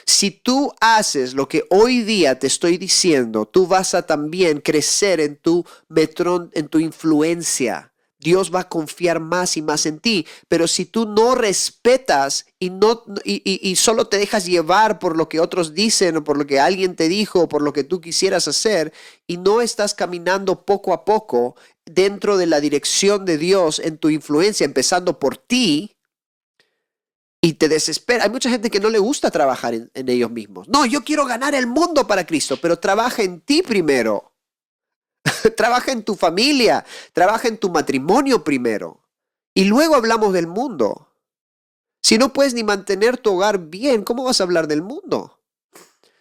Si 0.05 0.31
tú 0.31 0.73
haces 0.81 1.33
lo 1.33 1.47
que 1.47 1.65
hoy 1.69 2.01
día 2.01 2.39
te 2.39 2.47
estoy 2.47 2.77
diciendo, 2.77 3.45
tú 3.45 3.67
vas 3.67 3.93
a 3.93 4.05
también 4.05 4.59
crecer 4.59 5.19
en 5.19 5.37
tu 5.37 5.65
metrón, 5.87 6.49
en 6.53 6.67
tu 6.67 6.79
influencia. 6.79 7.92
Dios 8.23 8.53
va 8.53 8.61
a 8.61 8.69
confiar 8.69 9.19
más 9.19 9.57
y 9.57 9.61
más 9.61 9.85
en 9.85 9.99
ti. 9.99 10.25
Pero 10.47 10.67
si 10.67 10.85
tú 10.85 11.05
no 11.05 11.35
respetas 11.35 12.45
y, 12.59 12.69
no, 12.69 13.03
y, 13.23 13.75
solo 13.75 14.07
te 14.07 14.17
dejas 14.17 14.45
llevar 14.45 14.99
por 14.99 15.17
lo 15.17 15.29
que 15.29 15.39
otros 15.39 15.73
dicen 15.73 16.17
o 16.17 16.23
por 16.23 16.37
lo 16.37 16.47
que 16.47 16.59
alguien 16.59 16.95
te 16.95 17.09
dijo 17.09 17.41
o 17.41 17.49
por 17.49 17.61
lo 17.61 17.73
que 17.73 17.83
tú 17.83 18.01
quisieras 18.01 18.47
hacer 18.47 18.93
y 19.27 19.37
no 19.37 19.61
estás 19.61 19.93
caminando 19.93 20.65
poco 20.65 20.93
a 20.93 21.05
poco 21.05 21.55
dentro 21.85 22.37
de 22.37 22.47
la 22.47 22.61
dirección 22.61 23.25
de 23.25 23.37
Dios 23.37 23.79
en 23.79 23.97
tu 23.97 24.09
influencia, 24.09 24.65
empezando 24.65 25.19
por 25.19 25.37
ti, 25.37 25.97
y 27.43 27.55
te 27.55 27.67
desespera. 27.67 28.23
Hay 28.23 28.29
mucha 28.29 28.49
gente 28.49 28.69
que 28.71 28.79
no 28.79 28.89
le 28.89 28.99
gusta 28.99 29.29
trabajar 29.29 29.73
en, 29.73 30.09
ellos 30.09 30.31
mismos. 30.31 30.69
No, 30.69 30.85
yo 30.85 31.03
quiero 31.03 31.25
ganar 31.25 31.53
el 31.53 31.67
mundo 31.67 32.07
para 32.07 32.25
Cristo, 32.25 32.57
pero 32.61 32.79
trabaja 32.79 33.21
en 33.21 33.41
ti 33.41 33.61
primero. 33.61 34.32
trabaja 35.57 35.91
en 35.91 36.03
tu 36.03 36.15
familia, 36.15 36.85
trabaja 37.13 37.47
en 37.47 37.57
tu 37.57 37.69
matrimonio 37.69 38.43
primero. 38.43 39.03
Y 39.53 39.65
luego 39.65 39.95
hablamos 39.95 40.33
del 40.33 40.47
mundo. 40.47 41.09
Si 42.01 42.17
no 42.17 42.33
puedes 42.33 42.53
ni 42.53 42.63
mantener 42.63 43.17
tu 43.17 43.33
hogar 43.33 43.59
bien, 43.69 44.03
¿cómo 44.03 44.23
vas 44.23 44.41
a 44.41 44.43
hablar 44.43 44.67
del 44.67 44.81
mundo? 44.81 45.39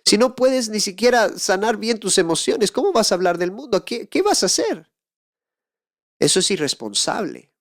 Si 0.05 0.19
no 0.19 0.37
puedes 0.37 0.69
ni 0.69 0.81
siquiera 0.81 1.39
sanar 1.39 1.77
bien 1.77 1.99
tus 1.99 2.19
emociones, 2.19 2.71
¿cómo 2.71 2.93
vas 2.93 3.13
a 3.13 3.15
hablar 3.15 3.39
del 3.39 3.51
mundo? 3.51 3.85
¿Qué, 3.85 4.09
qué 4.09 4.23
vas 4.23 4.43
a 4.43 4.47
hacer? 4.47 4.91
Eso 6.19 6.41
es 6.41 6.51
irresponsable. 6.51 7.52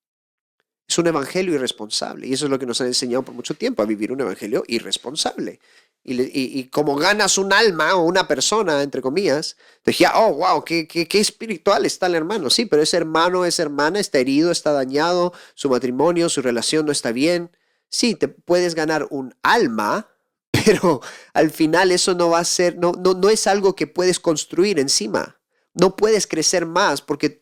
Es 0.87 0.97
un 0.97 1.07
evangelio 1.07 1.55
irresponsable. 1.55 2.27
Y 2.27 2.33
eso 2.33 2.45
es 2.45 2.51
lo 2.51 2.59
que 2.59 2.65
nos 2.65 2.81
han 2.81 2.87
enseñado 2.87 3.23
por 3.23 3.33
mucho 3.33 3.53
tiempo, 3.53 3.81
a 3.81 3.85
vivir 3.85 4.11
un 4.11 4.21
evangelio 4.21 4.63
irresponsable. 4.67 5.59
Y, 6.03 6.63
como 6.69 6.95
ganas 6.95 7.37
un 7.37 7.53
alma 7.53 7.93
o 7.93 8.03
una 8.03 8.27
persona, 8.27 8.81
entre 8.81 9.03
comillas, 9.03 9.55
te 9.83 9.91
decía, 9.91 10.13
oh, 10.15 10.33
wow, 10.33 10.63
qué, 10.63 10.87
qué, 10.87 11.07
qué, 11.07 11.19
espiritual 11.19 11.85
está 11.85 12.07
el 12.07 12.15
hermano. 12.15 12.49
Sí, 12.49 12.65
pero 12.65 12.81
ese 12.81 12.97
hermano, 12.97 13.45
esa 13.45 13.61
hermana 13.61 13.99
está 13.99 14.17
herido, 14.17 14.51
está 14.51 14.71
dañado, 14.71 15.31
su 15.53 15.69
matrimonio, 15.69 16.27
su 16.27 16.41
relación 16.41 16.87
no 16.87 16.91
está 16.91 17.11
bien. 17.11 17.51
Sí, 17.89 18.15
te 18.15 18.27
puedes 18.29 18.73
ganar 18.73 19.07
un 19.11 19.35
alma, 19.43 20.07
pero 20.65 21.01
al 21.33 21.51
final 21.51 21.91
eso 21.91 22.15
no 22.15 22.31
va 22.31 22.39
a 22.39 22.45
ser, 22.45 22.77
no, 22.77 22.93
no, 22.93 23.13
no 23.13 23.29
es 23.29 23.45
algo 23.45 23.75
que 23.75 23.85
puedes 23.85 24.19
construir 24.19 24.79
encima. 24.79 25.39
No 25.73 25.95
puedes 25.95 26.25
crecer 26.25 26.65
más 26.65 27.01
porque 27.01 27.40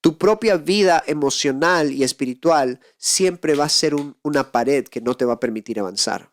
tu 0.00 0.16
propia 0.16 0.56
vida 0.56 1.02
emocional 1.06 1.92
y 1.92 2.04
espiritual 2.04 2.80
siempre 2.96 3.54
va 3.54 3.64
a 3.64 3.68
ser 3.68 3.94
una 4.22 4.50
pared 4.52 4.86
que 4.86 5.00
no 5.00 5.16
te 5.16 5.24
va 5.24 5.34
a 5.34 5.40
permitir 5.40 5.78
avanzar. 5.78 6.32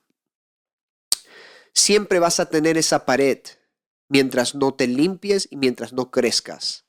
Siempre 1.73 2.19
vas 2.19 2.39
a 2.39 2.49
tener 2.49 2.77
esa 2.77 3.05
pared 3.05 3.39
mientras 4.09 4.55
no 4.55 4.73
te 4.73 4.87
limpies 4.87 5.47
y 5.51 5.57
mientras 5.57 5.93
no 5.93 6.11
crezcas. 6.11 6.85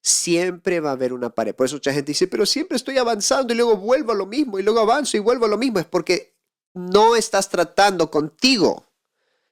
Siempre 0.00 0.78
va 0.78 0.90
a 0.90 0.92
haber 0.92 1.12
una 1.12 1.30
pared. 1.30 1.54
Por 1.54 1.66
eso 1.66 1.76
mucha 1.76 1.92
gente 1.92 2.12
dice, 2.12 2.28
pero 2.28 2.46
siempre 2.46 2.76
estoy 2.76 2.98
avanzando 2.98 3.52
y 3.52 3.56
luego 3.56 3.76
vuelvo 3.76 4.12
a 4.12 4.14
lo 4.14 4.26
mismo 4.26 4.58
y 4.58 4.62
luego 4.62 4.80
avanzo 4.80 5.16
y 5.16 5.20
vuelvo 5.20 5.46
a 5.46 5.48
lo 5.48 5.58
mismo. 5.58 5.80
Es 5.80 5.86
porque 5.86 6.36
no 6.72 7.16
estás 7.16 7.48
tratando 7.48 8.10
contigo. 8.10 8.86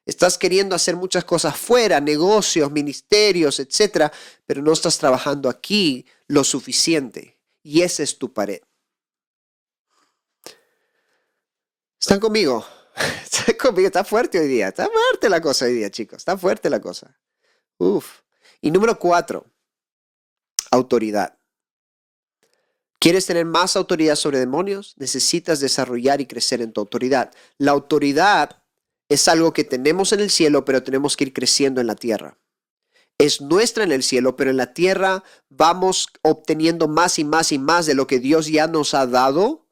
Estás 0.06 0.38
queriendo 0.38 0.76
hacer 0.76 0.94
muchas 0.94 1.24
cosas 1.24 1.56
fuera, 1.56 2.00
negocios, 2.00 2.70
ministerios, 2.70 3.58
etcétera, 3.58 4.12
pero 4.46 4.62
no 4.62 4.72
estás 4.72 4.98
trabajando 4.98 5.48
aquí 5.48 6.06
lo 6.28 6.44
suficiente. 6.44 7.38
Y 7.62 7.82
esa 7.82 8.02
es 8.02 8.18
tu 8.18 8.32
pared. 8.32 8.60
¿Están 12.00 12.20
conmigo? 12.20 12.66
¿Están 13.22 13.56
conmigo? 13.56 13.86
Está 13.86 14.04
fuerte 14.04 14.38
hoy 14.38 14.48
día. 14.48 14.68
Está 14.68 14.88
fuerte 14.88 15.28
la 15.28 15.40
cosa 15.40 15.64
hoy 15.64 15.72
día, 15.72 15.90
chicos. 15.90 16.18
Está 16.18 16.36
fuerte 16.36 16.68
la 16.68 16.80
cosa. 16.80 17.18
Uf. 17.78 18.20
Y 18.60 18.70
número 18.70 18.98
cuatro, 18.98 19.46
autoridad. 20.70 21.38
¿Quieres 22.98 23.26
tener 23.26 23.44
más 23.44 23.76
autoridad 23.76 24.16
sobre 24.16 24.38
demonios? 24.38 24.94
Necesitas 24.96 25.60
desarrollar 25.60 26.22
y 26.22 26.26
crecer 26.26 26.62
en 26.62 26.72
tu 26.72 26.80
autoridad. 26.80 27.34
La 27.58 27.72
autoridad 27.72 28.62
es 29.10 29.28
algo 29.28 29.52
que 29.52 29.64
tenemos 29.64 30.12
en 30.12 30.20
el 30.20 30.30
cielo, 30.30 30.64
pero 30.64 30.82
tenemos 30.82 31.16
que 31.16 31.24
ir 31.24 31.32
creciendo 31.34 31.82
en 31.82 31.86
la 31.86 31.96
tierra. 31.96 32.38
Es 33.18 33.40
nuestra 33.40 33.84
en 33.84 33.92
el 33.92 34.02
cielo, 34.02 34.36
pero 34.36 34.50
en 34.50 34.56
la 34.56 34.74
tierra 34.74 35.22
vamos 35.48 36.08
obteniendo 36.22 36.88
más 36.88 37.18
y 37.18 37.24
más 37.24 37.52
y 37.52 37.58
más 37.58 37.86
de 37.86 37.94
lo 37.94 38.06
que 38.06 38.18
Dios 38.18 38.48
ya 38.48 38.66
nos 38.66 38.94
ha 38.94 39.06
dado 39.06 39.66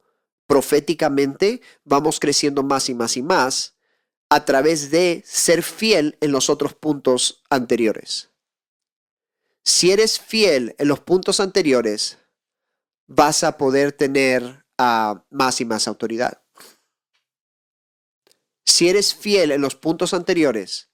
proféticamente, 0.47 1.61
vamos 1.83 2.19
creciendo 2.19 2.63
más 2.63 2.89
y 2.89 2.93
más 2.93 3.17
y 3.17 3.23
más 3.23 3.75
a 4.29 4.45
través 4.45 4.91
de 4.91 5.23
ser 5.25 5.63
fiel 5.63 6.17
en 6.21 6.31
los 6.31 6.49
otros 6.49 6.73
puntos 6.73 7.43
anteriores. 7.49 8.31
Si 9.63 9.91
eres 9.91 10.19
fiel 10.19 10.75
en 10.77 10.87
los 10.87 10.99
puntos 10.99 11.39
anteriores, 11.39 12.17
vas 13.07 13.43
a 13.43 13.57
poder 13.57 13.91
tener 13.91 14.65
ah, 14.77 15.23
más 15.29 15.61
y 15.61 15.65
más 15.65 15.87
autoridad. 15.87 16.41
Si 18.65 18.89
eres 18.89 19.13
fiel 19.13 19.51
en 19.51 19.61
los 19.61 19.75
puntos 19.75 20.13
anteriores, 20.13 20.89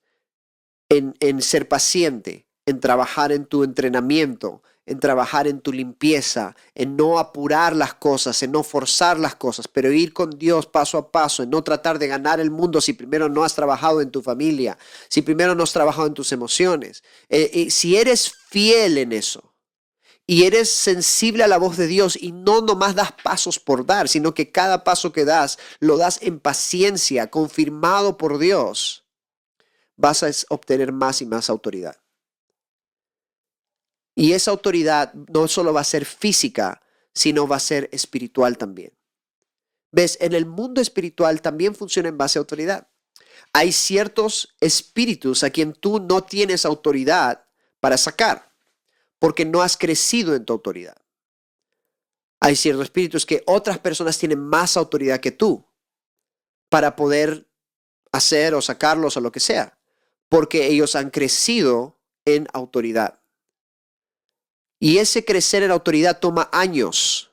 en, 0.89 1.15
en 1.19 1.41
ser 1.41 1.67
paciente, 1.67 2.47
en 2.65 2.79
trabajar 2.79 3.31
en 3.31 3.45
tu 3.45 3.63
entrenamiento, 3.63 4.61
en 4.89 4.99
trabajar 4.99 5.47
en 5.47 5.61
tu 5.61 5.71
limpieza, 5.71 6.55
en 6.73 6.97
no 6.97 7.19
apurar 7.19 7.75
las 7.75 7.93
cosas, 7.93 8.41
en 8.41 8.51
no 8.51 8.63
forzar 8.63 9.19
las 9.19 9.35
cosas, 9.35 9.67
pero 9.67 9.91
ir 9.91 10.13
con 10.13 10.31
Dios 10.31 10.65
paso 10.65 10.97
a 10.97 11.11
paso, 11.11 11.43
en 11.43 11.51
no 11.51 11.63
tratar 11.63 11.99
de 11.99 12.07
ganar 12.07 12.39
el 12.39 12.49
mundo 12.49 12.81
si 12.81 12.93
primero 12.93 13.29
no 13.29 13.43
has 13.43 13.53
trabajado 13.53 14.01
en 14.01 14.09
tu 14.09 14.23
familia, 14.23 14.79
si 15.07 15.21
primero 15.21 15.53
no 15.53 15.63
has 15.63 15.73
trabajado 15.73 16.07
en 16.07 16.15
tus 16.15 16.31
emociones. 16.31 17.03
Eh, 17.29 17.51
eh, 17.53 17.69
si 17.69 17.97
eres 17.97 18.31
fiel 18.49 18.97
en 18.97 19.11
eso, 19.11 19.53
y 20.25 20.43
eres 20.43 20.71
sensible 20.71 21.43
a 21.43 21.47
la 21.47 21.57
voz 21.57 21.75
de 21.75 21.87
Dios 21.87 22.15
y 22.15 22.31
no 22.31 22.61
nomás 22.61 22.93
das 22.93 23.13
pasos 23.23 23.59
por 23.59 23.87
dar, 23.87 24.07
sino 24.07 24.35
que 24.35 24.51
cada 24.51 24.83
paso 24.83 25.11
que 25.11 25.25
das 25.25 25.57
lo 25.79 25.97
das 25.97 26.19
en 26.21 26.39
paciencia, 26.39 27.31
confirmado 27.31 28.15
por 28.15 28.37
Dios, 28.37 29.09
vas 29.99 30.23
a 30.23 30.31
obtener 30.49 30.93
más 30.93 31.21
y 31.21 31.25
más 31.25 31.49
autoridad. 31.49 31.97
Y 34.15 34.31
esa 34.31 34.51
autoridad 34.51 35.13
no 35.13 35.47
solo 35.47 35.73
va 35.73 35.81
a 35.81 35.85
ser 35.85 36.05
física, 36.05 36.81
sino 37.13 37.47
va 37.47 37.57
a 37.57 37.59
ser 37.59 37.89
espiritual 37.91 38.57
también. 38.57 38.93
¿Ves? 39.91 40.17
En 40.21 40.33
el 40.33 40.45
mundo 40.45 40.79
espiritual 40.79 41.41
también 41.41 41.75
funciona 41.75 42.07
en 42.07 42.17
base 42.17 42.39
a 42.39 42.41
autoridad. 42.41 42.87
Hay 43.51 43.71
ciertos 43.73 44.55
espíritus 44.61 45.43
a 45.43 45.49
quien 45.49 45.73
tú 45.73 45.99
no 45.99 46.23
tienes 46.23 46.65
autoridad 46.65 47.45
para 47.79 47.97
sacar 47.97 48.53
porque 49.19 49.43
no 49.43 49.61
has 49.61 49.75
crecido 49.75 50.33
en 50.33 50.45
tu 50.45 50.53
autoridad. 50.53 50.95
Hay 52.39 52.55
ciertos 52.55 52.85
espíritus 52.85 53.25
que 53.25 53.43
otras 53.47 53.79
personas 53.79 54.17
tienen 54.17 54.39
más 54.39 54.77
autoridad 54.77 55.19
que 55.19 55.31
tú 55.31 55.65
para 56.69 56.95
poder 56.95 57.49
hacer 58.13 58.53
o 58.53 58.61
sacarlos 58.61 59.17
o 59.17 59.21
lo 59.21 59.31
que 59.31 59.39
sea, 59.39 59.78
porque 60.30 60.67
ellos 60.67 60.95
han 60.95 61.09
crecido 61.09 61.99
en 62.25 62.47
autoridad. 62.53 63.19
Y 64.80 64.99
ese 64.99 65.25
crecer 65.25 65.63
en 65.63 65.71
autoridad 65.71 66.19
toma 66.19 66.49
años. 66.53 67.32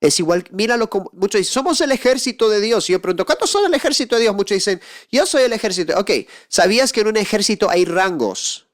Es 0.00 0.18
igual, 0.20 0.44
míralo 0.50 0.88
como 0.88 1.10
muchos 1.12 1.40
dicen, 1.40 1.52
somos 1.52 1.80
el 1.80 1.90
ejército 1.90 2.48
de 2.48 2.60
Dios. 2.60 2.88
Y 2.88 2.92
yo 2.92 3.02
pregunto, 3.02 3.26
¿cuántos 3.26 3.50
son 3.50 3.66
el 3.66 3.74
ejército 3.74 4.16
de 4.16 4.22
Dios? 4.22 4.34
Muchos 4.34 4.54
dicen, 4.54 4.80
yo 5.10 5.26
soy 5.26 5.42
el 5.42 5.52
ejército. 5.52 5.98
Ok, 5.98 6.10
¿sabías 6.48 6.92
que 6.92 7.00
en 7.00 7.08
un 7.08 7.16
ejército 7.16 7.68
hay 7.68 7.84
rangos? 7.84 8.65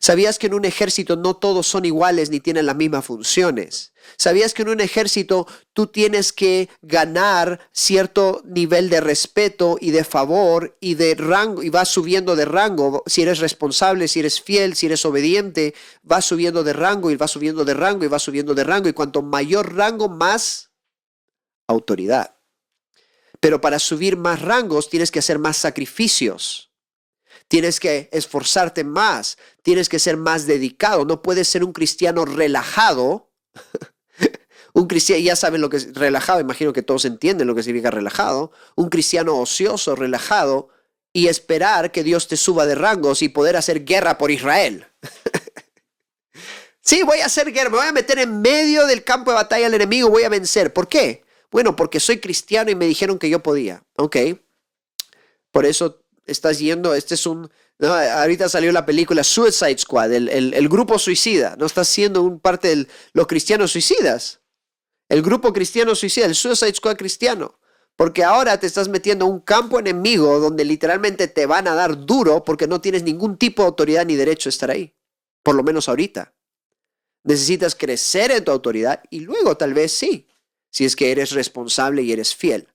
¿Sabías 0.00 0.38
que 0.38 0.48
en 0.48 0.54
un 0.54 0.64
ejército 0.64 1.16
no 1.16 1.36
todos 1.36 1.66
son 1.66 1.84
iguales 1.84 2.30
ni 2.30 2.40
tienen 2.40 2.66
las 2.66 2.74
mismas 2.74 3.04
funciones? 3.04 3.92
¿Sabías 4.16 4.54
que 4.54 4.62
en 4.62 4.70
un 4.70 4.80
ejército 4.80 5.46
tú 5.72 5.86
tienes 5.86 6.32
que 6.32 6.68
ganar 6.82 7.60
cierto 7.72 8.42
nivel 8.44 8.90
de 8.90 9.00
respeto 9.00 9.76
y 9.80 9.90
de 9.90 10.04
favor 10.04 10.76
y 10.80 10.94
de 10.94 11.14
rango 11.14 11.62
y 11.62 11.68
vas 11.68 11.88
subiendo 11.88 12.34
de 12.34 12.46
rango? 12.46 13.04
Si 13.06 13.22
eres 13.22 13.38
responsable, 13.38 14.08
si 14.08 14.20
eres 14.20 14.40
fiel, 14.40 14.74
si 14.74 14.86
eres 14.86 15.04
obediente, 15.04 15.74
vas 16.02 16.24
subiendo 16.24 16.64
de 16.64 16.72
rango 16.72 17.10
y 17.10 17.16
vas 17.16 17.30
subiendo 17.30 17.64
de 17.64 17.74
rango 17.74 18.04
y 18.04 18.08
vas 18.08 18.22
subiendo 18.22 18.54
de 18.54 18.64
rango 18.64 18.88
y 18.88 18.92
cuanto 18.92 19.22
mayor 19.22 19.74
rango, 19.76 20.08
más 20.08 20.70
autoridad. 21.68 22.36
Pero 23.38 23.60
para 23.60 23.78
subir 23.78 24.16
más 24.16 24.42
rangos 24.42 24.90
tienes 24.90 25.10
que 25.10 25.20
hacer 25.20 25.38
más 25.38 25.56
sacrificios 25.56 26.69
Tienes 27.50 27.80
que 27.80 28.08
esforzarte 28.12 28.84
más, 28.84 29.36
tienes 29.62 29.88
que 29.88 29.98
ser 29.98 30.16
más 30.16 30.46
dedicado, 30.46 31.04
no 31.04 31.20
puedes 31.20 31.48
ser 31.48 31.64
un 31.64 31.72
cristiano 31.72 32.24
relajado. 32.24 33.28
un 34.72 34.86
cristiano, 34.86 35.20
ya 35.20 35.34
saben 35.34 35.60
lo 35.60 35.68
que 35.68 35.78
es 35.78 35.92
relajado, 35.94 36.38
imagino 36.38 36.72
que 36.72 36.82
todos 36.82 37.06
entienden 37.06 37.48
lo 37.48 37.56
que 37.56 37.64
significa 37.64 37.90
relajado. 37.90 38.52
Un 38.76 38.88
cristiano 38.88 39.36
ocioso, 39.36 39.96
relajado, 39.96 40.68
y 41.12 41.26
esperar 41.26 41.90
que 41.90 42.04
Dios 42.04 42.28
te 42.28 42.36
suba 42.36 42.66
de 42.66 42.76
rangos 42.76 43.20
y 43.20 43.28
poder 43.28 43.56
hacer 43.56 43.84
guerra 43.84 44.16
por 44.16 44.30
Israel. 44.30 44.86
sí, 46.80 47.02
voy 47.02 47.18
a 47.18 47.26
hacer 47.26 47.52
guerra, 47.52 47.70
me 47.70 47.78
voy 47.78 47.88
a 47.88 47.92
meter 47.92 48.20
en 48.20 48.40
medio 48.40 48.86
del 48.86 49.02
campo 49.02 49.32
de 49.32 49.38
batalla 49.38 49.66
al 49.66 49.74
enemigo, 49.74 50.08
voy 50.08 50.22
a 50.22 50.28
vencer. 50.28 50.72
¿Por 50.72 50.86
qué? 50.86 51.24
Bueno, 51.50 51.74
porque 51.74 51.98
soy 51.98 52.20
cristiano 52.20 52.70
y 52.70 52.76
me 52.76 52.86
dijeron 52.86 53.18
que 53.18 53.28
yo 53.28 53.42
podía. 53.42 53.82
Ok. 53.96 54.16
Por 55.50 55.66
eso 55.66 55.99
estás 56.30 56.58
yendo, 56.58 56.94
este 56.94 57.14
es 57.14 57.26
un... 57.26 57.50
ahorita 57.80 58.48
salió 58.48 58.72
la 58.72 58.86
película 58.86 59.24
Suicide 59.24 59.78
Squad, 59.78 60.12
el, 60.12 60.68
grupo 60.68 60.98
suicida. 60.98 61.56
No 61.58 61.66
estás 61.66 61.88
siendo 61.88 62.22
un 62.22 62.40
parte 62.40 62.74
de 62.74 62.86
los 63.12 63.26
cristianos 63.26 63.72
suicidas. 63.72 64.40
El 65.08 65.22
grupo 65.22 65.52
cristiano 65.52 65.94
suicida, 65.94 66.26
el 66.26 66.34
Suicide 66.34 66.74
Squad 66.74 66.96
cristiano. 66.96 67.58
Porque 67.96 68.24
ahora 68.24 68.58
te 68.58 68.66
estás 68.66 68.88
metiendo 68.88 69.26
a 69.26 69.28
un 69.28 69.40
campo 69.40 69.78
enemigo 69.78 70.38
donde 70.40 70.64
literalmente 70.64 71.28
te 71.28 71.46
van 71.46 71.68
a 71.68 71.74
dar 71.74 72.06
duro 72.06 72.44
porque 72.44 72.66
no 72.66 72.80
tienes 72.80 73.02
ningún 73.02 73.36
tipo 73.36 73.62
de 73.62 73.68
autoridad 73.68 74.06
ni 74.06 74.16
derecho 74.16 74.48
a 74.48 74.50
estar 74.50 74.70
ahí. 74.70 74.94
Por 75.42 75.54
lo 75.54 75.62
menos 75.62 75.88
ahorita. 75.88 76.34
Necesitas 77.24 77.74
crecer 77.74 78.30
en 78.30 78.44
tu 78.44 78.52
autoridad 78.52 79.02
y 79.10 79.20
luego 79.20 79.56
tal 79.56 79.74
vez 79.74 79.92
sí, 79.92 80.28
si 80.70 80.86
es 80.86 80.96
que 80.96 81.12
eres 81.12 81.32
responsable 81.32 82.02
y 82.02 82.12
eres 82.12 82.34
fiel. 82.34 82.68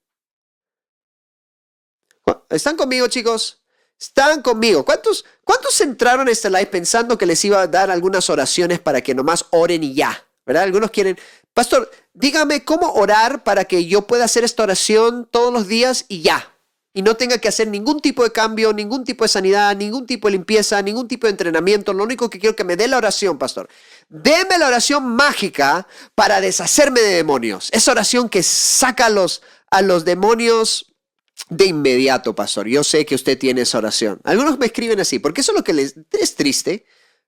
¿Están 2.49 2.77
conmigo, 2.77 3.07
chicos? 3.07 3.61
Están 3.99 4.41
conmigo. 4.41 4.83
¿Cuántos, 4.85 5.25
¿Cuántos 5.43 5.79
entraron 5.81 6.27
a 6.27 6.31
este 6.31 6.49
live 6.49 6.67
pensando 6.67 7.17
que 7.17 7.25
les 7.25 7.43
iba 7.45 7.61
a 7.61 7.67
dar 7.67 7.89
algunas 7.89 8.29
oraciones 8.29 8.79
para 8.79 9.01
que 9.01 9.15
nomás 9.15 9.45
oren 9.51 9.83
y 9.83 9.93
ya? 9.93 10.25
¿Verdad? 10.45 10.63
Algunos 10.63 10.91
quieren, 10.91 11.17
pastor, 11.53 11.89
dígame 12.13 12.63
cómo 12.63 12.93
orar 12.93 13.43
para 13.43 13.65
que 13.65 13.85
yo 13.85 14.03
pueda 14.03 14.25
hacer 14.25 14.43
esta 14.43 14.63
oración 14.63 15.27
todos 15.31 15.51
los 15.51 15.67
días 15.67 16.05
y 16.07 16.21
ya. 16.21 16.51
Y 16.93 17.01
no 17.01 17.15
tenga 17.17 17.39
que 17.39 17.49
hacer 17.49 17.67
ningún 17.67 17.99
tipo 17.99 18.23
de 18.23 18.31
cambio, 18.31 18.71
ningún 18.71 19.03
tipo 19.03 19.25
de 19.25 19.27
sanidad, 19.27 19.75
ningún 19.75 20.05
tipo 20.05 20.27
de 20.27 20.33
limpieza, 20.33 20.81
ningún 20.81 21.07
tipo 21.07 21.27
de 21.27 21.31
entrenamiento. 21.31 21.93
Lo 21.93 22.03
único 22.03 22.29
que 22.29 22.39
quiero 22.39 22.55
que 22.55 22.63
me 22.63 22.77
dé 22.77 22.87
la 22.87 22.97
oración, 22.97 23.37
pastor. 23.37 23.67
Deme 24.07 24.57
la 24.57 24.67
oración 24.67 25.05
mágica 25.05 25.87
para 26.13 26.39
deshacerme 26.39 27.01
de 27.01 27.15
demonios. 27.15 27.69
Esa 27.73 27.91
oración 27.91 28.29
que 28.29 28.43
saca 28.43 29.09
los, 29.09 29.41
a 29.71 29.81
los 29.81 30.05
demonios 30.05 30.94
de 31.49 31.65
inmediato, 31.65 32.33
pastor. 32.35 32.67
Yo 32.67 32.83
sé 32.83 33.05
que 33.05 33.15
usted 33.15 33.37
tiene 33.37 33.61
esa 33.61 33.77
oración. 33.77 34.19
Algunos 34.23 34.57
me 34.57 34.67
escriben 34.67 34.99
así, 34.99 35.19
porque 35.19 35.41
eso 35.41 35.51
es 35.51 35.57
lo 35.57 35.63
que 35.63 35.73
les 35.73 35.95
es 36.11 36.35
triste. 36.35 36.85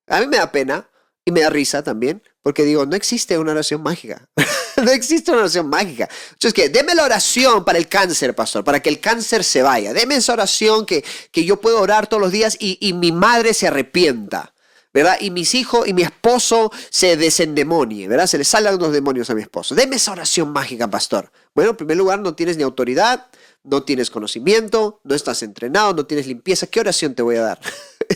A 0.08 0.20
mí 0.20 0.28
me 0.28 0.38
da 0.38 0.51
pena 0.51 0.89
y 1.26 1.32
me 1.32 1.41
da 1.41 1.49
risa 1.49 1.84
también, 1.84 2.24
porque 2.41 2.64
digo, 2.64 2.86
no 2.86 2.95
existe 2.95 3.38
una 3.38 3.51
oración 3.51 3.84
mágica. 3.84 4.30
no 4.84 4.91
existe 4.91 5.32
una 5.32 5.41
oración 5.41 5.68
mágica. 5.68 6.08
Entonces, 6.30 6.53
que 6.53 6.70
deme 6.70 6.95
la 6.95 7.03
oración 7.03 7.66
para 7.66 7.78
el 7.78 7.88
cáncer, 7.88 8.34
pastor, 8.34 8.64
para 8.64 8.80
que 8.80 8.89
el 8.89 8.99
cáncer 8.99 9.43
se 9.43 9.62
vaya. 9.62 9.93
Deme 9.93 10.16
esa 10.16 10.34
oración 10.34 10.86
que, 10.86 11.03
que 11.32 11.43
yo 11.43 11.60
puedo 11.60 11.82
orar 11.82 12.08
todos 12.08 12.22
los 12.22 12.32
días 12.32 12.55
y, 12.60 12.78
y 12.80 12.93
mi 12.93 13.12
madre 13.12 13.53
se 13.53 13.68
arrepienta. 13.68 14.53
¿verdad? 14.93 15.18
Y 15.20 15.30
mis 15.30 15.53
hijos 15.53 15.88
y 15.88 15.93
mi 15.93 16.01
esposo 16.01 16.72
se 16.89 17.18
desendemonie, 17.18 18.08
¿verdad? 18.08 18.26
Se 18.26 18.39
le 18.39 18.43
salgan 18.43 18.80
los 18.80 18.91
demonios 18.91 19.30
a 19.30 19.36
mi 19.36 19.43
esposo. 19.43 19.76
Deme 19.76 19.97
esa 19.97 20.14
oración 20.14 20.51
mágica, 20.51 20.89
pastor. 20.89 21.32
Bueno, 21.53 21.72
en 21.72 21.78
primer 21.78 21.97
lugar, 21.97 22.18
no 22.18 22.34
tienes 22.34 22.58
ni 22.58 22.64
autoridad, 22.64 23.28
no 23.64 23.84
tienes 23.84 24.10
conocimiento, 24.10 25.01
no 25.03 25.16
estás 25.16 25.43
entrenado, 25.43 25.93
no 25.93 26.05
tienes 26.05 26.28
limpieza. 26.28 26.68
¿Qué 26.68 26.80
oración 26.80 27.16
te 27.16 27.22
voy 27.22 27.36
a 27.36 27.41
dar? 27.41 27.62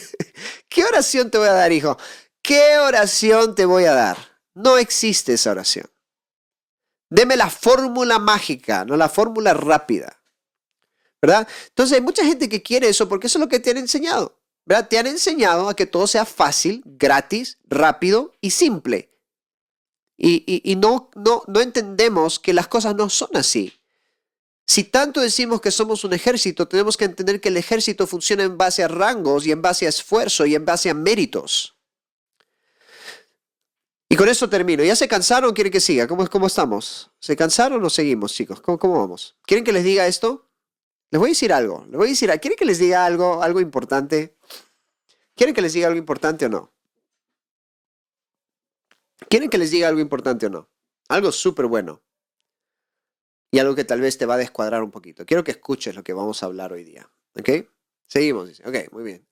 ¿Qué 0.69 0.83
oración 0.85 1.29
te 1.29 1.37
voy 1.37 1.47
a 1.47 1.53
dar, 1.53 1.71
hijo? 1.71 1.97
¿Qué 2.41 2.77
oración 2.79 3.55
te 3.55 3.65
voy 3.65 3.85
a 3.85 3.93
dar? 3.93 4.17
No 4.53 4.77
existe 4.77 5.33
esa 5.33 5.51
oración. 5.51 5.89
Deme 7.09 7.35
la 7.35 7.49
fórmula 7.49 8.19
mágica, 8.19 8.85
no 8.85 8.95
la 8.95 9.09
fórmula 9.09 9.53
rápida. 9.53 10.21
¿Verdad? 11.21 11.47
Entonces 11.67 11.97
hay 11.97 12.01
mucha 12.01 12.25
gente 12.25 12.49
que 12.49 12.63
quiere 12.63 12.89
eso 12.89 13.07
porque 13.07 13.27
eso 13.27 13.37
es 13.37 13.41
lo 13.41 13.49
que 13.49 13.59
te 13.59 13.71
han 13.71 13.77
enseñado. 13.77 14.39
¿Verdad? 14.65 14.87
Te 14.87 14.97
han 14.97 15.07
enseñado 15.07 15.69
a 15.69 15.75
que 15.75 15.85
todo 15.85 16.07
sea 16.07 16.25
fácil, 16.25 16.83
gratis, 16.85 17.57
rápido 17.65 18.33
y 18.41 18.51
simple. 18.51 19.11
Y, 20.17 20.61
y 20.63 20.75
no, 20.75 21.09
no, 21.15 21.43
no 21.47 21.59
entendemos 21.61 22.39
que 22.39 22.53
las 22.53 22.67
cosas 22.67 22.95
no 22.95 23.09
son 23.09 23.35
así. 23.35 23.80
Si 24.71 24.85
tanto 24.85 25.19
decimos 25.19 25.59
que 25.59 25.69
somos 25.69 26.05
un 26.05 26.13
ejército, 26.13 26.65
tenemos 26.65 26.95
que 26.95 27.03
entender 27.03 27.41
que 27.41 27.49
el 27.49 27.57
ejército 27.57 28.07
funciona 28.07 28.43
en 28.43 28.57
base 28.57 28.81
a 28.81 28.87
rangos 28.87 29.45
y 29.45 29.51
en 29.51 29.61
base 29.61 29.85
a 29.85 29.89
esfuerzo 29.89 30.45
y 30.45 30.55
en 30.55 30.63
base 30.63 30.89
a 30.89 30.93
méritos. 30.93 31.75
Y 34.07 34.15
con 34.15 34.29
eso 34.29 34.49
termino. 34.49 34.81
¿Ya 34.81 34.95
se 34.95 35.09
cansaron 35.09 35.49
o 35.49 35.53
quieren 35.53 35.73
que 35.73 35.81
siga? 35.81 36.07
¿Cómo, 36.07 36.25
cómo 36.29 36.47
estamos? 36.47 37.11
¿Se 37.19 37.35
cansaron 37.35 37.83
o 37.83 37.89
seguimos, 37.89 38.31
chicos? 38.31 38.61
¿Cómo, 38.61 38.79
¿Cómo, 38.79 38.97
vamos? 38.97 39.35
¿Quieren 39.45 39.65
que 39.65 39.73
les 39.73 39.83
diga 39.83 40.07
esto? 40.07 40.47
Les 41.09 41.19
voy 41.19 41.31
a 41.31 41.31
decir 41.31 41.51
algo. 41.51 41.83
Les 41.89 41.97
voy 41.97 42.07
a 42.07 42.11
decir, 42.11 42.29
¿quieren 42.39 42.55
que 42.55 42.63
les 42.63 42.79
diga 42.79 43.05
algo, 43.05 43.43
algo 43.43 43.59
importante? 43.59 44.37
¿Quieren 45.35 45.53
que 45.53 45.61
les 45.61 45.73
diga 45.73 45.87
algo 45.87 45.99
importante 45.99 46.45
o 46.45 46.49
no? 46.49 46.71
¿Quieren 49.27 49.49
que 49.49 49.57
les 49.57 49.69
diga 49.69 49.89
algo 49.89 49.99
importante 49.99 50.45
o 50.45 50.49
no? 50.49 50.69
Algo 51.09 51.33
súper 51.33 51.65
bueno 51.65 52.01
y 53.51 53.59
algo 53.59 53.75
que 53.75 53.83
tal 53.83 53.99
vez 53.99 54.17
te 54.17 54.25
va 54.25 54.35
a 54.35 54.37
descuadrar 54.37 54.81
un 54.81 54.91
poquito. 54.91 55.25
Quiero 55.25 55.43
que 55.43 55.51
escuches 55.51 55.93
lo 55.93 56.03
que 56.03 56.13
vamos 56.13 56.41
a 56.41 56.45
hablar 56.45 56.71
hoy 56.71 56.85
día. 56.85 57.09
¿Ok? 57.37 57.49
Seguimos. 58.07 58.61
Ok, 58.65 58.91
muy 58.93 59.03
bien. 59.03 59.27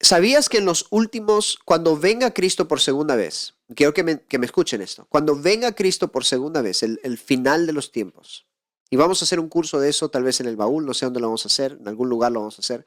¿Sabías 0.00 0.48
que 0.48 0.58
en 0.58 0.66
los 0.66 0.86
últimos, 0.90 1.58
cuando 1.64 1.96
venga 1.96 2.32
Cristo 2.32 2.68
por 2.68 2.80
segunda 2.80 3.16
vez, 3.16 3.54
quiero 3.74 3.94
que 3.94 4.02
me, 4.02 4.20
escuchen 4.42 4.82
esto, 4.82 5.06
cuando 5.08 5.34
venga 5.34 5.72
Cristo 5.72 6.12
por 6.12 6.24
segunda 6.24 6.60
vez, 6.60 6.82
el, 6.82 7.00
el, 7.04 7.16
final 7.16 7.66
de 7.66 7.72
los 7.72 7.90
tiempos, 7.90 8.46
y 8.90 8.96
vamos 8.96 9.22
a 9.22 9.24
hacer 9.24 9.40
un 9.40 9.48
curso 9.48 9.80
de 9.80 9.88
eso, 9.88 10.10
tal 10.10 10.24
vez 10.24 10.40
en 10.40 10.46
el 10.46 10.56
baúl, 10.56 10.84
no 10.84 10.92
sé 10.92 11.06
dónde 11.06 11.20
lo 11.20 11.28
vamos 11.28 11.46
a 11.46 11.48
hacer, 11.48 11.78
en 11.80 11.88
algún 11.88 12.10
lugar 12.10 12.32
lo 12.32 12.40
vamos 12.40 12.58
a 12.58 12.60
hacer, 12.60 12.84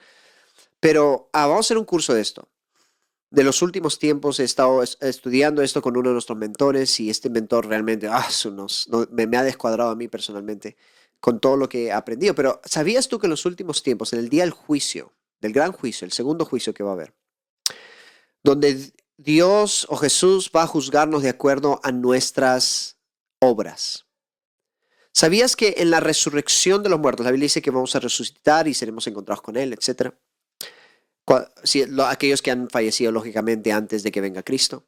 pero 0.79 1.29
ah, 1.33 1.47
vamos 1.47 1.65
a 1.65 1.67
hacer 1.67 1.77
un 1.79 1.85
curso 1.85 2.13
de 2.13 2.21
esto 2.21 2.47
de 3.29 3.43
los 3.43 3.61
últimos 3.61 3.99
tiempos 3.99 4.39
he 4.39 4.43
estado 4.43 4.81
estudiando 4.83 5.61
esto 5.61 5.81
con 5.81 5.97
uno 5.97 6.09
de 6.09 6.13
nuestros 6.13 6.37
mentores 6.37 6.99
y 6.99 7.09
este 7.09 7.29
mentor 7.29 7.67
realmente 7.67 8.07
ah, 8.07 8.27
me, 9.11 9.37
ha 9.37 9.43
descuadrado 9.43 9.89
a 9.89 9.95
mí 9.95 10.07
personalmente 10.07 10.77
con 11.19 11.39
todo 11.39 11.57
lo 11.57 11.67
que 11.67 11.85
he 11.85 11.91
aprendido. 11.91 12.35
Pero 12.35 12.61
¿sabías 12.63 13.07
tú 13.07 13.19
que 13.19 13.27
en 13.27 13.31
los 13.31 13.45
últimos 13.45 13.83
tiempos, 13.83 14.13
en 14.13 14.19
el 14.19 14.29
día 14.29 14.43
del 14.43 14.51
juicio, 14.51 15.13
del 15.41 15.53
gran 15.53 15.71
juicio, 15.71 16.05
el 16.05 16.11
segundo 16.11 16.45
juicio 16.45 16.73
que 16.73 16.83
va 16.83 16.91
a 16.91 16.93
haber, 16.93 17.13
donde 18.43 18.93
Dios 19.17 19.85
o 19.89 19.97
Jesús 19.97 20.51
va 20.55 20.63
a 20.63 20.67
juzgarnos 20.67 21.21
de 21.21 21.29
acuerdo 21.29 21.81
a 21.83 21.91
nuestras 21.91 22.97
obras? 23.39 24.05
¿Sabías 25.11 25.55
que 25.55 25.75
en 25.79 25.89
la 25.89 25.99
resurrección 25.99 26.83
de 26.83 26.89
los 26.89 26.99
muertos, 26.99 27.25
la 27.25 27.31
Biblia 27.31 27.45
dice 27.45 27.61
que 27.61 27.71
vamos 27.71 27.95
a 27.95 27.99
resucitar 27.99 28.67
y 28.67 28.75
seremos 28.75 29.07
encontrados 29.07 29.41
con 29.41 29.57
Él, 29.57 29.73
etcétera? 29.73 30.15
Aquellos 32.07 32.41
que 32.41 32.51
han 32.51 32.69
fallecido 32.69 33.11
lógicamente 33.11 33.71
antes 33.71 34.03
de 34.03 34.11
que 34.11 34.21
venga 34.21 34.43
Cristo 34.43 34.87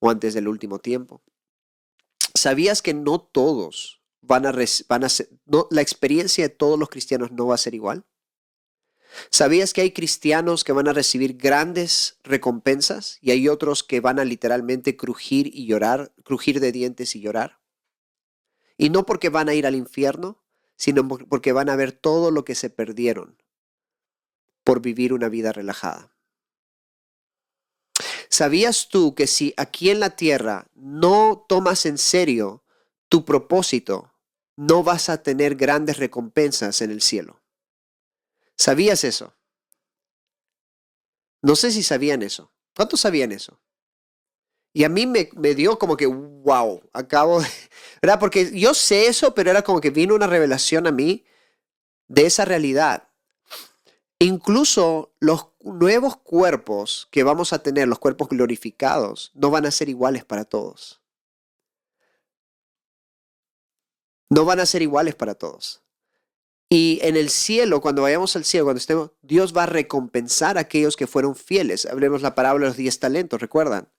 o 0.00 0.10
antes 0.10 0.34
del 0.34 0.48
último 0.48 0.80
tiempo. 0.80 1.22
¿Sabías 2.34 2.82
que 2.82 2.94
no 2.94 3.20
todos 3.20 4.02
van 4.20 4.46
a, 4.46 4.52
van 4.88 5.04
a 5.04 5.08
ser, 5.08 5.28
no, 5.46 5.68
la 5.70 5.82
experiencia 5.82 6.44
de 6.44 6.54
todos 6.54 6.78
los 6.78 6.88
cristianos 6.88 7.30
no 7.30 7.46
va 7.46 7.54
a 7.54 7.58
ser 7.58 7.74
igual? 7.74 8.04
¿Sabías 9.30 9.72
que 9.74 9.82
hay 9.82 9.92
cristianos 9.92 10.64
que 10.64 10.72
van 10.72 10.88
a 10.88 10.94
recibir 10.94 11.36
grandes 11.36 12.18
recompensas 12.24 13.18
y 13.20 13.30
hay 13.30 13.48
otros 13.48 13.84
que 13.84 14.00
van 14.00 14.18
a 14.18 14.24
literalmente 14.24 14.96
crujir 14.96 15.48
y 15.54 15.66
llorar, 15.66 16.14
crujir 16.24 16.60
de 16.60 16.72
dientes 16.72 17.14
y 17.14 17.20
llorar? 17.20 17.60
Y 18.78 18.88
no 18.90 19.04
porque 19.04 19.28
van 19.28 19.50
a 19.50 19.54
ir 19.54 19.66
al 19.66 19.76
infierno, 19.76 20.42
sino 20.76 21.06
porque 21.06 21.52
van 21.52 21.68
a 21.68 21.76
ver 21.76 21.92
todo 21.92 22.30
lo 22.30 22.44
que 22.44 22.54
se 22.54 22.70
perdieron 22.70 23.41
por 24.64 24.80
vivir 24.80 25.12
una 25.12 25.28
vida 25.28 25.52
relajada. 25.52 26.12
¿Sabías 28.28 28.88
tú 28.88 29.14
que 29.14 29.26
si 29.26 29.52
aquí 29.56 29.90
en 29.90 30.00
la 30.00 30.16
tierra 30.16 30.66
no 30.74 31.44
tomas 31.48 31.84
en 31.84 31.98
serio 31.98 32.64
tu 33.08 33.24
propósito, 33.24 34.14
no 34.56 34.82
vas 34.82 35.08
a 35.08 35.22
tener 35.22 35.54
grandes 35.54 35.98
recompensas 35.98 36.80
en 36.80 36.90
el 36.90 37.02
cielo? 37.02 37.42
¿Sabías 38.56 39.04
eso? 39.04 39.34
No 41.42 41.56
sé 41.56 41.72
si 41.72 41.82
sabían 41.82 42.22
eso. 42.22 42.52
¿Cuántos 42.74 43.00
sabían 43.00 43.32
eso? 43.32 43.60
Y 44.72 44.84
a 44.84 44.88
mí 44.88 45.06
me, 45.06 45.28
me, 45.34 45.54
dio 45.54 45.78
como 45.78 45.96
que, 45.96 46.06
wow, 46.06 46.82
acabo 46.94 47.42
de... 47.42 47.48
¿Verdad? 48.00 48.18
Porque 48.18 48.58
yo 48.58 48.72
sé 48.72 49.08
eso, 49.08 49.34
pero 49.34 49.50
era 49.50 49.62
como 49.62 49.80
que 49.80 49.90
vino 49.90 50.14
una 50.14 50.26
revelación 50.26 50.86
a 50.86 50.92
mí 50.92 51.26
de 52.08 52.24
esa 52.26 52.44
realidad. 52.44 53.11
Incluso 54.22 55.12
los 55.18 55.48
nuevos 55.64 56.16
cuerpos 56.16 57.08
que 57.10 57.24
vamos 57.24 57.52
a 57.52 57.60
tener, 57.60 57.88
los 57.88 57.98
cuerpos 57.98 58.28
glorificados, 58.28 59.32
no 59.34 59.50
van 59.50 59.66
a 59.66 59.72
ser 59.72 59.88
iguales 59.88 60.24
para 60.24 60.44
todos. 60.44 61.02
No 64.30 64.44
van 64.44 64.60
a 64.60 64.66
ser 64.66 64.80
iguales 64.80 65.16
para 65.16 65.34
todos. 65.34 65.82
Y 66.68 67.00
en 67.02 67.16
el 67.16 67.30
cielo, 67.30 67.80
cuando 67.80 68.02
vayamos 68.02 68.36
al 68.36 68.44
cielo, 68.44 68.66
cuando 68.66 68.78
estemos, 68.78 69.10
Dios 69.22 69.54
va 69.56 69.64
a 69.64 69.66
recompensar 69.66 70.56
a 70.56 70.62
aquellos 70.62 70.94
que 70.94 71.08
fueron 71.08 71.34
fieles. 71.34 71.84
Hablemos 71.86 72.22
la 72.22 72.36
parábola 72.36 72.66
de 72.66 72.70
los 72.70 72.76
diez 72.76 73.00
talentos, 73.00 73.40
¿recuerdan? 73.40 73.92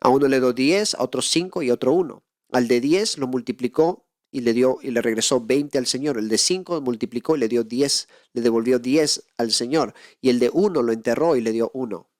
A 0.00 0.08
uno 0.08 0.28
le 0.28 0.40
dio 0.40 0.54
diez, 0.54 0.94
a 0.94 1.02
otro 1.02 1.20
cinco 1.20 1.62
y 1.62 1.68
a 1.68 1.74
otro 1.74 1.92
uno. 1.92 2.24
Al 2.52 2.68
de 2.68 2.80
diez 2.80 3.18
lo 3.18 3.26
multiplicó 3.26 4.05
y 4.36 4.40
le 4.40 4.52
dio 4.52 4.78
y 4.82 4.90
le 4.90 5.00
regresó 5.00 5.40
veinte 5.40 5.78
al 5.78 5.86
Señor. 5.86 6.18
El 6.18 6.28
de 6.28 6.36
cinco 6.36 6.78
multiplicó 6.82 7.36
y 7.36 7.40
le 7.40 7.48
dio 7.48 7.64
diez, 7.64 8.06
le 8.34 8.42
devolvió 8.42 8.78
diez 8.78 9.24
al 9.38 9.50
Señor. 9.50 9.94
Y 10.20 10.28
el 10.28 10.38
de 10.38 10.50
uno 10.52 10.82
lo 10.82 10.92
enterró 10.92 11.36
y 11.36 11.40
le 11.40 11.52
dio 11.52 11.70
uno. 11.72 12.10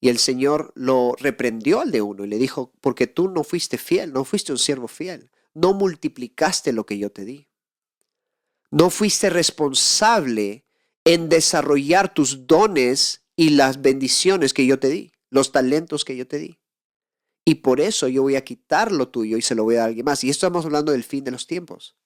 Y 0.00 0.08
el 0.08 0.16
Señor 0.16 0.72
lo 0.74 1.14
reprendió 1.18 1.80
al 1.80 1.90
de 1.90 2.00
uno 2.00 2.24
y 2.24 2.28
le 2.28 2.38
dijo, 2.38 2.72
porque 2.80 3.06
tú 3.06 3.28
no 3.28 3.44
fuiste 3.44 3.76
fiel, 3.76 4.14
no 4.14 4.24
fuiste 4.24 4.52
un 4.52 4.58
siervo 4.58 4.88
fiel, 4.88 5.30
no 5.52 5.74
multiplicaste 5.74 6.72
lo 6.72 6.86
que 6.86 6.96
yo 6.96 7.12
te 7.12 7.26
di. 7.26 7.46
No 8.70 8.88
fuiste 8.88 9.28
responsable 9.28 10.64
en 11.04 11.28
desarrollar 11.28 12.14
tus 12.14 12.46
dones 12.46 13.20
y 13.36 13.50
las 13.50 13.82
bendiciones 13.82 14.54
que 14.54 14.64
yo 14.64 14.78
te 14.78 14.88
di, 14.88 15.12
los 15.28 15.52
talentos 15.52 16.06
que 16.06 16.16
yo 16.16 16.26
te 16.26 16.38
di. 16.38 16.58
Y 17.44 17.56
por 17.56 17.80
eso 17.80 18.08
yo 18.08 18.22
voy 18.22 18.36
a 18.36 18.44
quitar 18.44 18.90
lo 18.90 19.08
tuyo 19.08 19.36
y 19.36 19.42
se 19.42 19.54
lo 19.54 19.64
voy 19.64 19.74
a 19.74 19.78
dar 19.78 19.84
a 19.84 19.88
alguien 19.88 20.04
más. 20.04 20.24
Y 20.24 20.30
esto 20.30 20.46
estamos 20.46 20.64
hablando 20.64 20.92
del 20.92 21.04
fin 21.04 21.24
de 21.24 21.30
los 21.30 21.46
tiempos. 21.46 21.96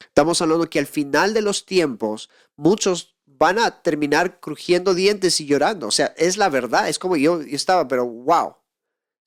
Estamos 0.00 0.40
hablando 0.42 0.68
que 0.68 0.78
al 0.78 0.86
final 0.86 1.34
de 1.34 1.42
los 1.42 1.64
tiempos 1.64 2.28
muchos 2.56 3.16
van 3.26 3.58
a 3.58 3.82
terminar 3.82 4.40
crujiendo 4.40 4.94
dientes 4.94 5.40
y 5.40 5.46
llorando. 5.46 5.88
O 5.88 5.90
sea, 5.90 6.14
es 6.16 6.36
la 6.36 6.50
verdad. 6.50 6.88
Es 6.88 6.98
como 6.98 7.16
yo, 7.16 7.40
estaba, 7.40 7.88
pero 7.88 8.06
wow. 8.06 8.56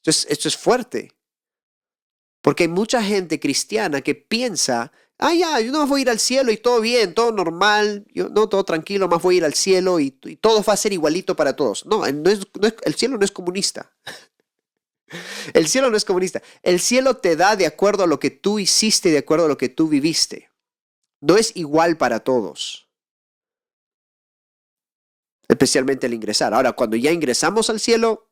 Esto 0.05 0.28
esto 0.30 0.47
es 0.47 0.55
fuerte. 0.55 1.11
Porque 2.41 2.63
hay 2.63 2.70
mucha 2.70 3.01
gente 3.01 3.39
cristiana 3.39 4.01
que 4.01 4.15
piensa 4.15 4.91
ah, 5.20 5.34
ya, 5.34 5.59
yo 5.59 5.72
no 5.72 5.86
voy 5.88 6.01
a 6.01 6.03
ir 6.03 6.09
al 6.09 6.20
cielo 6.20 6.51
y 6.51 6.57
todo 6.57 6.82
bien, 6.82 7.13
todo 7.13 7.32
normal, 7.32 8.05
yo, 8.13 8.30
no, 8.30 8.47
todo 8.49 8.63
tranquilo, 8.63 9.07
más 9.07 9.22
voy 9.22 9.36
a 9.36 9.38
ir 9.39 9.45
al 9.45 9.53
cielo 9.53 9.99
y, 9.99 10.11
todo 10.11 10.63
va 10.63 10.74
a 10.74 10.78
ser 10.78 10.93
igualito 10.93 11.36
para 11.36 11.55
todos. 11.55 11.86
No, 11.86 12.05
no 12.11 12.30
es, 12.30 12.47
el 12.84 12.95
cielo 12.95 13.18
no 13.18 13.26
es 13.26 13.32
comunista. 13.32 13.91
El 15.53 15.68
cielo 15.68 15.89
no 15.89 15.97
es 15.97 16.05
comunista. 16.05 16.41
El 16.64 16.80
cielo 16.80 17.18
te 17.18 17.36
da 17.36 17.55
de 17.55 17.66
acuerdo 17.66 18.03
a 18.03 18.08
lo 18.08 18.20
que 18.20 18.30
tú 18.30 18.60
hiciste, 18.60 19.10
de 19.10 19.20
acuerdo 19.20 19.45
a 19.45 19.49
lo 19.49 19.58
que 19.58 19.70
tú 19.70 19.88
viviste. 19.88 20.49
No 21.22 21.38
es 21.38 21.55
igual 21.55 21.97
para 21.97 22.20
todos. 22.20 22.89
Especialmente 25.47 26.08
al 26.08 26.14
ingresar. 26.14 26.53
Ahora, 26.53 26.74
cuando 26.74 26.97
ya 26.97 27.12
ingresamos 27.12 27.70
al 27.70 27.80
cielo, 27.80 28.30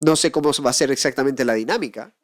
no 0.00 0.16
sé 0.16 0.30
cómo 0.30 0.50
va 0.64 0.70
a 0.70 0.74
ser 0.74 0.90
exactamente 0.90 1.44
la 1.44 1.54
dinámica, 1.54 2.14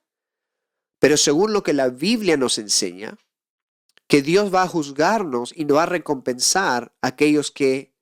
pero 1.01 1.17
según 1.17 1.53
lo 1.53 1.63
que 1.63 1.73
la 1.73 1.89
Biblia 1.89 2.37
nos 2.37 2.59
enseña, 2.59 3.19
que 4.07 4.23
Dios 4.23 4.55
va 4.55 4.63
a 4.63 4.69
juzgarnos 4.69 5.53
y 5.57 5.65
nos 5.65 5.79
va 5.79 5.85
a 5.85 5.87
recompensar 5.87 6.95
a 7.01 7.09
aquellos 7.09 7.51
que 7.51 7.95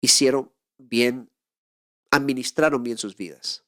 hicieron 0.00 0.50
bien, 0.78 1.30
administraron 2.10 2.82
bien 2.82 2.98
sus 2.98 3.14
vidas. 3.14 3.61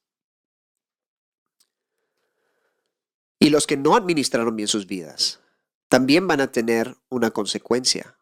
Y 3.39 3.49
los 3.49 3.67
que 3.67 3.77
no 3.77 3.95
administraron 3.95 4.55
bien 4.55 4.67
sus 4.67 4.87
vidas 4.87 5.41
también 5.89 6.27
van 6.27 6.41
a 6.41 6.51
tener 6.51 6.97
una 7.09 7.31
consecuencia. 7.31 8.17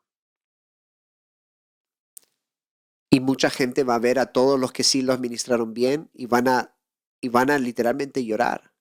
Y 3.10 3.20
mucha 3.20 3.50
gente 3.50 3.84
va 3.84 3.96
a 3.96 4.00
ver 4.00 4.20
a 4.20 4.28
todos 4.28 4.60
los 4.60 4.72
que 4.72 4.84
sí 4.84 5.02
lo 5.02 5.14
administraron 5.14 5.74
bien 5.74 6.10
y 6.14 6.26
van 6.26 6.48
a, 6.48 6.76
y 7.22 7.30
van 7.30 7.52
a 7.52 7.60
literalmente 7.60 8.26
llorar. 8.26 8.74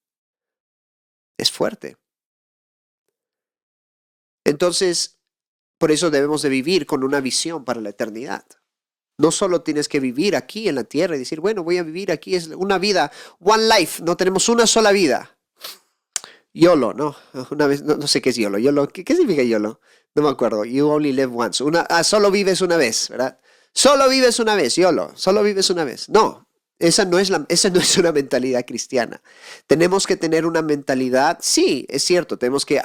Es 1.39 1.51
fuerte. 1.51 1.97
Entonces, 4.45 5.21
por 5.79 5.93
eso 5.93 6.11
debemos 6.11 6.43
de 6.43 6.49
vivir 6.49 6.87
con 6.87 7.05
una 7.05 7.21
visión 7.21 7.65
para 7.65 7.81
la 7.81 7.91
eternidad. 7.91 8.45
No 9.19 9.31
solo 9.31 9.63
tienes 9.63 9.89
que 9.89 10.01
vivir 10.01 10.35
aquí 10.35 10.69
en 10.69 10.77
la 10.77 10.85
tierra 10.85 11.17
y 11.17 11.19
decir, 11.19 11.41
bueno, 11.41 11.63
voy 11.63 11.79
a 11.79 11.83
vivir 11.83 12.11
aquí, 12.11 12.35
es 12.35 12.49
una 12.49 12.79
vida, 12.79 13.13
one 13.39 13.69
life, 13.69 14.03
no 14.03 14.17
tenemos 14.17 14.49
una 14.49 14.67
sola 14.67 14.93
vida. 14.93 15.39
YOLO, 16.53 16.93
¿no? 16.95 17.17
Una 17.51 17.67
vez, 17.67 17.83
no, 17.83 18.07
sé 18.07 18.21
qué 18.21 18.31
es 18.31 18.37
YOLO. 18.37 18.59
YOLO 18.59 18.89
¿qué, 18.89 19.05
significa 19.15 19.43
YOLO? 19.43 19.81
No 20.15 20.23
me 20.23 20.29
acuerdo. 20.29 20.65
You 20.65 20.89
only 20.89 21.13
live 21.13 21.33
once. 21.35 21.63
Una, 21.65 21.81
ah, 21.83 22.05
solo 22.05 22.31
vives 22.31 22.61
una 22.61 22.77
vez, 22.77 23.09
¿verdad? 23.09 23.39
Solo 23.73 24.09
vives 24.09 24.39
una 24.39 24.55
vez, 24.55 24.77
YOLO. 24.77 25.13
Solo 25.15 25.43
vives 25.43 25.71
una 25.71 25.85
vez. 25.85 26.09
No, 26.09 26.47
esa 26.79 27.05
no, 27.05 27.19
es 27.19 27.31
la, 27.31 27.47
esa 27.49 27.71
no 27.71 27.81
es 27.81 27.97
una 27.97 28.13
mentalidad 28.13 28.67
cristiana. 28.67 29.23
Tenemos 29.67 30.07
que 30.07 30.17
tener 30.17 30.45
una 30.47 30.63
mentalidad, 30.63 31.39
sí, 31.41 31.87
es 31.89 32.03
cierto, 32.03 32.39
tenemos 32.39 32.67
que 32.67 32.83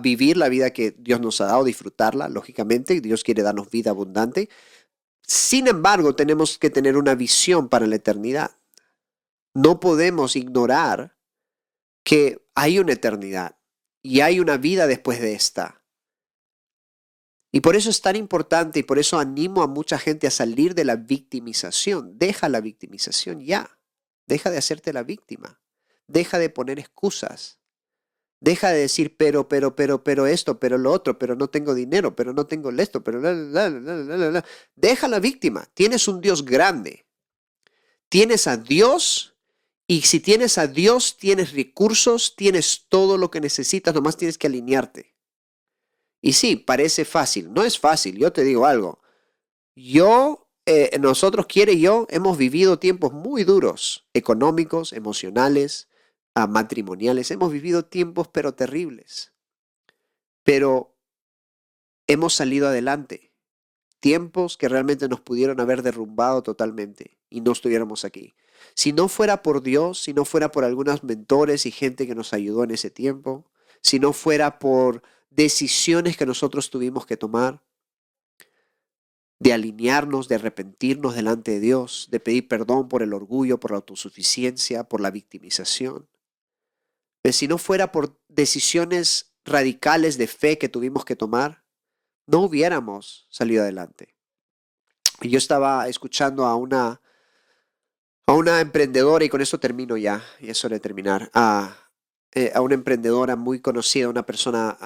vivir 0.00 0.36
la 0.36 0.48
vida 0.48 0.70
que 0.70 0.92
Dios 0.98 1.20
nos 1.20 1.40
ha 1.40 1.46
dado, 1.46 1.64
disfrutarla, 1.64 2.28
lógicamente. 2.28 3.00
Dios 3.00 3.22
quiere 3.22 3.42
darnos 3.42 3.70
vida 3.70 3.90
abundante. 3.90 4.48
Sin 5.22 5.68
embargo, 5.68 6.14
tenemos 6.14 6.58
que 6.58 6.70
tener 6.70 6.96
una 6.96 7.14
visión 7.14 7.68
para 7.68 7.86
la 7.86 7.96
eternidad. 7.96 8.52
No 9.54 9.80
podemos 9.80 10.34
ignorar 10.36 11.16
que 12.04 12.45
hay 12.56 12.80
una 12.80 12.94
eternidad 12.94 13.56
y 14.02 14.20
hay 14.20 14.40
una 14.40 14.56
vida 14.56 14.86
después 14.86 15.20
de 15.20 15.34
esta. 15.34 15.84
Y 17.52 17.60
por 17.60 17.76
eso 17.76 17.90
es 17.90 18.00
tan 18.00 18.16
importante 18.16 18.80
y 18.80 18.82
por 18.82 18.98
eso 18.98 19.18
animo 19.18 19.62
a 19.62 19.66
mucha 19.66 19.98
gente 19.98 20.26
a 20.26 20.30
salir 20.30 20.74
de 20.74 20.84
la 20.84 20.96
victimización. 20.96 22.18
Deja 22.18 22.48
la 22.48 22.60
victimización 22.60 23.40
ya. 23.40 23.78
Deja 24.26 24.50
de 24.50 24.58
hacerte 24.58 24.92
la 24.92 25.04
víctima. 25.04 25.60
Deja 26.08 26.38
de 26.38 26.50
poner 26.50 26.78
excusas. 26.78 27.60
Deja 28.40 28.70
de 28.70 28.80
decir, 28.80 29.16
pero, 29.16 29.48
pero, 29.48 29.76
pero, 29.76 30.02
pero 30.02 30.26
esto, 30.26 30.58
pero 30.58 30.76
lo 30.76 30.92
otro, 30.92 31.18
pero 31.18 31.36
no 31.36 31.48
tengo 31.48 31.74
dinero, 31.74 32.16
pero 32.16 32.32
no 32.32 32.46
tengo 32.46 32.70
esto, 32.70 33.02
pero... 33.02 33.20
La, 33.20 33.32
la, 33.32 33.70
la, 33.70 34.44
Deja 34.74 35.08
la 35.08 35.20
víctima. 35.20 35.66
Tienes 35.74 36.08
un 36.08 36.20
Dios 36.20 36.44
grande. 36.44 37.06
Tienes 38.08 38.46
a 38.46 38.56
Dios 38.56 39.35
y 39.88 40.02
si 40.02 40.20
tienes 40.20 40.58
a 40.58 40.66
Dios, 40.66 41.16
tienes 41.16 41.52
recursos, 41.52 42.34
tienes 42.34 42.86
todo 42.88 43.18
lo 43.18 43.30
que 43.30 43.40
necesitas, 43.40 43.94
nomás 43.94 44.16
tienes 44.16 44.36
que 44.36 44.48
alinearte. 44.48 45.14
Y 46.20 46.32
sí, 46.32 46.56
parece 46.56 47.04
fácil. 47.04 47.52
No 47.52 47.62
es 47.62 47.78
fácil, 47.78 48.18
yo 48.18 48.32
te 48.32 48.42
digo 48.42 48.66
algo. 48.66 49.00
Yo, 49.76 50.50
eh, 50.64 50.98
nosotros, 50.98 51.46
quiere 51.46 51.78
yo, 51.78 52.06
hemos 52.10 52.36
vivido 52.36 52.80
tiempos 52.80 53.12
muy 53.12 53.44
duros, 53.44 54.08
económicos, 54.12 54.92
emocionales, 54.92 55.88
matrimoniales. 56.34 57.30
Hemos 57.30 57.52
vivido 57.52 57.84
tiempos 57.84 58.28
pero 58.28 58.54
terribles. 58.54 59.32
Pero 60.42 60.98
hemos 62.08 62.34
salido 62.34 62.68
adelante. 62.68 63.32
Tiempos 64.00 64.56
que 64.56 64.68
realmente 64.68 65.08
nos 65.08 65.20
pudieron 65.20 65.60
haber 65.60 65.82
derrumbado 65.82 66.42
totalmente 66.42 67.18
y 67.30 67.40
no 67.40 67.52
estuviéramos 67.52 68.04
aquí. 68.04 68.34
Si 68.76 68.92
no 68.92 69.08
fuera 69.08 69.42
por 69.42 69.62
Dios, 69.62 70.00
si 70.00 70.14
no 70.14 70.24
fuera 70.24 70.52
por 70.52 70.62
algunos 70.62 71.02
mentores 71.02 71.66
y 71.66 71.72
gente 71.72 72.06
que 72.06 72.14
nos 72.14 72.32
ayudó 72.32 72.62
en 72.62 72.70
ese 72.70 72.90
tiempo, 72.90 73.50
si 73.82 73.98
no 73.98 74.12
fuera 74.12 74.60
por 74.60 75.02
decisiones 75.30 76.16
que 76.16 76.26
nosotros 76.26 76.70
tuvimos 76.70 77.06
que 77.06 77.16
tomar, 77.16 77.64
de 79.38 79.52
alinearnos, 79.52 80.28
de 80.28 80.36
arrepentirnos 80.36 81.14
delante 81.14 81.50
de 81.50 81.60
Dios, 81.60 82.06
de 82.10 82.20
pedir 82.20 82.46
perdón 82.46 82.88
por 82.88 83.02
el 83.02 83.12
orgullo, 83.12 83.58
por 83.58 83.72
la 83.72 83.78
autosuficiencia, 83.78 84.84
por 84.84 85.00
la 85.00 85.10
victimización, 85.10 86.08
si 87.32 87.48
no 87.48 87.58
fuera 87.58 87.92
por 87.92 88.18
decisiones 88.28 89.34
radicales 89.44 90.18
de 90.18 90.26
fe 90.26 90.58
que 90.58 90.68
tuvimos 90.68 91.04
que 91.04 91.16
tomar, 91.16 91.64
no 92.26 92.40
hubiéramos 92.40 93.26
salido 93.30 93.62
adelante. 93.62 94.14
Yo 95.22 95.38
estaba 95.38 95.88
escuchando 95.88 96.44
a 96.46 96.56
una, 96.56 97.00
a 98.26 98.32
una 98.34 98.60
emprendedora, 98.60 99.24
y 99.24 99.28
con 99.28 99.40
eso 99.40 99.58
termino 99.60 99.96
ya, 99.96 100.22
y 100.40 100.50
eso 100.50 100.68
de 100.68 100.80
terminar, 100.80 101.30
a, 101.32 101.76
eh, 102.32 102.50
a 102.54 102.60
una 102.60 102.74
emprendedora 102.74 103.36
muy 103.36 103.60
conocida, 103.60 104.08
una 104.08 104.26
persona, 104.26 104.76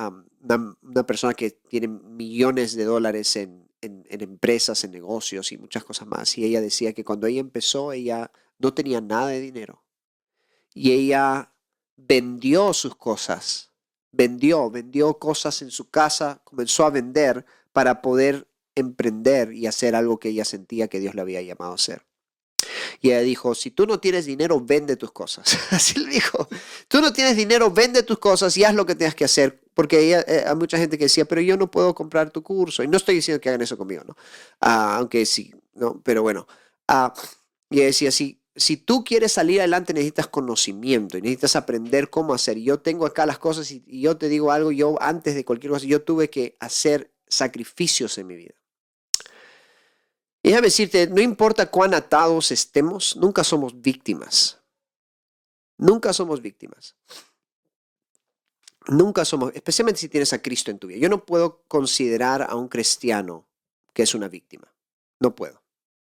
una, 0.83 1.07
persona 1.07 1.33
que 1.35 1.51
tiene 1.51 1.89
millones 1.89 2.77
de 2.77 2.85
dólares 2.85 3.35
en, 3.37 3.69
en, 3.81 4.05
en 4.11 4.21
empresas, 4.21 4.85
en 4.85 4.91
negocios 4.91 5.53
y 5.53 5.59
muchas 5.59 5.85
cosas 5.85 6.07
más. 6.07 6.37
Y 6.37 6.45
ella 6.45 6.61
decía 6.61 6.93
que 6.93 7.05
cuando 7.05 7.27
ella 7.27 7.41
empezó, 7.41 7.93
ella 7.93 8.31
no 8.59 8.75
tenía 8.75 9.01
nada 9.01 9.29
de 9.29 9.41
dinero. 9.41 9.83
Y 10.75 10.93
ella 10.93 11.55
vendió 11.97 12.75
sus 12.75 12.95
cosas, 12.95 13.73
vendió, 14.13 14.71
vendió 14.71 15.19
cosas 15.19 15.63
en 15.63 15.71
su 15.71 15.91
casa, 15.91 16.43
comenzó 16.45 16.85
a 16.85 16.91
vender 16.91 17.47
para 17.73 18.03
poder 18.03 18.49
emprender 18.75 19.53
y 19.53 19.67
hacer 19.67 19.95
algo 19.95 20.19
que 20.19 20.29
ella 20.29 20.45
sentía 20.45 20.89
que 20.89 21.01
Dios 21.01 21.15
le 21.15 21.23
había 21.23 21.43
llamado 21.43 21.73
a 21.73 21.77
hacer. 21.77 22.10
Y 23.01 23.09
ella 23.09 23.21
dijo, 23.21 23.55
si 23.55 23.71
tú 23.71 23.87
no 23.87 24.01
tienes 24.01 24.27
dinero, 24.27 24.61
vende 24.61 24.97
tus 24.97 25.13
cosas. 25.13 25.57
Así 25.71 25.99
le 25.99 26.11
dijo, 26.11 26.49
tú 26.89 27.01
no 27.01 27.13
tienes 27.13 27.37
dinero, 27.37 27.71
vende 27.71 28.03
tus 28.03 28.19
cosas 28.19 28.57
y 28.57 28.65
haz 28.65 28.75
lo 28.75 28.87
que 28.87 28.95
tengas 28.95 29.15
que 29.15 29.25
hacer. 29.25 29.61
Porque 29.75 30.01
ella, 30.01 30.25
eh, 30.27 30.45
hay 30.47 30.57
mucha 30.57 30.79
gente 30.79 30.99
que 30.99 31.05
decía, 31.05 31.25
pero 31.25 31.41
yo 31.41 31.57
no 31.57 31.71
puedo 31.71 31.95
comprar 31.95 32.31
tu 32.31 32.43
curso. 32.43 32.83
Y 32.83 32.89
no 32.89 32.97
estoy 32.97 33.17
diciendo 33.17 33.41
que 33.41 33.49
hagan 33.49 33.63
eso 33.63 33.79
conmigo, 33.79 34.03
¿no? 34.07 34.17
Ah, 34.61 34.97
aunque 34.97 35.25
sí, 35.27 35.55
¿no? 35.75 36.01
Pero 36.03 36.23
bueno. 36.23 36.47
Ah, 36.89 37.15
y 37.71 37.77
ella 37.77 37.87
decía, 37.87 38.11
sí, 38.11 38.41
si 38.57 38.77
tú 38.77 39.05
quieres 39.05 39.33
salir 39.33 39.61
adelante 39.61 39.95
necesitas 39.95 40.27
conocimiento 40.27 41.17
y 41.17 41.23
necesitas 41.23 41.57
aprender 41.57 42.11
cómo 42.11 42.35
hacer. 42.35 42.59
Yo 42.59 42.81
tengo 42.81 43.07
acá 43.07 43.27
las 43.27 43.39
cosas 43.39 43.71
y, 43.71 43.83
yo 43.87 44.17
te 44.17 44.29
digo 44.29 44.53
algo, 44.53 44.73
yo 44.73 45.01
antes 45.01 45.35
de 45.35 45.45
cualquier 45.45 45.73
cosa, 45.73 45.87
yo 45.87 46.03
tuve 46.03 46.31
que 46.31 46.57
hacer 46.61 47.13
sacrificios 47.29 48.19
en 48.19 48.27
mi 48.27 48.37
vida. 48.37 48.60
Y 50.43 50.49
déjame 50.49 50.69
decirte, 50.69 51.07
no 51.07 51.21
importa 51.21 51.71
cuán 51.71 51.95
atados 51.95 52.51
estemos, 52.51 53.17
nunca 53.17 53.45
somos 53.45 53.81
víctimas. 53.81 54.59
Nunca 55.77 56.13
somos 56.13 56.41
víctimas. 56.41 56.97
Nunca 58.89 59.25
somos, 59.25 59.53
especialmente 59.55 60.01
si 60.01 60.09
tienes 60.09 60.33
a 60.33 60.41
Cristo 60.41 60.71
en 60.71 60.79
tu 60.79 60.87
vida. 60.87 60.99
Yo 60.99 61.09
no 61.09 61.25
puedo 61.27 61.63
considerar 61.69 62.43
a 62.43 62.55
un 62.55 62.69
cristiano 62.69 63.47
que 63.93 64.03
es 64.03 64.15
una 64.15 64.29
víctima. 64.29 64.75
No 65.21 65.35
puedo. 65.35 65.63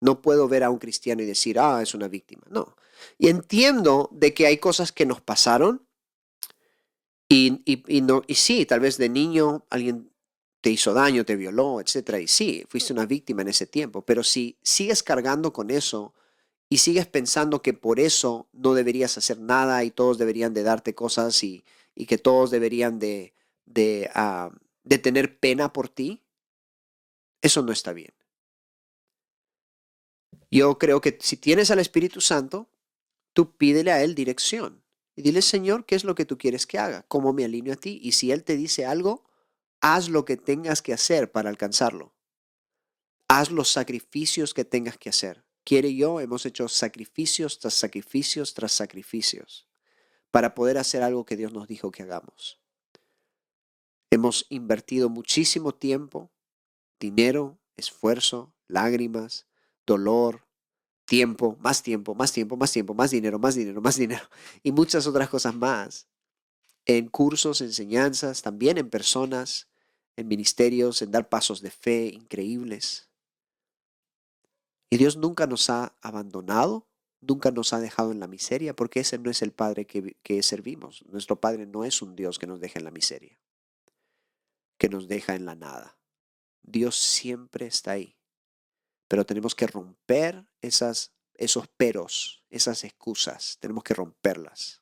No 0.01 0.21
puedo 0.21 0.47
ver 0.47 0.63
a 0.63 0.69
un 0.69 0.77
cristiano 0.77 1.23
y 1.23 1.25
decir, 1.25 1.59
ah, 1.59 1.81
es 1.81 1.93
una 1.93 2.07
víctima. 2.07 2.43
No. 2.49 2.75
Y 3.17 3.29
entiendo 3.29 4.09
de 4.11 4.33
que 4.33 4.45
hay 4.45 4.57
cosas 4.57 4.91
que 4.91 5.05
nos 5.05 5.21
pasaron 5.21 5.87
y, 7.27 7.61
y, 7.65 7.83
y 8.27 8.35
sí, 8.35 8.65
tal 8.65 8.79
vez 8.79 8.97
de 8.97 9.09
niño 9.09 9.65
alguien 9.69 10.08
te 10.61 10.69
hizo 10.69 10.93
daño, 10.93 11.25
te 11.25 11.35
violó, 11.35 11.79
etc. 11.79 12.19
Y 12.21 12.27
sí, 12.27 12.65
fuiste 12.69 12.93
una 12.93 13.05
víctima 13.05 13.41
en 13.41 13.49
ese 13.49 13.65
tiempo. 13.65 14.03
Pero 14.03 14.23
si 14.23 14.57
sigues 14.61 15.03
cargando 15.03 15.53
con 15.53 15.71
eso 15.71 16.13
y 16.69 16.77
sigues 16.77 17.07
pensando 17.07 17.61
que 17.61 17.73
por 17.73 17.99
eso 17.99 18.47
no 18.53 18.73
deberías 18.73 19.17
hacer 19.17 19.39
nada 19.39 19.83
y 19.83 19.91
todos 19.91 20.17
deberían 20.17 20.53
de 20.53 20.63
darte 20.63 20.93
cosas 20.95 21.43
y, 21.43 21.63
y 21.95 22.05
que 22.05 22.17
todos 22.17 22.51
deberían 22.51 22.99
de, 22.99 23.33
de, 23.65 24.09
ah, 24.13 24.51
de 24.83 24.97
tener 24.97 25.39
pena 25.39 25.71
por 25.71 25.89
ti, 25.89 26.21
eso 27.41 27.61
no 27.61 27.71
está 27.71 27.93
bien. 27.93 28.13
Yo 30.51 30.77
creo 30.77 30.99
que 30.99 31.17
si 31.21 31.37
tienes 31.37 31.71
al 31.71 31.79
Espíritu 31.79 32.21
Santo, 32.21 32.69
tú 33.33 33.55
pídele 33.55 33.91
a 33.91 34.03
Él 34.03 34.15
dirección. 34.15 34.83
Y 35.15 35.21
dile, 35.21 35.41
Señor, 35.41 35.85
¿qué 35.85 35.95
es 35.95 36.03
lo 36.03 36.15
que 36.15 36.25
tú 36.25 36.37
quieres 36.37 36.65
que 36.65 36.79
haga? 36.79 37.03
¿Cómo 37.07 37.33
me 37.33 37.45
alineo 37.45 37.73
a 37.73 37.77
ti? 37.77 37.99
Y 38.01 38.13
si 38.13 38.31
Él 38.31 38.43
te 38.43 38.57
dice 38.57 38.85
algo, 38.85 39.28
haz 39.81 40.09
lo 40.09 40.25
que 40.25 40.37
tengas 40.37 40.81
que 40.81 40.93
hacer 40.93 41.31
para 41.31 41.49
alcanzarlo. 41.49 42.13
Haz 43.27 43.51
los 43.51 43.71
sacrificios 43.71 44.53
que 44.53 44.65
tengas 44.65 44.97
que 44.97 45.09
hacer. 45.09 45.45
Quiere 45.63 45.95
yo, 45.95 46.19
hemos 46.19 46.45
hecho 46.45 46.67
sacrificios 46.67 47.59
tras 47.59 47.75
sacrificios 47.75 48.53
tras 48.53 48.71
sacrificios 48.71 49.67
para 50.31 50.55
poder 50.55 50.77
hacer 50.77 51.03
algo 51.03 51.25
que 51.25 51.37
Dios 51.37 51.53
nos 51.53 51.67
dijo 51.67 51.91
que 51.91 52.03
hagamos. 52.03 52.59
Hemos 54.11 54.47
invertido 54.49 55.09
muchísimo 55.09 55.73
tiempo, 55.73 56.31
dinero, 56.99 57.59
esfuerzo, 57.77 58.53
lágrimas, 58.67 59.47
dolor, 59.85 60.47
tiempo, 61.05 61.57
más 61.59 61.83
tiempo, 61.83 62.15
más 62.15 62.31
tiempo, 62.31 62.57
más 62.57 62.71
tiempo, 62.71 62.93
más 62.93 63.11
dinero, 63.11 63.39
más 63.39 63.55
dinero, 63.55 63.81
más 63.81 63.97
dinero 63.97 64.23
y 64.63 64.71
muchas 64.71 65.07
otras 65.07 65.29
cosas 65.29 65.55
más. 65.55 66.07
En 66.89 67.07
cursos, 67.07 67.61
enseñanzas, 67.61 68.41
también 68.41 68.79
en 68.79 68.89
personas, 68.89 69.67
en 70.15 70.27
ministerios, 70.27 71.01
en 71.01 71.11
dar 71.11 71.29
pasos 71.29 71.61
de 71.61 71.69
fe 71.69 72.07
increíbles. 72.07 73.09
Y 74.89 74.97
Dios 74.97 75.17
nunca 75.17 75.45
nos 75.45 75.69
ha 75.69 75.95
abandonado, 76.01 76.87
nunca 77.21 77.51
nos 77.51 77.73
ha 77.73 77.79
dejado 77.79 78.11
en 78.11 78.19
la 78.19 78.27
miseria, 78.27 78.75
porque 78.75 79.01
ese 79.01 79.19
no 79.19 79.29
es 79.29 79.43
el 79.43 79.51
Padre 79.51 79.85
que, 79.85 80.17
que 80.23 80.41
servimos. 80.41 81.05
Nuestro 81.05 81.39
Padre 81.39 81.67
no 81.67 81.85
es 81.85 82.01
un 82.01 82.15
Dios 82.15 82.39
que 82.39 82.47
nos 82.47 82.59
deja 82.59 82.79
en 82.79 82.85
la 82.85 82.91
miseria, 82.91 83.39
que 84.79 84.89
nos 84.89 85.07
deja 85.07 85.35
en 85.35 85.45
la 85.45 85.53
nada. 85.53 85.99
Dios 86.63 86.95
siempre 86.95 87.67
está 87.67 87.91
ahí 87.91 88.19
pero 89.09 89.25
tenemos 89.25 89.55
que 89.55 89.67
romper 89.67 90.45
esas, 90.61 91.11
esos 91.33 91.67
peros, 91.67 92.45
esas 92.49 92.83
excusas. 92.83 93.57
Tenemos 93.59 93.83
que 93.83 93.95
romperlas. 93.95 94.78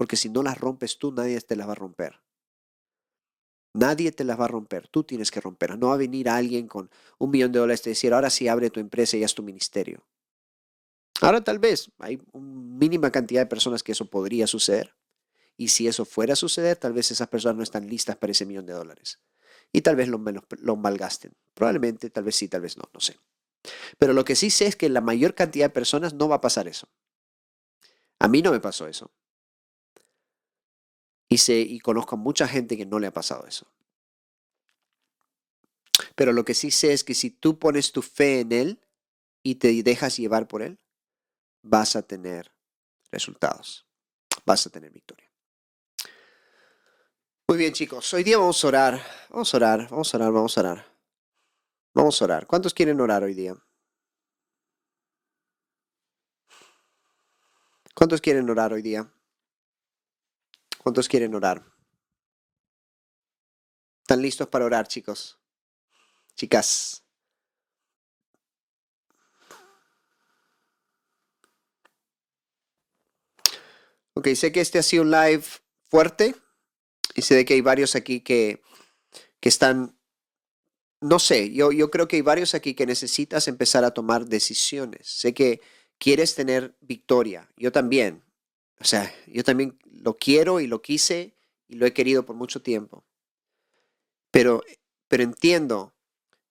Porque 0.00 0.16
si 0.16 0.30
no 0.30 0.42
las 0.42 0.56
rompes 0.56 0.96
tú, 0.96 1.12
nadie 1.12 1.38
te 1.42 1.54
las 1.56 1.68
va 1.68 1.72
a 1.72 1.74
romper. 1.74 2.22
Nadie 3.74 4.12
te 4.12 4.24
las 4.24 4.40
va 4.40 4.46
a 4.46 4.48
romper. 4.48 4.88
Tú 4.88 5.04
tienes 5.04 5.30
que 5.30 5.42
romperlas. 5.42 5.78
No 5.78 5.88
va 5.88 5.92
a 5.92 5.98
venir 5.98 6.30
alguien 6.30 6.68
con 6.68 6.90
un 7.18 7.30
millón 7.30 7.52
de 7.52 7.58
dólares 7.58 7.86
y 7.86 7.90
decir, 7.90 8.14
ahora 8.14 8.30
sí 8.30 8.48
abre 8.48 8.70
tu 8.70 8.80
empresa 8.80 9.18
y 9.18 9.24
haz 9.24 9.34
tu 9.34 9.42
ministerio. 9.42 10.02
Ahora 11.20 11.44
tal 11.44 11.58
vez 11.58 11.90
hay 11.98 12.18
una 12.32 12.78
mínima 12.78 13.12
cantidad 13.12 13.42
de 13.42 13.46
personas 13.46 13.82
que 13.82 13.92
eso 13.92 14.06
podría 14.06 14.46
suceder. 14.46 14.94
Y 15.58 15.68
si 15.68 15.86
eso 15.86 16.06
fuera 16.06 16.32
a 16.32 16.36
suceder, 16.36 16.78
tal 16.78 16.94
vez 16.94 17.10
esas 17.10 17.28
personas 17.28 17.58
no 17.58 17.62
están 17.62 17.86
listas 17.86 18.16
para 18.16 18.30
ese 18.30 18.46
millón 18.46 18.64
de 18.64 18.72
dólares. 18.72 19.20
Y 19.70 19.82
tal 19.82 19.96
vez 19.96 20.08
lo, 20.08 20.18
malgasten. 20.76 21.36
Probablemente, 21.52 22.08
tal 22.08 22.24
vez 22.24 22.36
sí, 22.36 22.48
tal 22.48 22.62
vez 22.62 22.78
no, 22.78 22.84
no 22.94 23.00
sé. 23.00 23.18
Pero 23.98 24.14
lo 24.14 24.24
que 24.24 24.34
sí 24.34 24.48
sé 24.48 24.64
es 24.64 24.76
que 24.76 24.88
la 24.88 25.02
mayor 25.02 25.34
cantidad 25.34 25.66
de 25.66 25.74
personas 25.74 26.14
no 26.14 26.26
va 26.26 26.36
a 26.36 26.40
pasar 26.40 26.68
eso. 26.68 26.88
A 28.18 28.28
mí 28.28 28.40
no 28.40 28.50
me 28.50 28.60
pasó 28.60 28.88
eso. 28.88 29.10
Y, 31.30 31.38
sé, 31.38 31.60
y 31.60 31.78
conozco 31.78 32.16
a 32.16 32.18
mucha 32.18 32.46
gente 32.48 32.76
que 32.76 32.84
no 32.84 32.98
le 32.98 33.06
ha 33.06 33.12
pasado 33.12 33.46
eso. 33.46 33.66
Pero 36.16 36.32
lo 36.32 36.44
que 36.44 36.54
sí 36.54 36.70
sé 36.70 36.92
es 36.92 37.04
que 37.04 37.14
si 37.14 37.30
tú 37.30 37.58
pones 37.58 37.92
tu 37.92 38.02
fe 38.02 38.40
en 38.40 38.52
Él 38.52 38.80
y 39.42 39.54
te 39.54 39.82
dejas 39.82 40.16
llevar 40.16 40.48
por 40.48 40.60
Él, 40.60 40.78
vas 41.62 41.94
a 41.94 42.02
tener 42.02 42.50
resultados. 43.12 43.86
Vas 44.44 44.66
a 44.66 44.70
tener 44.70 44.90
victoria. 44.90 45.30
Muy 47.46 47.58
bien, 47.58 47.72
chicos. 47.72 48.12
Hoy 48.12 48.24
día 48.24 48.38
vamos 48.38 48.64
a 48.64 48.68
orar. 48.68 49.02
Vamos 49.28 49.54
a 49.54 49.56
orar, 49.56 49.88
vamos 49.88 50.12
a 50.12 50.16
orar, 50.16 50.32
vamos 50.32 50.58
a 50.58 50.60
orar. 50.60 50.86
Vamos 51.94 52.20
a 52.20 52.24
orar. 52.24 52.46
¿Cuántos 52.48 52.74
quieren 52.74 53.00
orar 53.00 53.22
hoy 53.22 53.34
día? 53.34 53.56
¿Cuántos 57.94 58.20
quieren 58.20 58.48
orar 58.50 58.72
hoy 58.72 58.82
día? 58.82 59.08
¿Cuántos 60.82 61.08
quieren 61.08 61.34
orar? 61.34 61.64
¿Están 64.02 64.22
listos 64.22 64.48
para 64.48 64.64
orar, 64.64 64.88
chicos? 64.88 65.38
Chicas. 66.34 67.04
Ok, 74.14 74.28
sé 74.34 74.52
que 74.52 74.60
este 74.60 74.78
ha 74.78 74.82
sido 74.82 75.02
un 75.02 75.10
live 75.10 75.44
fuerte 75.88 76.34
y 77.14 77.22
sé 77.22 77.44
que 77.44 77.54
hay 77.54 77.60
varios 77.60 77.94
aquí 77.94 78.20
que, 78.20 78.62
que 79.38 79.48
están 79.48 80.00
no 81.00 81.18
sé, 81.18 81.50
yo, 81.52 81.72
yo 81.72 81.90
creo 81.90 82.08
que 82.08 82.16
hay 82.16 82.22
varios 82.22 82.54
aquí 82.54 82.74
que 82.74 82.84
necesitas 82.84 83.48
empezar 83.48 83.84
a 83.84 83.92
tomar 83.92 84.26
decisiones. 84.26 85.06
Sé 85.06 85.32
que 85.32 85.60
quieres 85.98 86.34
tener 86.34 86.76
victoria, 86.80 87.50
yo 87.56 87.72
también. 87.72 88.22
O 88.80 88.84
sea, 88.84 89.12
yo 89.26 89.44
también 89.44 89.78
lo 89.84 90.16
quiero 90.16 90.60
y 90.60 90.66
lo 90.66 90.80
quise 90.80 91.34
y 91.68 91.74
lo 91.76 91.86
he 91.86 91.92
querido 91.92 92.24
por 92.24 92.34
mucho 92.34 92.62
tiempo. 92.62 93.04
Pero, 94.30 94.62
pero 95.08 95.22
entiendo 95.22 95.94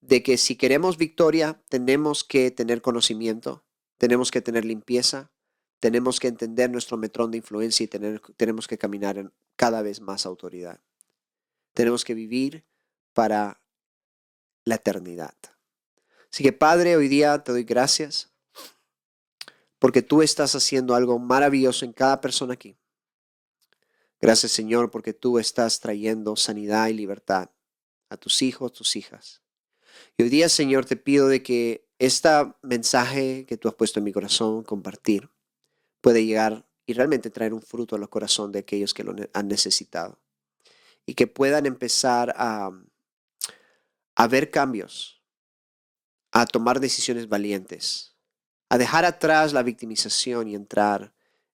de 0.01 0.21
que 0.21 0.37
si 0.37 0.55
queremos 0.55 0.97
victoria, 0.97 1.61
tenemos 1.69 2.23
que 2.23 2.51
tener 2.51 2.81
conocimiento, 2.81 3.65
tenemos 3.97 4.31
que 4.31 4.41
tener 4.41 4.63
limpieza, 4.63 5.31
tenemos 5.79 6.19
que 6.19 6.27
entender 6.27 6.69
nuestro 6.69 6.97
metrón 6.97 7.31
de 7.31 7.37
influencia 7.37 7.83
y 7.83 7.87
tener, 7.87 8.21
tenemos 8.37 8.67
que 8.67 8.77
caminar 8.77 9.17
en 9.17 9.33
cada 9.55 9.81
vez 9.81 9.99
más 9.99 10.25
autoridad. 10.25 10.79
Tenemos 11.73 12.05
que 12.05 12.13
vivir 12.13 12.65
para 13.13 13.61
la 14.65 14.75
eternidad. 14.75 15.35
Así 16.31 16.43
que 16.43 16.53
Padre, 16.53 16.95
hoy 16.95 17.07
día 17.07 17.43
te 17.43 17.51
doy 17.51 17.63
gracias 17.63 18.31
porque 19.79 20.01
tú 20.01 20.21
estás 20.21 20.55
haciendo 20.55 20.95
algo 20.95 21.17
maravilloso 21.19 21.85
en 21.85 21.93
cada 21.93 22.21
persona 22.21 22.53
aquí. 22.53 22.77
Gracias 24.21 24.51
Señor 24.51 24.91
porque 24.91 25.13
tú 25.13 25.39
estás 25.39 25.79
trayendo 25.79 26.35
sanidad 26.35 26.87
y 26.87 26.93
libertad 26.93 27.49
a 28.09 28.17
tus 28.17 28.41
hijos, 28.41 28.73
tus 28.73 28.95
hijas. 28.95 29.41
Y 30.17 30.23
hoy 30.23 30.29
día 30.29 30.49
Señor 30.49 30.85
te 30.85 30.95
pido 30.95 31.27
de 31.27 31.41
que 31.41 31.87
este 31.97 32.29
mensaje 32.61 33.45
que 33.45 33.57
tú 33.57 33.67
has 33.67 33.75
puesto 33.75 33.99
en 33.99 34.05
mi 34.05 34.11
corazón, 34.11 34.63
compartir, 34.63 35.29
puede 36.01 36.25
llegar 36.25 36.67
y 36.85 36.93
realmente 36.93 37.29
traer 37.29 37.53
un 37.53 37.61
fruto 37.61 37.95
a 37.95 37.99
los 37.99 38.09
corazones 38.09 38.53
de 38.53 38.59
aquellos 38.59 38.93
que 38.93 39.03
lo 39.03 39.15
han 39.33 39.47
necesitado. 39.47 40.19
Y 41.05 41.15
que 41.15 41.27
puedan 41.27 41.65
empezar 41.65 42.33
a 42.37 42.71
a 44.19 44.27
ver 44.27 44.51
cambios, 44.51 45.23
a 46.33 46.45
tomar 46.45 46.81
decisiones 46.81 47.29
valientes, 47.29 48.08
a 48.69 48.77
dejar 48.77 49.03
atrás 49.03 49.51
la 49.51 49.63
victimización 49.63 50.47
y 50.47 50.55
entrar 50.55 51.11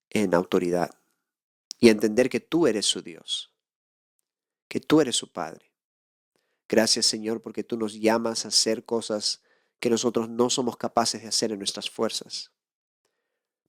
en 0.09 0.35
autoridad 0.35 0.91
y 1.79 1.89
entender 1.89 2.29
que 2.29 2.41
tú 2.41 2.67
eres 2.67 2.85
su 2.85 3.01
Dios, 3.01 3.53
que 4.67 4.81
tú 4.81 5.01
eres 5.01 5.15
su 5.15 5.31
Padre. 5.31 5.71
Gracias 6.67 7.05
Señor 7.05 7.41
porque 7.41 7.63
tú 7.63 7.77
nos 7.77 7.93
llamas 7.93 8.43
a 8.43 8.49
hacer 8.49 8.83
cosas 8.85 9.41
que 9.79 9.89
nosotros 9.89 10.29
no 10.29 10.49
somos 10.49 10.77
capaces 10.77 11.21
de 11.21 11.29
hacer 11.29 11.51
en 11.51 11.59
nuestras 11.59 11.89
fuerzas, 11.89 12.51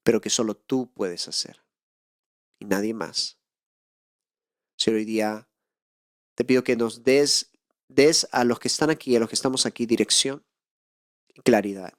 pero 0.03 0.19
que 0.19 0.29
solo 0.29 0.55
tú 0.55 0.91
puedes 0.93 1.27
hacer 1.27 1.61
y 2.59 2.65
nadie 2.65 2.93
más. 2.93 3.37
Señor, 4.75 4.97
hoy 4.97 5.05
día 5.05 5.47
te 6.35 6.43
pido 6.43 6.63
que 6.63 6.75
nos 6.75 7.03
des 7.03 7.51
des 7.87 8.27
a 8.33 8.43
los 8.43 8.59
que 8.59 8.67
están 8.67 8.89
aquí, 8.89 9.15
a 9.15 9.19
los 9.19 9.29
que 9.29 9.35
estamos 9.35 9.65
aquí, 9.65 9.85
dirección 9.85 10.43
y 11.33 11.39
claridad 11.41 11.96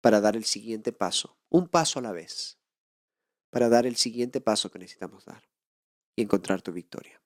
para 0.00 0.20
dar 0.20 0.36
el 0.36 0.44
siguiente 0.44 0.92
paso, 0.92 1.38
un 1.48 1.68
paso 1.68 1.98
a 1.98 2.02
la 2.02 2.12
vez, 2.12 2.58
para 3.50 3.68
dar 3.68 3.86
el 3.86 3.96
siguiente 3.96 4.40
paso 4.40 4.70
que 4.70 4.78
necesitamos 4.78 5.24
dar 5.24 5.48
y 6.16 6.22
encontrar 6.22 6.62
tu 6.62 6.72
victoria. 6.72 7.22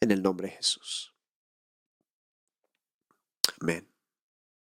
En 0.00 0.10
el 0.10 0.22
nombre 0.22 0.48
de 0.48 0.56
Jesús. 0.56 1.14
Amén. 3.60 3.95